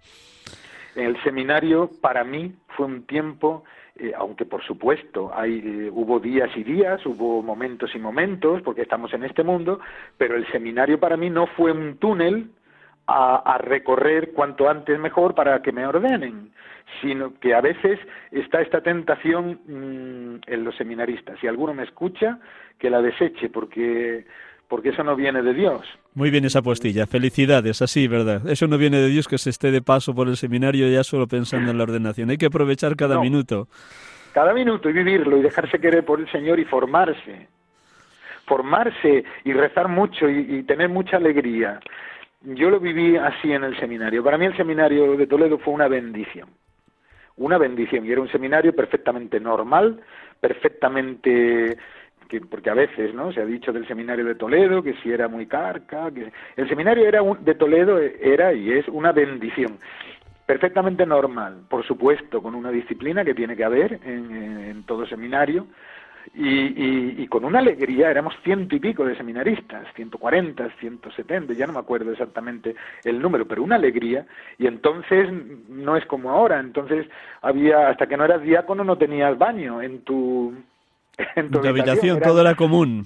En 0.95 1.05
el 1.05 1.23
seminario 1.23 1.89
para 2.01 2.23
mí 2.23 2.53
fue 2.75 2.87
un 2.87 3.03
tiempo 3.03 3.63
eh, 3.95 4.11
aunque 4.17 4.45
por 4.45 4.63
supuesto 4.63 5.31
hay, 5.35 5.59
eh, 5.59 5.89
hubo 5.93 6.19
días 6.19 6.49
y 6.55 6.63
días, 6.63 7.05
hubo 7.05 7.43
momentos 7.43 7.93
y 7.93 7.99
momentos, 7.99 8.63
porque 8.63 8.81
estamos 8.81 9.13
en 9.13 9.23
este 9.23 9.43
mundo, 9.43 9.79
pero 10.17 10.35
el 10.35 10.47
seminario 10.51 10.99
para 10.99 11.15
mí 11.15 11.29
no 11.29 11.45
fue 11.45 11.71
un 11.71 11.97
túnel 11.97 12.49
a, 13.07 13.57
recorrer 13.59 14.31
cuanto 14.33 14.69
antes 14.69 14.97
mejor 14.99 15.35
para 15.35 15.61
que 15.61 15.71
me 15.71 15.85
ordenen, 15.85 16.51
sino 17.01 17.33
que 17.39 17.53
a 17.53 17.61
veces 17.61 17.99
está 18.31 18.61
esta 18.61 18.81
tentación 18.81 19.59
mm, 19.67 20.41
en 20.51 20.63
los 20.63 20.75
seminaristas. 20.75 21.39
Si 21.39 21.47
alguno 21.47 21.73
me 21.73 21.83
escucha, 21.83 22.39
que 22.79 22.89
la 22.89 23.01
deseche, 23.01 23.49
porque 23.49 24.25
porque 24.69 24.89
eso 24.89 25.03
no 25.03 25.15
viene 25.15 25.43
de 25.43 25.53
Dios. 25.53 25.81
Muy 26.15 26.31
bien 26.31 26.45
esa 26.45 26.63
postilla, 26.63 27.05
felicidades, 27.05 27.83
así, 27.83 28.07
¿verdad? 28.07 28.49
Eso 28.49 28.65
no 28.67 28.79
viene 28.79 28.97
de 28.97 29.07
Dios 29.07 29.27
que 29.27 29.37
se 29.37 29.51
esté 29.51 29.69
de 29.69 29.83
paso 29.83 30.15
por 30.15 30.27
el 30.27 30.35
seminario 30.35 30.87
ya 30.89 31.03
solo 31.03 31.27
pensando 31.27 31.69
en 31.69 31.77
la 31.77 31.83
ordenación. 31.83 32.31
Hay 32.31 32.37
que 32.37 32.47
aprovechar 32.47 32.95
cada 32.95 33.19
minuto. 33.19 33.67
Cada 34.33 34.51
minuto 34.51 34.89
y 34.89 34.93
vivirlo 34.93 35.37
y 35.37 35.43
dejarse 35.43 35.79
querer 35.79 36.03
por 36.03 36.19
el 36.19 36.31
Señor 36.31 36.59
y 36.59 36.65
formarse. 36.65 37.47
Formarse 38.47 39.23
y 39.43 39.53
rezar 39.53 39.89
mucho 39.89 40.27
y 40.27 40.63
tener 40.63 40.89
mucha 40.89 41.17
alegría 41.17 41.79
yo 42.43 42.69
lo 42.69 42.79
viví 42.79 43.15
así 43.15 43.51
en 43.51 43.63
el 43.63 43.77
seminario. 43.79 44.23
Para 44.23 44.37
mí 44.37 44.45
el 44.45 44.57
seminario 44.57 45.15
de 45.15 45.27
Toledo 45.27 45.57
fue 45.57 45.73
una 45.73 45.87
bendición. 45.87 46.49
Una 47.37 47.57
bendición. 47.57 48.05
Y 48.05 48.11
era 48.11 48.21
un 48.21 48.29
seminario 48.29 48.75
perfectamente 48.75 49.39
normal, 49.39 50.01
perfectamente 50.39 51.77
que, 52.27 52.41
porque 52.41 52.69
a 52.69 52.73
veces 52.75 53.13
no 53.13 53.31
se 53.31 53.41
ha 53.41 53.45
dicho 53.45 53.71
del 53.71 53.87
seminario 53.87 54.25
de 54.25 54.35
Toledo 54.35 54.83
que 54.83 54.93
si 55.01 55.11
era 55.11 55.27
muy 55.27 55.45
carca 55.45 56.09
que 56.11 56.31
el 56.55 56.69
seminario 56.69 57.07
era 57.07 57.21
de 57.21 57.55
Toledo 57.55 57.99
era 57.99 58.53
y 58.53 58.71
es 58.71 58.87
una 58.87 59.11
bendición 59.11 59.77
perfectamente 60.45 61.05
normal 61.05 61.63
por 61.69 61.85
supuesto 61.85 62.41
con 62.41 62.55
una 62.55 62.71
disciplina 62.71 63.25
que 63.25 63.35
tiene 63.35 63.57
que 63.57 63.65
haber 63.65 63.99
en 64.05 64.83
todo 64.85 65.05
seminario 65.05 65.67
y, 66.33 67.21
y, 67.21 67.27
con 67.27 67.45
una 67.45 67.59
alegría, 67.59 68.09
éramos 68.09 68.33
ciento 68.43 68.75
y 68.75 68.79
pico 68.79 69.05
de 69.05 69.15
seminaristas, 69.15 69.87
ciento 69.95 70.17
cuarenta, 70.17 70.69
ciento 70.79 71.11
setenta, 71.11 71.53
ya 71.53 71.67
no 71.67 71.73
me 71.73 71.79
acuerdo 71.79 72.11
exactamente 72.11 72.75
el 73.03 73.21
número, 73.21 73.47
pero 73.47 73.63
una 73.63 73.75
alegría, 73.75 74.25
y 74.57 74.67
entonces 74.67 75.29
no 75.69 75.97
es 75.97 76.05
como 76.05 76.31
ahora, 76.31 76.59
entonces 76.59 77.07
había, 77.41 77.89
hasta 77.89 78.07
que 78.07 78.17
no 78.17 78.25
eras 78.25 78.41
diácono 78.41 78.83
no 78.83 78.97
tenías 78.97 79.37
baño 79.37 79.81
en 79.81 80.01
tu, 80.01 80.53
en 81.35 81.51
tu 81.51 81.67
habitación, 81.67 82.19
todo 82.19 82.41
era 82.41 82.55
común 82.55 83.05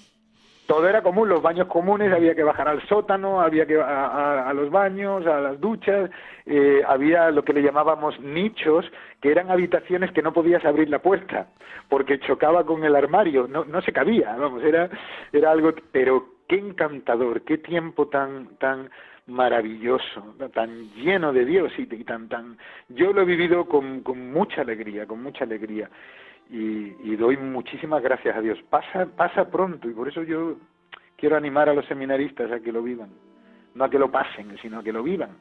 todo 0.67 0.87
era 0.87 1.01
común, 1.01 1.29
los 1.29 1.41
baños 1.41 1.67
comunes, 1.67 2.11
había 2.11 2.35
que 2.35 2.43
bajar 2.43 2.67
al 2.67 2.85
sótano, 2.87 3.41
había 3.41 3.65
que 3.65 3.81
a, 3.81 4.51
los 4.53 4.69
baños, 4.69 5.25
a 5.25 5.39
las 5.39 5.59
duchas, 5.59 6.11
eh, 6.45 6.81
había 6.85 7.31
lo 7.31 7.43
que 7.43 7.53
le 7.53 7.63
llamábamos 7.63 8.19
nichos, 8.19 8.85
que 9.21 9.31
eran 9.31 9.49
habitaciones 9.49 10.11
que 10.11 10.21
no 10.21 10.33
podías 10.33 10.63
abrir 10.65 10.89
la 10.89 10.99
puerta, 10.99 11.47
porque 11.87 12.19
chocaba 12.19 12.65
con 12.65 12.83
el 12.83 12.95
armario, 12.95 13.47
no, 13.47 13.63
no 13.63 13.81
se 13.81 13.93
cabía, 13.93 14.35
vamos, 14.35 14.61
era, 14.61 14.89
era 15.31 15.51
algo, 15.51 15.73
pero 15.91 16.25
qué 16.47 16.57
encantador, 16.57 17.41
qué 17.43 17.57
tiempo 17.57 18.07
tan, 18.07 18.57
tan 18.57 18.89
maravilloso, 19.25 20.35
tan 20.53 20.89
lleno 20.95 21.31
de 21.31 21.45
Dios 21.45 21.71
y, 21.77 21.85
tan, 22.03 22.27
tan, 22.27 22.57
yo 22.89 23.13
lo 23.13 23.21
he 23.21 23.25
vivido 23.25 23.65
con 23.65 24.03
mucha 24.31 24.61
alegría, 24.61 25.05
con 25.05 25.23
mucha 25.23 25.45
alegría 25.45 25.89
y, 26.49 27.15
doy 27.15 27.37
muchísimas 27.37 28.01
gracias 28.01 28.35
a 28.35 28.41
Dios. 28.41 28.57
Pasa, 28.69 29.05
pasa 29.05 29.49
pronto 29.49 29.89
y 29.89 29.93
por 29.93 30.07
eso 30.07 30.23
yo 30.23 30.57
quiero 31.17 31.35
animar 31.35 31.69
a 31.69 31.73
los 31.73 31.85
seminaristas 31.87 32.51
a 32.51 32.59
que 32.59 32.71
lo 32.71 32.83
vivan, 32.83 33.09
no 33.75 33.83
a 33.83 33.89
que 33.89 33.99
lo 33.99 34.11
pasen, 34.11 34.55
sino 34.61 34.79
a 34.79 34.83
que 34.83 34.93
lo 34.93 35.03
vivan. 35.03 35.31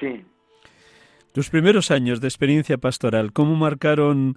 Sí. 0.00 0.24
Tus 1.32 1.50
primeros 1.50 1.90
años 1.90 2.20
de 2.20 2.28
experiencia 2.28 2.78
pastoral, 2.78 3.32
¿cómo 3.32 3.54
marcaron 3.54 4.36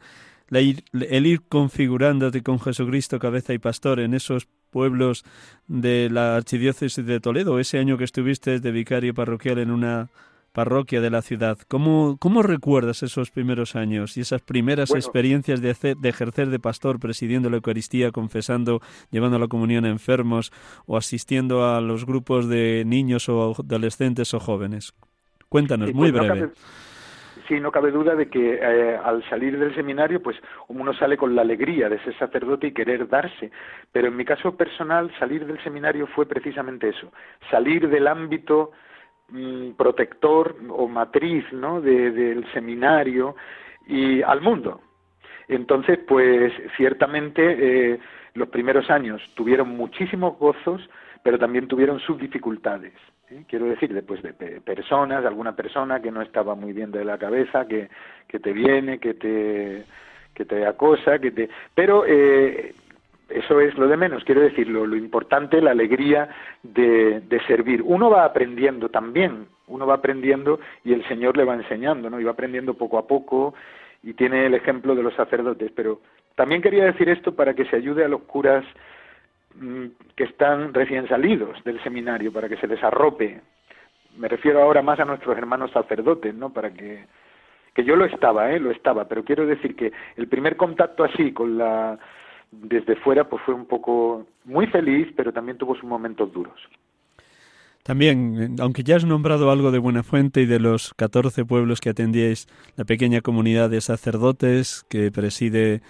el 0.51 1.25
ir 1.25 1.41
configurándote 1.47 2.43
con 2.43 2.59
Jesucristo, 2.59 3.19
cabeza 3.19 3.53
y 3.53 3.57
pastor, 3.57 3.99
en 3.99 4.13
esos 4.13 4.47
pueblos 4.69 5.23
de 5.67 6.09
la 6.09 6.35
Archidiócesis 6.35 7.05
de 7.05 7.19
Toledo, 7.19 7.59
ese 7.59 7.79
año 7.79 7.97
que 7.97 8.03
estuviste 8.03 8.59
de 8.59 8.71
vicario 8.71 9.13
parroquial 9.13 9.59
en 9.59 9.71
una 9.71 10.09
parroquia 10.51 11.01
de 11.01 11.09
la 11.09 11.21
ciudad. 11.21 11.57
¿Cómo, 11.67 12.17
cómo 12.19 12.43
recuerdas 12.43 13.03
esos 13.03 13.31
primeros 13.31 13.75
años 13.75 14.17
y 14.17 14.21
esas 14.21 14.41
primeras 14.41 14.91
experiencias 14.91 15.61
de, 15.61 15.95
de, 15.97 16.09
ejercer 16.09 16.49
de 16.49 16.59
pastor, 16.59 16.99
presidiendo 16.99 17.49
la 17.49 17.57
Eucaristía, 17.57 18.11
confesando, 18.11 18.81
llevando 19.11 19.39
la 19.39 19.47
comunión 19.47 19.85
a 19.85 19.89
enfermos 19.89 20.51
o 20.85 20.97
asistiendo 20.97 21.65
a 21.65 21.81
los 21.81 22.05
grupos 22.05 22.49
de 22.49 22.83
niños 22.85 23.29
o 23.29 23.55
adolescentes 23.59 24.33
o 24.33 24.39
jóvenes? 24.39 24.93
Cuéntanos, 25.47 25.93
muy 25.93 26.11
pues 26.11 26.29
breve. 26.29 26.49
sí, 27.47 27.59
no 27.59 27.71
cabe 27.71 27.91
duda 27.91 28.15
de 28.15 28.29
que 28.29 28.53
eh, 28.53 28.97
al 29.03 29.21
salir 29.29 29.59
del 29.59 29.75
seminario, 29.75 30.21
pues 30.21 30.37
uno 30.69 30.93
sale 30.93 31.17
con 31.17 31.35
la 31.35 31.41
alegría 31.41 31.89
de 31.89 32.01
ser 32.03 32.17
sacerdote 32.17 32.67
y 32.67 32.73
querer 32.73 33.07
darse. 33.09 33.51
Pero 33.91 34.07
en 34.07 34.15
mi 34.15 34.23
caso 34.23 34.55
personal, 34.55 35.11
salir 35.19 35.45
del 35.45 35.61
seminario 35.63 36.07
fue 36.07 36.25
precisamente 36.25 36.89
eso, 36.89 37.11
salir 37.49 37.89
del 37.89 38.07
ámbito 38.07 38.71
Mm, 39.32 39.71
protector 39.77 40.57
o 40.69 40.89
matriz 40.89 41.45
¿no? 41.53 41.79
del 41.79 42.45
seminario 42.51 43.36
y 43.88 44.21
al 44.21 44.41
mundo. 44.41 44.82
Entonces, 45.47 45.99
pues 46.05 46.51
ciertamente 46.75 47.93
eh, 47.93 47.99
los 48.34 48.49
primeros 48.49 48.89
años 48.89 49.21
tuvieron 49.36 49.69
muchísimos 49.69 50.38
gozos, 50.38 50.82
pero 51.23 51.39
también 51.39 51.69
tuvieron 51.69 51.99
sus 52.01 52.19
dificultades. 52.19 52.91
¿eh? 53.29 53.45
Quiero 53.47 53.67
decir, 53.67 53.93
después 53.93 54.21
de 54.21 54.34
personas, 54.34 55.21
de 55.21 55.29
alguna 55.29 55.55
persona 55.55 56.01
que 56.01 56.11
no 56.11 56.21
estaba 56.21 56.53
muy 56.53 56.73
bien 56.73 56.91
de 56.91 57.05
la 57.05 57.17
cabeza, 57.17 57.65
que, 57.69 57.89
que 58.27 58.39
te 58.39 58.51
viene, 58.51 58.99
que 58.99 59.13
te 59.13 59.86
que 60.34 60.45
te 60.45 60.65
acosa, 60.65 61.19
que 61.19 61.32
te... 61.32 61.49
Pero 61.75 62.05
eh, 62.05 62.73
eso 63.34 63.59
es 63.59 63.77
lo 63.77 63.88
de 63.88 63.97
menos, 63.97 64.23
quiero 64.23 64.41
decir, 64.41 64.67
lo, 64.67 64.95
importante, 64.95 65.61
la 65.61 65.71
alegría 65.71 66.29
de, 66.63 67.21
servir. 67.47 67.82
Uno 67.84 68.09
va 68.09 68.25
aprendiendo 68.25 68.89
también, 68.89 69.47
uno 69.67 69.86
va 69.86 69.95
aprendiendo 69.95 70.59
y 70.84 70.93
el 70.93 71.07
Señor 71.07 71.38
le 71.38 71.45
va 71.45 71.55
enseñando, 71.55 72.09
¿no? 72.09 72.19
Y 72.19 72.23
va 72.23 72.32
aprendiendo 72.32 72.73
poco 72.73 72.97
a 72.97 73.07
poco 73.07 73.53
y 74.03 74.13
tiene 74.13 74.45
el 74.45 74.53
ejemplo 74.53 74.95
de 74.95 75.03
los 75.03 75.13
sacerdotes. 75.15 75.71
Pero 75.75 76.01
también 76.36 76.61
quería 76.61 76.86
decir 76.86 77.09
esto 77.09 77.36
para 77.36 77.53
que 77.53 77.65
se 77.65 77.75
ayude 77.75 78.05
a 78.05 78.07
los 78.07 78.21
curas 78.23 78.65
mm, 79.55 79.86
que 80.15 80.25
están 80.25 80.73
recién 80.73 81.07
salidos 81.07 81.63
del 81.63 81.82
seminario, 81.84 82.32
para 82.32 82.47
que 82.47 82.57
se 82.57 82.67
les 82.67 82.84
arrope. 82.84 83.41
Me 84.17 84.27
refiero 84.27 84.61
ahora 84.61 84.82
más 84.82 84.99
a 84.99 85.05
nuestros 85.05 85.38
hermanos 85.38 85.71
sacerdotes, 85.71 86.34
¿no? 86.36 86.51
Para 86.51 86.71
que 86.71 87.05
que 87.73 87.84
yo 87.84 87.95
lo 87.95 88.05
estaba, 88.05 88.51
¿eh? 88.51 88.59
Lo 88.59 88.71
estaba, 88.71 89.05
pero 89.05 89.23
quiero 89.23 89.45
decir 89.45 89.75
que 89.75 89.91
el 90.17 90.27
primer 90.27 90.57
contacto 90.57 91.03
así 91.03 91.32
con 91.32 91.57
la 91.57 91.97
desde 92.51 92.95
fuera 92.97 93.27
pues 93.27 93.41
fue 93.45 93.53
un 93.53 93.65
poco 93.65 94.25
muy 94.45 94.67
feliz, 94.67 95.07
pero 95.15 95.31
también 95.31 95.57
tuvo 95.57 95.75
sus 95.75 95.85
momentos 95.85 96.31
duros. 96.31 96.59
También, 97.83 98.55
aunque 98.59 98.83
ya 98.83 98.97
has 98.97 99.05
nombrado 99.05 99.49
algo 99.49 99.71
de 99.71 99.79
Buenafuente 99.79 100.41
y 100.41 100.45
de 100.45 100.59
los 100.59 100.93
14 100.93 101.45
pueblos 101.45 101.81
que 101.81 101.89
atendíais, 101.89 102.47
la 102.75 102.85
pequeña 102.85 103.21
comunidad 103.21 103.71
de 103.71 103.81
sacerdotes 103.81 104.85
que 104.87 105.11
preside 105.11 105.81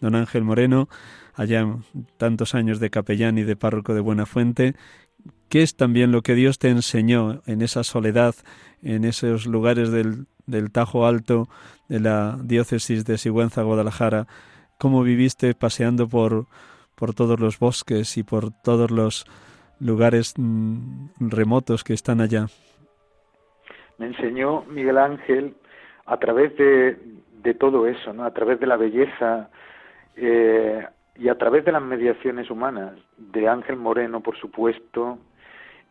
don 0.00 0.16
Ángel 0.16 0.42
Moreno, 0.42 0.88
allá 1.34 1.64
tantos 2.16 2.56
años 2.56 2.80
de 2.80 2.90
capellán 2.90 3.38
y 3.38 3.44
de 3.44 3.54
párroco 3.54 3.94
de 3.94 4.00
Buenafuente, 4.00 4.74
¿Qué 5.48 5.62
es 5.62 5.76
también 5.76 6.10
lo 6.10 6.22
que 6.22 6.34
Dios 6.34 6.58
te 6.58 6.68
enseñó 6.68 7.40
en 7.46 7.62
esa 7.62 7.84
soledad, 7.84 8.34
en 8.82 9.04
esos 9.04 9.46
lugares 9.46 9.90
del, 9.90 10.26
del 10.46 10.72
Tajo 10.72 11.06
Alto, 11.06 11.48
de 11.88 12.00
la 12.00 12.36
diócesis 12.42 13.04
de 13.04 13.16
Sigüenza, 13.16 13.62
Guadalajara? 13.62 14.26
¿Cómo 14.78 15.02
viviste 15.02 15.54
paseando 15.54 16.08
por, 16.08 16.46
por 16.94 17.14
todos 17.14 17.40
los 17.40 17.58
bosques 17.58 18.16
y 18.16 18.22
por 18.22 18.50
todos 18.62 18.90
los 18.90 19.24
lugares 19.80 20.34
mm, 20.36 21.08
remotos 21.20 21.84
que 21.84 21.94
están 21.94 22.20
allá? 22.20 22.46
Me 23.98 24.06
enseñó 24.06 24.62
Miguel 24.64 24.98
Ángel 24.98 25.54
a 26.04 26.18
través 26.18 26.56
de, 26.56 26.98
de 27.42 27.54
todo 27.54 27.86
eso, 27.86 28.12
¿no? 28.12 28.24
a 28.24 28.32
través 28.32 28.60
de 28.60 28.66
la 28.66 28.76
belleza 28.76 29.48
eh, 30.16 30.84
y 31.16 31.28
a 31.28 31.36
través 31.36 31.64
de 31.64 31.72
las 31.72 31.82
mediaciones 31.82 32.50
humanas, 32.50 32.92
de 33.16 33.48
Ángel 33.48 33.76
Moreno, 33.76 34.20
por 34.20 34.36
supuesto, 34.36 35.18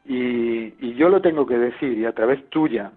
y, 0.06 0.94
yo 0.96 1.10
lo 1.10 1.22
tengo 1.22 1.48
que 1.48 1.58
decir, 1.58 1.98
y 1.98 2.06
a 2.06 2.14
través 2.14 2.48
tuya, 2.50 2.92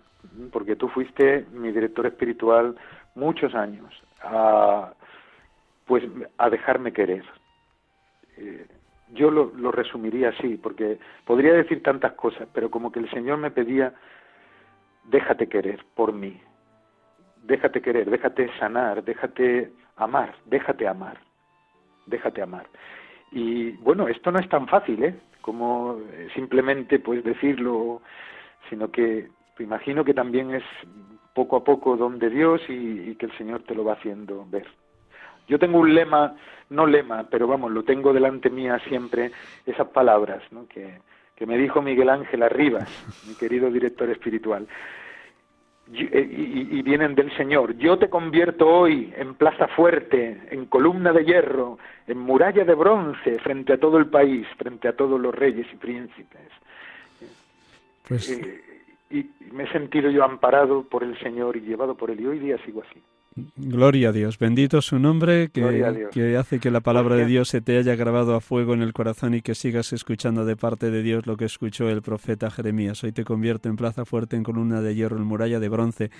porque 0.52 0.76
tú 0.76 0.88
fuiste 0.88 1.46
mi 1.52 1.72
director 1.72 2.06
espiritual 2.06 2.76
muchos 3.14 3.54
años, 3.54 3.94
a, 4.22 4.92
pues 5.88 6.04
a 6.36 6.50
dejarme 6.50 6.92
querer. 6.92 7.24
Eh, 8.36 8.66
yo 9.14 9.30
lo, 9.30 9.50
lo 9.56 9.72
resumiría 9.72 10.28
así, 10.28 10.58
porque 10.58 10.98
podría 11.24 11.54
decir 11.54 11.82
tantas 11.82 12.12
cosas, 12.12 12.46
pero 12.52 12.70
como 12.70 12.92
que 12.92 13.00
el 13.00 13.10
Señor 13.10 13.38
me 13.38 13.50
pedía, 13.50 13.94
déjate 15.04 15.48
querer 15.48 15.82
por 15.96 16.12
mí, 16.12 16.38
déjate 17.42 17.80
querer, 17.80 18.10
déjate 18.10 18.50
sanar, 18.58 19.02
déjate 19.02 19.72
amar, 19.96 20.34
déjate 20.44 20.86
amar, 20.86 21.18
déjate 22.06 22.42
amar. 22.42 22.66
Y 23.32 23.72
bueno, 23.78 24.08
esto 24.08 24.30
no 24.30 24.38
es 24.38 24.48
tan 24.50 24.68
fácil, 24.68 25.02
¿eh? 25.02 25.14
Como 25.40 25.98
eh, 26.12 26.28
simplemente 26.34 26.98
pues 26.98 27.24
decirlo, 27.24 28.02
sino 28.68 28.90
que 28.90 29.28
imagino 29.58 30.04
que 30.04 30.14
también 30.14 30.54
es 30.54 30.64
poco 31.34 31.56
a 31.56 31.64
poco 31.64 31.96
don 31.96 32.18
de 32.18 32.28
Dios 32.28 32.60
y, 32.68 33.10
y 33.10 33.14
que 33.16 33.26
el 33.26 33.36
Señor 33.38 33.62
te 33.62 33.74
lo 33.74 33.84
va 33.84 33.94
haciendo 33.94 34.46
ver. 34.50 34.66
Yo 35.48 35.58
tengo 35.58 35.78
un 35.78 35.94
lema, 35.94 36.36
no 36.70 36.86
lema, 36.86 37.26
pero 37.30 37.46
vamos, 37.46 37.72
lo 37.72 37.82
tengo 37.82 38.12
delante 38.12 38.50
mía 38.50 38.78
siempre, 38.88 39.32
esas 39.66 39.88
palabras 39.88 40.42
¿no? 40.50 40.66
que, 40.68 41.00
que 41.34 41.46
me 41.46 41.56
dijo 41.56 41.82
Miguel 41.82 42.10
Ángel 42.10 42.42
Arribas, 42.42 42.88
mi 43.28 43.34
querido 43.34 43.70
director 43.70 44.08
espiritual. 44.10 44.66
Eh, 45.90 46.28
y, 46.30 46.78
y, 46.78 46.82
vienen 46.82 47.14
del 47.14 47.34
Señor. 47.34 47.74
Yo 47.78 47.98
te 47.98 48.10
convierto 48.10 48.68
hoy 48.68 49.10
en 49.16 49.34
plaza 49.34 49.68
fuerte, 49.68 50.38
en 50.50 50.66
columna 50.66 51.14
de 51.14 51.24
hierro, 51.24 51.78
en 52.06 52.18
muralla 52.18 52.62
de 52.62 52.74
bronce 52.74 53.38
frente 53.38 53.72
a 53.72 53.80
todo 53.80 53.96
el 53.96 54.06
país, 54.06 54.46
frente 54.58 54.86
a 54.86 54.92
todos 54.92 55.18
los 55.18 55.34
reyes 55.34 55.66
y 55.72 55.76
príncipes. 55.76 56.50
Pues... 58.06 58.28
Eh, 58.30 58.64
y 59.10 59.26
me 59.52 59.64
he 59.64 59.72
sentido 59.72 60.10
yo 60.10 60.24
amparado 60.24 60.82
por 60.82 61.02
el 61.02 61.18
Señor 61.20 61.56
y 61.56 61.60
llevado 61.60 61.94
por 61.94 62.10
Él 62.10 62.20
y 62.20 62.26
hoy 62.26 62.38
día 62.38 62.58
sigo 62.64 62.82
así. 62.82 63.02
Gloria 63.56 64.10
a 64.10 64.12
Dios, 64.12 64.38
bendito 64.38 64.80
su 64.82 64.98
nombre 64.98 65.50
que, 65.50 66.08
que, 66.12 66.36
hace 66.36 66.60
que 66.60 66.70
la 66.70 66.80
palabra 66.80 67.16
de 67.16 67.26
Dios 67.26 67.48
se 67.48 67.60
te 67.60 67.76
haya 67.76 67.96
grabado 67.96 68.34
a 68.34 68.40
fuego 68.40 68.74
en 68.74 68.82
el 68.82 68.92
corazón 68.92 69.34
y 69.34 69.42
que 69.42 69.54
sigas 69.54 69.92
escuchando 69.92 70.44
de 70.44 70.56
parte 70.56 70.90
de 70.90 71.02
Dios 71.02 71.26
lo 71.26 71.36
que 71.36 71.44
escuchó 71.44 71.88
el 71.88 72.02
profeta 72.02 72.50
Jeremías. 72.50 73.02
Hoy 73.04 73.12
te 73.12 73.24
convierto 73.24 73.68
en 73.68 73.76
plaza 73.76 74.04
fuerte, 74.04 74.36
en 74.36 74.42
columna 74.42 74.80
de 74.80 74.94
hierro, 74.94 75.16
en 75.16 75.24
muralla 75.24 75.60
de 75.60 75.68
bronce. 75.68 76.10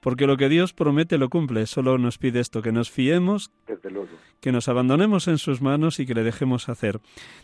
Porque 0.00 0.26
lo 0.26 0.36
que 0.36 0.48
Dios 0.48 0.72
promete 0.72 1.18
lo 1.18 1.28
cumple, 1.28 1.66
solo 1.66 1.98
nos 1.98 2.18
pide 2.18 2.40
esto, 2.40 2.62
que 2.62 2.70
nos 2.70 2.90
fiemos, 2.90 3.50
que 4.40 4.52
nos 4.52 4.68
abandonemos 4.68 5.26
en 5.26 5.38
sus 5.38 5.60
manos 5.60 5.98
y 5.98 6.06
que 6.06 6.14
le 6.14 6.22
dejemos 6.22 6.68
hacer. 6.68 7.00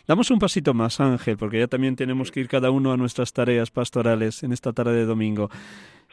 Damos 0.07 0.31
un 0.31 0.39
pasito 0.39 0.73
más, 0.73 0.99
Ángel, 1.01 1.37
porque 1.37 1.59
ya 1.59 1.67
también 1.67 1.95
tenemos 1.95 2.31
que 2.31 2.39
ir 2.39 2.47
cada 2.47 2.71
uno 2.71 2.93
a 2.93 2.97
nuestras 2.97 3.33
tareas 3.33 3.71
pastorales 3.71 4.43
en 4.43 4.53
esta 4.53 4.71
tarde 4.71 4.93
de 4.93 5.05
domingo. 5.05 5.49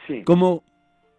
Sí. 0.05 0.23
¿Cómo 0.25 0.63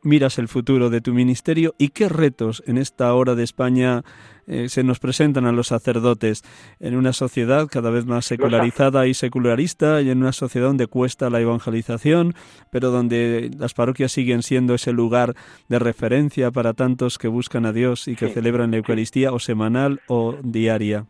miras 0.05 0.39
el 0.39 0.49
futuro 0.49 0.91
de 0.91 1.01
tu 1.01 1.13
ministerio 1.13 1.75
y 1.79 1.89
qué 1.89 2.09
retos 2.09 2.63
en 2.67 2.79
esta 2.79 3.13
hora 3.15 3.35
de 3.35 3.43
España 3.43 4.05
eh, 4.47 4.69
se 4.69 4.85
nos 4.85 4.99
presentan 4.99 5.47
a 5.47 5.53
los 5.53 5.69
sacerdotes 5.69 6.43
en 6.79 6.97
una 6.97 7.13
sociedad 7.13 7.67
cada 7.71 7.91
vez 7.91 8.05
más 8.05 8.27
secularizada 8.27 9.07
y 9.07 9.15
secularista 9.15 10.03
y 10.03 10.11
en 10.11 10.19
una 10.19 10.33
sociedad 10.33 10.69
donde 10.69 10.87
cuesta 10.87 11.31
la 11.31 11.41
evangelización, 11.41 12.35
pero 12.71 12.91
donde 12.91 13.51
las 13.57 13.75
parroquias 13.75 14.13
siguen 14.13 14.43
siendo 14.43 14.75
ese 14.75 14.93
lugar 14.93 15.35
de 15.69 15.79
referencia 15.79 16.51
para 16.51 16.75
tantos 16.75 17.19
que 17.19 17.29
buscan 17.29 17.65
a 17.65 17.73
Dios 17.73 18.07
y 18.07 18.17
que 18.17 18.29
celebran 18.29 18.71
la 18.73 18.77
Eucaristía 18.79 19.33
o 19.33 19.39
semanal 19.39 20.01
o 20.09 20.37
diaria. 20.43 21.07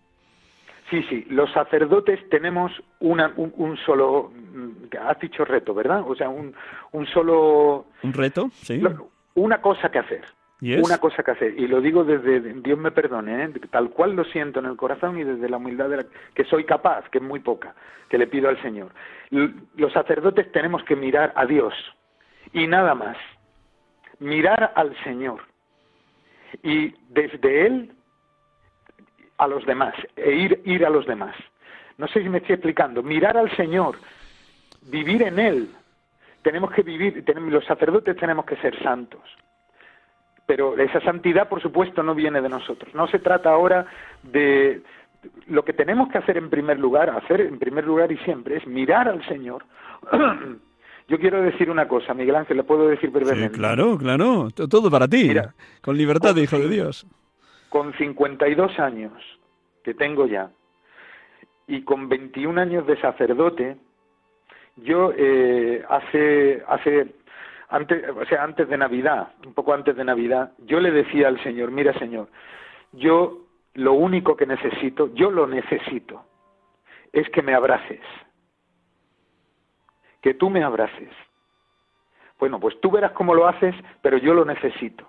Sí, 0.91 1.03
sí, 1.09 1.27
los 1.31 1.51
sacerdotes 1.53 2.21
tenemos 2.29 2.71
una, 3.01 3.33
un, 3.37 3.77
solo, 3.79 4.33
has 5.01 5.19
dicho 5.19 5.45
reto, 5.45 5.73
¿verdad? 5.73 6.03
O 6.07 6.15
sea, 6.15 6.29
un, 6.29 6.55
un 6.93 7.07
solo... 7.07 7.87
¿Un 8.03 8.13
reto? 8.13 8.51
Sí. 8.53 8.83
Una 9.35 9.61
cosa 9.63 9.91
que 9.91 9.99
hacer. 9.99 10.25
Una 10.61 10.99
cosa 10.99 11.23
que 11.23 11.33
hacer. 11.33 11.59
Y 11.59 11.67
lo 11.67 11.81
digo 11.81 12.05
desde, 12.05 12.41
Dios 12.41 12.79
me 12.79 12.91
perdone, 12.91 13.45
¿eh? 13.45 13.53
tal 13.71 13.91
cual 13.91 14.15
lo 14.15 14.25
siento 14.25 14.61
en 14.61 14.67
el 14.67 14.77
corazón 14.77 15.19
y 15.19 15.25
desde 15.25 15.49
la 15.49 15.57
humildad 15.57 15.89
de 15.89 15.97
la, 15.99 16.07
que 16.35 16.45
soy 16.45 16.65
capaz, 16.65 17.09
que 17.11 17.19
es 17.19 17.25
muy 17.25 17.41
poca, 17.41 17.75
que 18.09 18.19
le 18.19 18.27
pido 18.27 18.49
al 18.49 18.61
Señor. 18.63 18.93
Los 19.31 19.93
sacerdotes 19.93 20.51
tenemos 20.53 20.83
que 20.85 20.97
mirar 20.97 21.33
a 21.35 21.45
Dios 21.45 21.75
y 22.53 22.67
nada 22.67 22.95
más. 22.95 23.17
Mirar 24.21 24.73
al 24.77 24.97
Señor. 25.03 25.41
Y 26.63 26.95
desde 27.11 27.67
Él 27.67 27.93
a 29.45 29.49
los 29.49 29.65
demás, 29.67 29.95
e 30.17 30.33
ir, 30.33 30.63
ir 30.65 30.85
a 30.85 30.91
los 30.91 31.07
demás. 31.07 31.35
No 31.99 32.09
sé 32.09 32.23
si 32.23 32.29
me 32.29 32.39
estoy 32.39 32.55
explicando. 32.55 33.03
Mirar 33.03 33.37
al 33.37 33.55
Señor, 33.57 33.97
vivir 34.83 35.23
en 35.23 35.39
Él. 35.39 35.71
Tenemos 36.43 36.71
que 36.73 36.83
vivir, 36.83 37.25
tenemos, 37.25 37.53
los 37.53 37.65
sacerdotes 37.65 38.17
tenemos 38.17 38.45
que 38.45 38.57
ser 38.57 38.81
santos. 38.83 39.23
Pero 40.47 40.77
esa 40.77 41.01
santidad, 41.01 41.49
por 41.49 41.63
supuesto, 41.63 42.03
no 42.03 42.15
viene 42.15 42.43
de 42.43 42.49
nosotros. 42.49 42.95
No 42.95 43.07
se 43.07 43.19
trata 43.19 43.51
ahora 43.51 43.87
de 44.23 44.83
lo 45.47 45.65
que 45.65 45.73
tenemos 45.73 46.11
que 46.11 46.19
hacer 46.19 46.37
en 46.37 46.51
primer 46.51 46.79
lugar, 46.79 47.09
hacer 47.11 47.41
en 47.41 47.59
primer 47.59 47.87
lugar 47.87 48.13
y 48.13 48.19
siempre, 48.19 48.59
es 48.59 48.67
mirar 48.67 49.09
al 49.09 49.27
Señor. 49.27 49.65
Yo 51.09 51.19
quiero 51.19 51.41
decir 51.43 51.71
una 51.71 51.87
cosa, 51.87 52.13
Miguel 52.13 52.37
Ángel, 52.37 52.59
le 52.59 52.63
puedo 52.65 52.89
decir 52.89 53.11
brevemente. 53.11 53.55
Sí, 53.55 53.59
claro, 53.59 53.97
claro, 53.99 54.49
todo 54.51 54.91
para 54.91 55.07
ti, 55.07 55.35
con 55.83 55.97
libertad 55.97 56.35
de 56.35 56.43
Hijo 56.43 56.59
de 56.59 56.69
Dios 56.69 57.07
con 57.75 57.93
52 57.95 58.79
años 58.79 59.13
que 59.83 59.95
tengo 59.95 60.29
ya 60.29 60.49
y 61.67 61.83
con 61.83 62.09
21 62.09 62.61
años 62.61 62.87
de 62.87 62.97
sacerdote, 63.01 63.77
yo 64.77 65.13
eh, 65.17 65.85
hace 65.89 66.63
hace 66.69 67.17
antes 67.71 68.09
o 68.11 68.25
sea 68.27 68.45
antes 68.45 68.69
de 68.69 68.79
Navidad, 68.79 69.33
un 69.45 69.55
poco 69.55 69.75
antes 69.75 69.97
de 69.97 70.05
Navidad, 70.05 70.53
yo 70.59 70.79
le 70.79 70.93
decía 70.93 71.27
al 71.27 71.43
Señor, 71.43 71.73
mira 71.73 71.93
Señor, 71.99 72.29
yo 72.93 73.41
lo 73.73 73.95
único 73.95 74.37
que 74.37 74.47
necesito, 74.47 75.13
yo 75.13 75.33
lo 75.33 75.49
necesito, 75.49 76.25
es 77.13 77.29
que 77.31 77.43
me 77.43 77.55
abraces, 77.55 78.03
que 80.23 80.35
tú 80.35 80.49
me 80.49 80.63
abraces. 80.63 81.11
Bueno, 82.39 82.61
pues 82.61 82.81
tú 82.81 82.93
verás 82.93 83.11
cómo 83.15 83.35
lo 83.35 83.49
haces, 83.49 83.75
pero 84.01 84.17
yo 84.17 84.33
lo 84.33 84.45
necesito 84.45 85.09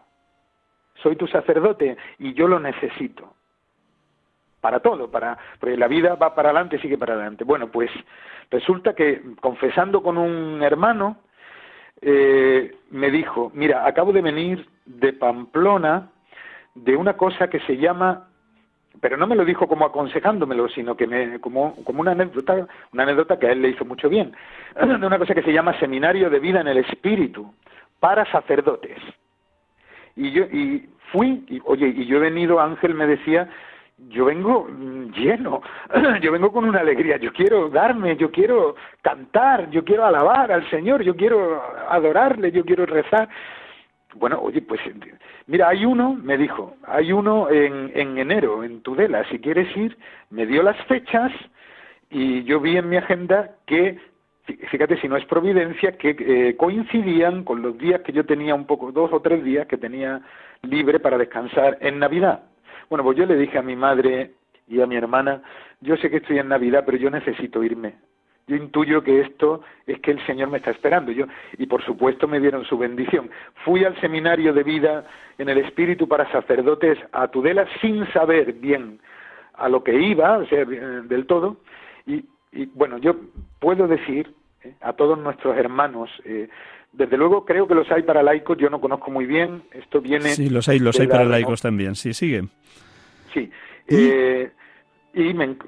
soy 1.02 1.16
tu 1.16 1.28
sacerdote 1.28 1.98
y 2.20 2.34
yo 2.34 2.48
lo 2.48 2.60
necesito. 2.60 3.34
Para 4.62 4.80
todo, 4.80 5.12
para, 5.12 5.38
porque 5.60 5.78
la 5.78 5.88
vida 5.88 6.16
va 6.16 6.34
para 6.34 6.50
adelante, 6.50 6.80
sigue 6.80 6.98
para 6.98 7.14
adelante. 7.14 7.44
Bueno, 7.44 7.68
pues 7.68 7.92
resulta 8.50 8.94
que 8.94 9.22
confesando 9.40 10.02
con 10.02 10.18
un 10.18 10.64
hermano, 10.64 11.18
eh, 12.02 12.76
me 12.90 13.12
dijo, 13.12 13.52
mira, 13.54 13.86
acabo 13.86 14.12
de 14.12 14.22
venir 14.22 14.68
de 14.86 15.14
Pamplona 15.14 16.10
de 16.74 16.96
una 16.96 17.14
cosa 17.14 17.50
que 17.50 17.60
se 17.62 17.78
llama, 17.78 18.28
pero 19.02 19.18
no 19.18 19.28
me 19.28 19.36
lo 19.36 19.46
dijo 19.46 19.68
como 19.68 19.86
aconsejándomelo, 19.86 20.68
sino 20.70 20.96
que 20.96 21.08
me, 21.08 21.40
como, 21.40 21.76
como 21.84 22.02
una 22.02 22.12
anécdota, 22.12 22.68
una 22.92 23.04
anécdota 23.04 23.40
que 23.40 23.48
a 23.48 23.52
él 23.52 23.62
le 23.62 23.70
hizo 23.70 23.86
mucho 23.86 24.10
bien, 24.10 24.36
de 24.76 25.06
una 25.06 25.20
cosa 25.20 25.34
que 25.34 25.44
se 25.44 25.54
llama 25.54 25.80
Seminario 25.80 26.30
de 26.30 26.40
Vida 26.40 26.62
en 26.62 26.68
el 26.68 26.78
Espíritu 26.78 27.54
para 28.00 28.30
sacerdotes. 28.32 28.98
Y 30.16 30.32
yo, 30.32 30.44
y 30.46 30.88
fui, 31.12 31.44
y, 31.48 31.62
oye, 31.66 31.88
y 31.88 32.06
yo 32.06 32.18
he 32.18 32.22
venido, 32.22 32.60
Ángel 32.60 32.94
me 32.94 33.08
decía, 33.08 33.50
yo 34.10 34.26
vengo 34.26 34.68
lleno, 35.16 35.62
yo 36.22 36.32
vengo 36.32 36.52
con 36.52 36.66
una 36.66 36.80
alegría, 36.80 37.18
yo 37.18 37.32
quiero 37.32 37.70
darme, 37.70 38.16
yo 38.18 38.32
quiero 38.32 38.76
cantar, 39.02 39.70
yo 39.70 39.84
quiero 39.84 40.06
alabar 40.06 40.52
al 40.52 40.70
Señor, 40.70 41.04
yo 41.04 41.16
quiero 41.16 41.62
adorarle, 41.90 42.52
yo 42.52 42.66
quiero 42.66 42.86
rezar. 42.86 43.30
Bueno, 44.16 44.40
oye, 44.42 44.62
pues 44.62 44.80
mira, 45.48 45.70
hay 45.70 45.86
uno, 45.86 46.14
me 46.14 46.38
dijo, 46.38 46.76
hay 46.88 47.12
uno 47.12 47.50
en, 47.50 47.92
en 47.94 48.18
enero, 48.18 48.64
en 48.64 48.82
Tudela, 48.82 49.28
si 49.30 49.40
quieres 49.40 49.76
ir, 49.76 49.98
me 50.30 50.46
dio 50.46 50.64
las 50.64 50.78
fechas 50.86 51.32
y 52.10 52.44
yo 52.44 52.62
vi 52.62 52.78
en 52.78 52.90
mi 52.90 52.98
agenda 52.98 53.52
que 53.66 54.00
fíjate 54.46 54.98
si 54.98 55.08
no 55.08 55.18
es 55.18 55.26
providencia, 55.26 55.98
que 55.98 56.16
eh, 56.20 56.56
coincidían 56.56 57.44
con 57.44 57.62
los 57.62 57.78
días 57.78 58.02
que 58.02 58.12
yo 58.12 58.26
tenía 58.26 58.56
un 58.56 58.66
poco, 58.66 58.92
dos 58.92 59.12
o 59.14 59.22
tres 59.22 59.44
días 59.44 59.68
que 59.68 59.78
tenía 59.78 60.22
libre 60.62 61.00
para 61.00 61.18
descansar 61.18 61.78
en 61.82 62.00
Navidad. 62.00 62.44
Bueno, 62.90 63.04
pues 63.04 63.18
yo 63.18 63.26
le 63.26 63.36
dije 63.36 63.58
a 63.58 63.64
mi 63.64 63.76
madre 63.76 64.32
y 64.68 64.82
a 64.82 64.88
mi 64.88 64.96
hermana, 64.96 65.42
yo 65.82 65.98
sé 65.98 66.10
que 66.10 66.18
estoy 66.18 66.40
en 66.40 66.50
Navidad, 66.50 66.84
pero 66.86 66.98
yo 66.98 67.10
necesito 67.10 67.64
irme. 67.64 67.96
yo 68.48 68.56
intuyo 68.56 69.04
que 69.04 69.22
esto 69.22 69.62
es 69.88 70.00
que 70.02 70.12
el 70.12 70.26
Señor 70.28 70.50
me 70.50 70.58
está 70.58 70.70
esperando. 70.72 71.12
Yo, 71.12 71.26
y 71.58 71.66
por 71.66 71.84
supuesto 71.84 72.28
me 72.28 72.40
dieron 72.40 72.64
su 72.66 72.78
bendición. 72.78 73.30
Fui 73.64 73.84
al 73.84 74.00
seminario 74.00 74.54
de 74.54 74.64
vida 74.64 75.06
en 75.38 75.50
el 75.50 75.58
Espíritu 75.58 76.08
para 76.08 76.32
sacerdotes 76.32 77.00
a 77.12 77.28
Tudela 77.28 77.66
sin 77.82 78.06
saber 78.12 78.54
bien 78.54 79.00
a 79.58 79.70
lo 79.70 79.84
que 79.84 79.94
iba, 79.94 80.38
o 80.38 80.46
sea, 80.46 80.66
del 80.66 81.26
todo. 81.26 81.58
Y, 82.06 82.24
bueno, 82.74 82.98
yo 83.00 83.16
puedo 83.60 83.88
decir 83.88 84.34
eh, 84.66 84.76
a 84.82 84.94
todos 84.94 85.18
nuestros 85.18 85.58
hermanos, 85.58 86.10
eh, 86.26 86.50
desde 86.92 87.18
luego 87.18 87.46
creo 87.46 87.68
que 87.68 87.76
los 87.76 87.92
hay 87.92 88.04
para 88.04 88.24
laicos, 88.24 88.58
yo 88.58 88.70
no 88.70 88.82
conozco 88.82 89.12
muy 89.12 89.26
bien, 89.26 89.64
esto 89.72 90.02
viene... 90.02 90.30
Sí, 90.30 90.50
los 90.50 90.68
hay, 90.70 90.80
los 90.80 91.00
hay 91.00 91.08
para 91.08 91.26
laicos 91.26 91.62
también, 91.62 91.96
sí, 91.96 92.14
sigue. 92.14 92.44
Sí, 93.34 93.52
eh, 93.88 94.52
y, 95.14 95.22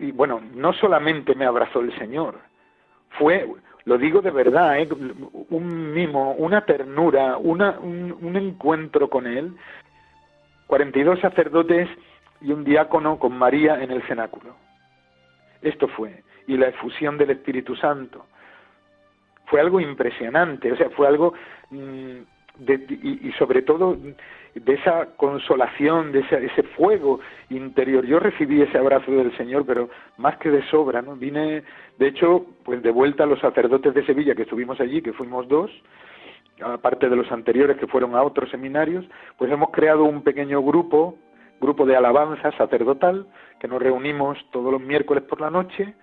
y 0.06 0.12
bueno, 0.12 0.42
no 0.56 0.74
solamente 0.74 1.36
me 1.36 1.46
abrazó 1.46 1.82
el 1.82 1.98
Señor, 1.98 2.40
fue, 3.18 3.48
lo 3.86 3.98
digo 3.98 4.22
de 4.22 4.32
verdad, 4.32 4.80
¿eh? 4.80 4.90
un 5.50 5.94
mimo, 5.94 6.34
una 6.34 6.66
ternura, 6.66 7.38
una, 7.38 7.80
un, 7.80 8.36
encuentro 8.36 9.10
con 9.10 9.26
él. 9.26 9.56
42 10.68 11.22
sacerdotes 11.22 11.88
y 12.42 12.52
un 12.52 12.66
diácono 12.66 13.18
con 13.18 13.38
María 13.38 13.82
en 13.82 13.92
el 13.92 14.04
cenáculo. 14.04 14.56
Esto 15.62 15.88
fue. 15.88 16.24
Y 16.48 16.58
la 16.58 16.68
efusión 16.68 17.18
del 17.18 17.30
Espíritu 17.30 17.78
Santo. 17.78 18.26
Fue 19.48 19.60
algo 19.60 19.80
impresionante, 19.80 20.72
o 20.72 20.78
sea, 20.78 20.90
fue 20.92 21.08
algo, 21.08 21.34
mm, 21.72 22.18
y, 22.90 23.32
sobre 23.34 23.62
todo 23.62 23.98
de 24.56 24.74
esa 24.74 25.16
consolación, 25.16 26.12
de 26.12 26.22
ese, 26.22 26.46
ese, 26.46 26.64
fuego 26.64 27.20
interior. 27.50 28.06
Yo 28.06 28.20
recibí 28.20 28.62
ese 28.62 28.78
abrazo 28.78 29.12
del 29.12 29.36
Señor, 29.38 29.66
pero 29.66 29.90
más 30.18 30.38
que 30.38 30.50
de 30.50 30.64
sobra, 30.70 31.02
¿no? 31.02 31.16
Vine, 31.16 31.64
de 32.00 32.08
hecho, 32.08 32.46
pues 32.64 32.82
de 32.82 32.90
vuelta 32.90 33.24
a 33.24 33.28
los 33.28 33.40
sacerdotes 33.40 33.94
de 33.94 34.06
Sevilla 34.06 34.34
que 34.34 34.44
estuvimos 34.44 34.80
allí, 34.80 35.02
que 35.02 35.14
fuimos 35.14 35.48
dos, 35.48 35.70
aparte 36.62 37.10
de 37.10 37.16
los 37.16 37.32
anteriores 37.32 37.78
que 37.78 37.88
fueron 37.88 38.16
a 38.16 38.24
otros 38.24 38.50
seminarios, 38.50 39.06
pues 39.38 39.52
hemos 39.52 39.70
creado 39.72 40.04
un 40.06 40.24
pequeño 40.24 40.62
grupo, 40.62 41.18
grupo 41.62 41.86
de 41.86 41.96
alabanza 41.96 42.52
sacerdotal, 42.54 43.28
que 43.60 43.68
nos 43.68 43.82
reunimos 43.82 44.38
todos 44.52 44.72
los 44.72 44.82
miércoles 44.82 45.24
por 45.24 45.42
la 45.42 45.50
noche 45.50 45.94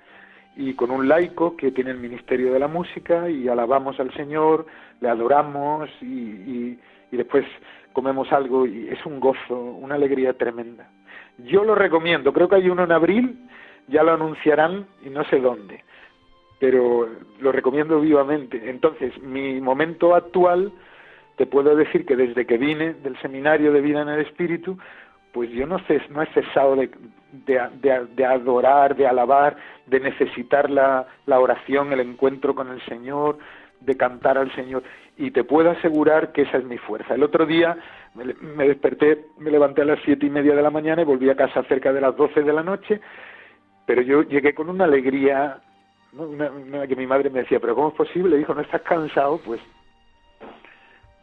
y 0.57 0.75
con 0.75 0.91
un 0.91 1.09
laico 1.09 1.57
que 1.57 1.73
tiene 1.73 1.91
el 1.91 1.99
ministerio 1.99 2.53
de 2.53 2.59
la 2.59 2.69
música 2.69 3.29
y 3.29 3.49
alabamos 3.49 3.99
al 3.99 4.13
Señor, 4.15 4.67
le 5.01 5.09
adoramos 5.09 5.91
y, 6.01 6.07
y, 6.07 6.81
y 7.11 7.17
después 7.17 7.45
comemos 7.93 8.31
algo 8.33 8.67
y 8.67 8.89
es 8.89 9.05
un 9.07 9.21
gozo, 9.21 9.57
una 9.57 9.95
alegría 9.95 10.35
tremenda. 10.35 10.91
Yo 11.39 11.65
lo 11.65 11.75
recomiendo, 11.75 12.33
creo 12.33 12.49
que 12.49 12.57
hay 12.57 12.69
uno 12.69 12.85
en 12.85 12.93
abril, 12.93 13.39
ya 13.89 14.03
lo 14.03 14.13
anunciarán 14.13 14.87
y 15.05 15.11
no 15.11 15.25
sé 15.25 15.41
dónde, 15.41 15.83
pero 16.61 17.09
lo 17.41 17.53
recomiendo 17.53 18.01
vivamente. 18.01 18.71
Entonces, 18.71 19.21
mi 19.23 19.61
momento 19.61 20.15
actual, 20.15 20.73
te 21.37 21.47
puedo 21.47 21.75
decir 21.75 22.07
que 22.07 22.17
desde 22.17 22.47
que 22.47 22.59
vine 22.59 22.95
del 22.95 23.19
seminario 23.21 23.73
de 23.73 23.81
vida 23.81 24.03
en 24.03 24.09
el 24.09 24.21
Espíritu, 24.21 24.79
pues 25.33 25.51
yo 25.51 25.67
no, 25.67 25.79
sé, 25.87 26.01
no 26.11 26.23
he 26.23 26.27
cesado 26.27 26.77
de, 26.77 26.91
de, 27.47 28.25
adorar, 28.25 28.97
de 28.97 29.07
alabar, 29.07 29.57
de 29.87 30.01
necesitar 30.01 30.71
la, 30.71 31.07
la 31.27 31.41
oración, 31.41 31.93
el 31.93 32.01
encuentro 32.01 32.55
con 32.55 32.71
el 32.71 32.81
Señor, 32.87 33.39
de 33.81 33.97
cantar 33.97 34.39
al 34.39 34.55
Señor 34.55 34.83
y 35.17 35.31
te 35.31 35.45
puedo 35.45 35.71
asegurar 35.71 36.33
que 36.33 36.43
esa 36.43 36.59
es 36.59 36.65
mi 36.65 36.79
fuerza. 36.79 37.15
El 37.15 37.23
otro 37.23 37.47
día 37.47 37.77
me, 38.15 38.67
desperté, 38.67 39.27
me 39.39 39.51
levanté 39.51 39.83
a 39.83 39.87
las 39.87 40.01
siete 40.05 40.27
y 40.27 40.31
media 40.31 40.55
de 40.55 40.63
la 40.63 40.71
mañana 40.71 41.03
y 41.03 41.05
volví 41.05 41.31
a 41.31 41.37
casa 41.37 41.63
cerca 41.65 41.93
de 41.93 42.01
las 42.01 42.17
doce 42.17 42.43
de 42.43 42.53
la 42.53 42.63
noche, 42.63 43.01
pero 43.87 44.03
yo 44.03 44.23
llegué 44.23 44.55
con 44.55 44.69
una 44.69 44.85
alegría, 44.85 45.61
que 46.89 46.97
mi 46.97 47.07
madre 47.07 47.31
me 47.31 47.41
decía, 47.41 47.61
pero 47.61 47.75
¿cómo 47.75 47.89
es 47.89 47.95
posible? 47.95 48.37
Dijo, 48.37 48.55
¿no 48.55 48.63
estás 48.63 48.83
cansado? 48.83 49.39
Pues 49.45 49.61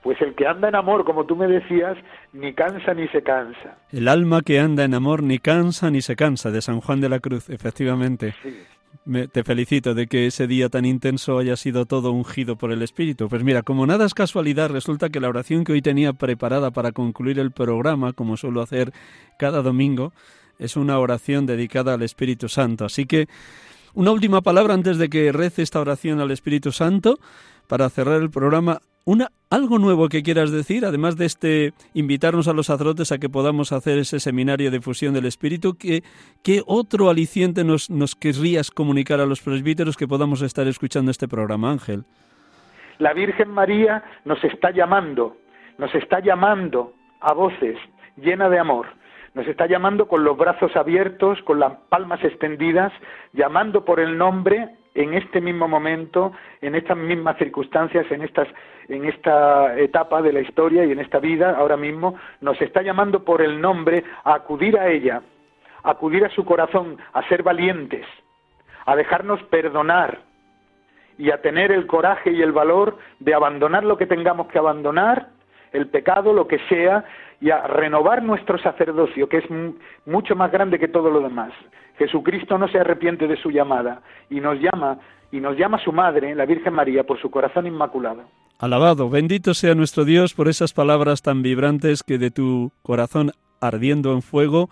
pues 0.03 0.21
el 0.21 0.33
que 0.35 0.47
anda 0.47 0.69
en 0.69 0.75
amor, 0.75 1.05
como 1.05 1.25
tú 1.25 1.35
me 1.35 1.47
decías, 1.47 1.97
ni 2.33 2.53
cansa 2.53 2.93
ni 2.93 3.07
se 3.09 3.21
cansa. 3.21 3.77
El 3.91 4.07
alma 4.07 4.41
que 4.41 4.59
anda 4.59 4.83
en 4.83 4.93
amor 4.93 5.23
ni 5.23 5.39
cansa 5.39 5.91
ni 5.91 6.01
se 6.01 6.15
cansa, 6.15 6.51
de 6.51 6.61
San 6.61 6.81
Juan 6.81 7.01
de 7.01 7.09
la 7.09 7.19
Cruz, 7.19 7.49
efectivamente 7.49 8.33
te 9.31 9.43
felicito 9.43 9.93
de 9.93 10.07
que 10.07 10.27
ese 10.27 10.47
día 10.47 10.69
tan 10.69 10.85
intenso 10.85 11.39
haya 11.39 11.55
sido 11.55 11.85
todo 11.85 12.11
ungido 12.11 12.55
por 12.55 12.71
el 12.71 12.81
Espíritu. 12.81 13.29
Pues 13.29 13.43
mira, 13.43 13.63
como 13.63 13.87
nada 13.87 14.05
es 14.05 14.13
casualidad, 14.13 14.69
resulta 14.69 15.09
que 15.09 15.19
la 15.19 15.29
oración 15.29 15.63
que 15.63 15.71
hoy 15.71 15.81
tenía 15.81 16.13
preparada 16.13 16.71
para 16.71 16.91
concluir 16.91 17.39
el 17.39 17.51
programa, 17.51 18.13
como 18.13 18.37
suelo 18.37 18.61
hacer 18.61 18.93
cada 19.39 19.61
domingo, 19.61 20.13
es 20.59 20.75
una 20.75 20.99
oración 20.99 21.45
dedicada 21.45 21.95
al 21.95 22.03
Espíritu 22.03 22.47
Santo. 22.47 22.85
Así 22.85 23.05
que 23.05 23.27
una 23.93 24.11
última 24.11 24.41
palabra 24.41 24.73
antes 24.73 24.97
de 24.97 25.09
que 25.09 25.31
rece 25.31 25.63
esta 25.63 25.79
oración 25.79 26.19
al 26.19 26.31
Espíritu 26.31 26.71
Santo 26.71 27.17
para 27.67 27.89
cerrar 27.89 28.21
el 28.21 28.29
programa. 28.29 28.81
Una, 29.03 29.29
algo 29.49 29.79
nuevo 29.79 30.09
que 30.09 30.21
quieras 30.21 30.51
decir, 30.51 30.85
además 30.85 31.17
de 31.17 31.25
este 31.25 31.73
invitarnos 31.95 32.47
a 32.47 32.53
los 32.53 32.67
sacerdotes 32.67 33.11
a 33.11 33.17
que 33.17 33.29
podamos 33.29 33.71
hacer 33.71 33.97
ese 33.97 34.19
seminario 34.19 34.69
de 34.69 34.79
fusión 34.79 35.15
del 35.15 35.25
Espíritu, 35.25 35.75
¿qué, 35.75 36.03
qué 36.43 36.61
otro 36.67 37.09
aliciente 37.09 37.63
nos, 37.63 37.89
nos 37.89 38.13
querrías 38.13 38.69
comunicar 38.69 39.19
a 39.19 39.25
los 39.25 39.41
presbíteros 39.41 39.97
que 39.97 40.07
podamos 40.07 40.43
estar 40.43 40.67
escuchando 40.67 41.09
este 41.09 41.27
programa, 41.27 41.71
Ángel? 41.71 42.03
La 42.99 43.13
Virgen 43.13 43.49
María 43.49 44.03
nos 44.25 44.43
está 44.43 44.69
llamando, 44.69 45.35
nos 45.79 45.93
está 45.95 46.19
llamando 46.19 46.93
a 47.21 47.33
voces 47.33 47.79
llena 48.17 48.49
de 48.49 48.59
amor, 48.59 48.85
nos 49.33 49.47
está 49.47 49.65
llamando 49.65 50.07
con 50.07 50.23
los 50.23 50.37
brazos 50.37 50.75
abiertos, 50.75 51.41
con 51.41 51.59
las 51.59 51.73
palmas 51.89 52.23
extendidas, 52.23 52.93
llamando 53.33 53.83
por 53.83 53.99
el 53.99 54.15
nombre 54.15 54.69
en 54.93 55.13
este 55.13 55.39
mismo 55.39 55.67
momento, 55.67 56.33
en 56.61 56.75
estas 56.75 56.97
mismas 56.97 57.37
circunstancias, 57.37 58.05
en, 58.11 58.23
estas, 58.23 58.47
en 58.89 59.05
esta 59.05 59.77
etapa 59.79 60.21
de 60.21 60.33
la 60.33 60.41
historia 60.41 60.85
y 60.85 60.91
en 60.91 60.99
esta 60.99 61.19
vida, 61.19 61.55
ahora 61.57 61.77
mismo, 61.77 62.15
nos 62.41 62.61
está 62.61 62.81
llamando 62.81 63.23
por 63.23 63.41
el 63.41 63.61
nombre 63.61 64.03
a 64.23 64.33
acudir 64.33 64.77
a 64.77 64.89
ella, 64.89 65.21
a 65.83 65.91
acudir 65.91 66.25
a 66.25 66.29
su 66.29 66.43
corazón, 66.43 66.97
a 67.13 67.27
ser 67.29 67.43
valientes, 67.43 68.05
a 68.85 68.95
dejarnos 68.95 69.41
perdonar 69.43 70.19
y 71.17 71.31
a 71.31 71.41
tener 71.41 71.71
el 71.71 71.87
coraje 71.87 72.31
y 72.31 72.41
el 72.41 72.51
valor 72.51 72.97
de 73.19 73.33
abandonar 73.33 73.83
lo 73.83 73.97
que 73.97 74.07
tengamos 74.07 74.47
que 74.47 74.57
abandonar, 74.57 75.29
el 75.71 75.87
pecado, 75.87 76.33
lo 76.33 76.47
que 76.47 76.59
sea, 76.67 77.05
y 77.39 77.49
a 77.49 77.65
renovar 77.65 78.23
nuestro 78.23 78.57
sacerdocio, 78.57 79.29
que 79.29 79.37
es 79.37 79.45
mucho 80.05 80.35
más 80.35 80.51
grande 80.51 80.77
que 80.77 80.89
todo 80.89 81.09
lo 81.09 81.21
demás. 81.21 81.53
Jesucristo 81.97 82.57
no 82.57 82.67
se 82.67 82.79
arrepiente 82.79 83.27
de 83.27 83.37
su 83.37 83.51
llamada 83.51 84.01
y 84.29 84.39
nos 84.39 84.59
llama 84.59 84.99
y 85.31 85.39
nos 85.39 85.57
llama 85.57 85.79
su 85.83 85.91
madre, 85.91 86.35
la 86.35 86.45
Virgen 86.45 86.73
María, 86.73 87.03
por 87.03 87.19
su 87.21 87.31
corazón 87.31 87.65
inmaculado. 87.65 88.23
Alabado, 88.59 89.09
bendito 89.09 89.53
sea 89.53 89.75
nuestro 89.75 90.05
Dios 90.05 90.33
por 90.33 90.49
esas 90.49 90.73
palabras 90.73 91.21
tan 91.21 91.41
vibrantes 91.41 92.03
que 92.03 92.17
de 92.17 92.31
tu 92.31 92.71
corazón 92.83 93.31
ardiendo 93.59 94.13
en 94.13 94.21
fuego 94.21 94.69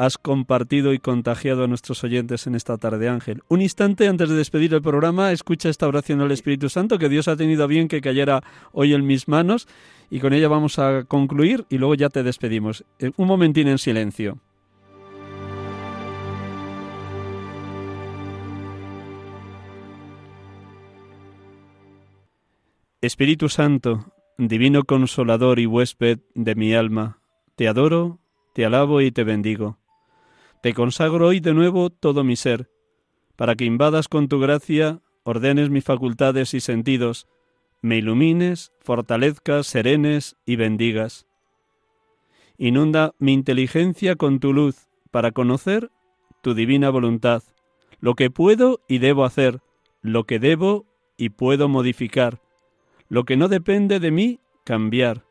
has 0.00 0.16
compartido 0.16 0.94
y 0.94 0.98
contagiado 0.98 1.62
a 1.62 1.66
nuestros 1.66 2.02
oyentes 2.04 2.46
en 2.46 2.54
esta 2.54 2.78
tarde, 2.78 3.10
Ángel. 3.10 3.42
Un 3.48 3.60
instante 3.60 4.08
antes 4.08 4.30
de 4.30 4.34
despedir 4.34 4.72
el 4.72 4.80
programa, 4.80 5.30
escucha 5.30 5.68
esta 5.68 5.86
oración 5.86 6.22
al 6.22 6.32
Espíritu 6.32 6.70
Santo 6.70 6.98
que 6.98 7.10
Dios 7.10 7.28
ha 7.28 7.36
tenido 7.36 7.68
bien 7.68 7.86
que 7.86 8.00
cayera 8.00 8.40
hoy 8.72 8.94
en 8.94 9.06
mis 9.06 9.28
manos 9.28 9.68
y 10.08 10.20
con 10.20 10.32
ella 10.32 10.48
vamos 10.48 10.78
a 10.78 11.04
concluir 11.04 11.66
y 11.68 11.76
luego 11.76 11.94
ya 11.96 12.08
te 12.08 12.22
despedimos. 12.22 12.82
Eh, 12.98 13.10
un 13.16 13.28
momentín 13.28 13.68
en 13.68 13.76
silencio. 13.76 14.38
Espíritu 23.02 23.48
Santo, 23.48 24.12
Divino 24.36 24.84
Consolador 24.84 25.58
y 25.58 25.64
huésped 25.64 26.18
de 26.34 26.54
mi 26.54 26.74
alma, 26.74 27.22
te 27.56 27.66
adoro, 27.66 28.18
te 28.52 28.66
alabo 28.66 29.00
y 29.00 29.10
te 29.10 29.24
bendigo. 29.24 29.78
Te 30.62 30.74
consagro 30.74 31.28
hoy 31.28 31.40
de 31.40 31.54
nuevo 31.54 31.88
todo 31.88 32.24
mi 32.24 32.36
ser, 32.36 32.68
para 33.36 33.54
que 33.54 33.64
invadas 33.64 34.06
con 34.06 34.28
tu 34.28 34.38
gracia, 34.38 35.00
ordenes 35.22 35.70
mis 35.70 35.82
facultades 35.82 36.52
y 36.52 36.60
sentidos, 36.60 37.26
me 37.80 37.96
ilumines, 37.96 38.70
fortalezcas, 38.80 39.66
serenes 39.66 40.36
y 40.44 40.56
bendigas. 40.56 41.26
Inunda 42.58 43.14
mi 43.18 43.32
inteligencia 43.32 44.16
con 44.16 44.40
tu 44.40 44.52
luz, 44.52 44.88
para 45.10 45.32
conocer 45.32 45.90
tu 46.42 46.52
divina 46.52 46.90
voluntad, 46.90 47.42
lo 47.98 48.14
que 48.14 48.28
puedo 48.28 48.82
y 48.88 48.98
debo 48.98 49.24
hacer, 49.24 49.60
lo 50.02 50.24
que 50.24 50.38
debo 50.38 50.84
y 51.16 51.30
puedo 51.30 51.66
modificar, 51.70 52.42
lo 53.10 53.24
que 53.24 53.36
no 53.36 53.48
depende 53.48 53.98
de 53.98 54.10
mí, 54.12 54.38
cambiar. 54.64 55.24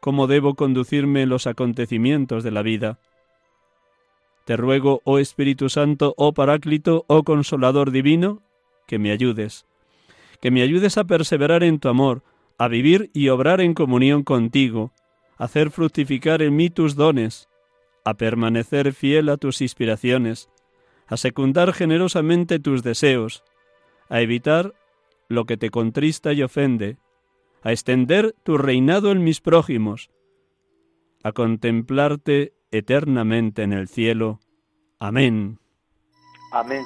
¿Cómo 0.00 0.28
debo 0.28 0.54
conducirme 0.54 1.22
en 1.22 1.28
los 1.28 1.48
acontecimientos 1.48 2.44
de 2.44 2.52
la 2.52 2.62
vida? 2.62 3.00
Te 4.44 4.56
ruego, 4.56 5.02
oh 5.04 5.18
Espíritu 5.18 5.68
Santo, 5.68 6.14
oh 6.16 6.32
Paráclito, 6.32 7.04
oh 7.08 7.24
Consolador 7.24 7.90
Divino, 7.90 8.40
que 8.86 9.00
me 9.00 9.10
ayudes. 9.10 9.66
Que 10.40 10.52
me 10.52 10.62
ayudes 10.62 10.96
a 10.96 11.04
perseverar 11.04 11.64
en 11.64 11.80
tu 11.80 11.88
amor, 11.88 12.22
a 12.56 12.68
vivir 12.68 13.10
y 13.12 13.28
obrar 13.30 13.60
en 13.60 13.74
comunión 13.74 14.22
contigo, 14.22 14.92
a 15.36 15.44
hacer 15.44 15.70
fructificar 15.70 16.40
en 16.40 16.54
mí 16.54 16.70
tus 16.70 16.94
dones, 16.94 17.48
a 18.04 18.14
permanecer 18.14 18.94
fiel 18.94 19.28
a 19.28 19.36
tus 19.36 19.60
inspiraciones, 19.60 20.48
a 21.08 21.16
secundar 21.16 21.72
generosamente 21.72 22.60
tus 22.60 22.84
deseos, 22.84 23.42
a 24.08 24.20
evitar 24.20 24.72
lo 25.28 25.46
que 25.46 25.56
te 25.56 25.70
contrista 25.70 26.32
y 26.32 26.42
ofende, 26.42 26.96
a 27.62 27.72
extender 27.72 28.34
tu 28.42 28.58
reinado 28.58 29.12
en 29.12 29.24
mis 29.24 29.40
prójimos, 29.40 30.10
a 31.22 31.32
contemplarte 31.32 32.54
eternamente 32.70 33.62
en 33.62 33.72
el 33.72 33.88
cielo. 33.88 34.40
Amén. 34.98 35.58
Amén. 36.52 36.84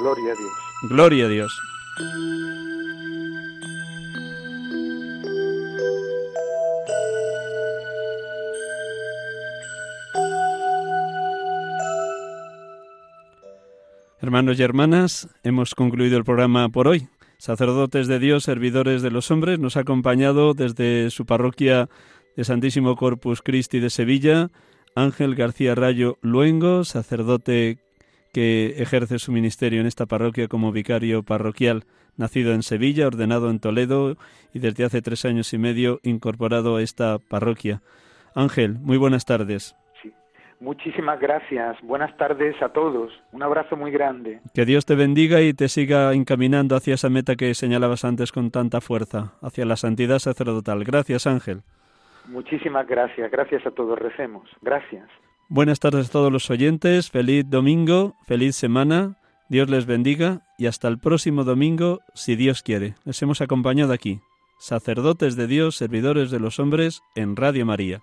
Gloria 0.00 0.32
a 0.32 0.36
Dios. 0.36 0.52
Gloria 0.90 1.24
a 1.26 1.28
Dios. 1.28 1.60
Hermanos 14.26 14.58
y 14.58 14.62
hermanas, 14.64 15.28
hemos 15.44 15.74
concluido 15.74 16.18
el 16.18 16.24
programa 16.24 16.68
por 16.68 16.88
hoy. 16.88 17.08
Sacerdotes 17.38 18.06
de 18.06 18.18
Dios, 18.18 18.44
servidores 18.44 19.02
de 19.02 19.10
los 19.10 19.30
hombres, 19.30 19.58
nos 19.58 19.76
ha 19.76 19.80
acompañado 19.80 20.54
desde 20.54 21.10
su 21.10 21.26
parroquia 21.26 21.88
de 22.36 22.44
Santísimo 22.44 22.96
Corpus 22.96 23.42
Christi 23.42 23.80
de 23.80 23.90
Sevilla, 23.90 24.50
Ángel 24.94 25.34
García 25.34 25.74
Rayo 25.74 26.18
Luengo, 26.22 26.84
sacerdote 26.84 27.78
que 28.32 28.74
ejerce 28.78 29.18
su 29.18 29.32
ministerio 29.32 29.80
en 29.80 29.86
esta 29.86 30.06
parroquia 30.06 30.48
como 30.48 30.72
vicario 30.72 31.22
parroquial, 31.22 31.84
nacido 32.16 32.52
en 32.52 32.62
Sevilla, 32.62 33.06
ordenado 33.06 33.50
en 33.50 33.60
Toledo 33.60 34.16
y 34.52 34.58
desde 34.58 34.84
hace 34.84 35.02
tres 35.02 35.24
años 35.24 35.52
y 35.52 35.58
medio 35.58 36.00
incorporado 36.02 36.76
a 36.76 36.82
esta 36.82 37.18
parroquia. 37.18 37.82
Ángel, 38.34 38.78
muy 38.78 38.96
buenas 38.96 39.24
tardes. 39.24 39.74
Muchísimas 40.60 41.20
gracias. 41.20 41.76
Buenas 41.82 42.16
tardes 42.16 42.60
a 42.62 42.70
todos. 42.70 43.12
Un 43.32 43.42
abrazo 43.42 43.76
muy 43.76 43.90
grande. 43.90 44.40
Que 44.54 44.64
Dios 44.64 44.86
te 44.86 44.94
bendiga 44.94 45.42
y 45.42 45.52
te 45.52 45.68
siga 45.68 46.12
encaminando 46.14 46.76
hacia 46.76 46.94
esa 46.94 47.10
meta 47.10 47.36
que 47.36 47.54
señalabas 47.54 48.04
antes 48.04 48.32
con 48.32 48.50
tanta 48.50 48.80
fuerza, 48.80 49.34
hacia 49.42 49.66
la 49.66 49.76
santidad 49.76 50.18
sacerdotal. 50.18 50.84
Gracias, 50.84 51.26
Ángel. 51.26 51.62
Muchísimas 52.28 52.86
gracias. 52.86 53.30
Gracias 53.30 53.66
a 53.66 53.70
todos. 53.70 53.98
Recemos. 53.98 54.48
Gracias. 54.62 55.08
Buenas 55.48 55.78
tardes 55.78 56.08
a 56.08 56.12
todos 56.12 56.32
los 56.32 56.50
oyentes. 56.50 57.10
Feliz 57.10 57.44
domingo, 57.48 58.14
feliz 58.26 58.56
semana. 58.56 59.16
Dios 59.48 59.70
les 59.70 59.86
bendiga 59.86 60.40
y 60.58 60.66
hasta 60.66 60.88
el 60.88 60.98
próximo 60.98 61.44
domingo, 61.44 62.00
si 62.14 62.34
Dios 62.34 62.62
quiere. 62.62 62.94
Les 63.04 63.22
hemos 63.22 63.40
acompañado 63.40 63.92
aquí, 63.92 64.20
sacerdotes 64.58 65.36
de 65.36 65.46
Dios, 65.46 65.76
servidores 65.76 66.32
de 66.32 66.40
los 66.40 66.58
hombres, 66.58 67.02
en 67.14 67.36
Radio 67.36 67.64
María. 67.64 68.02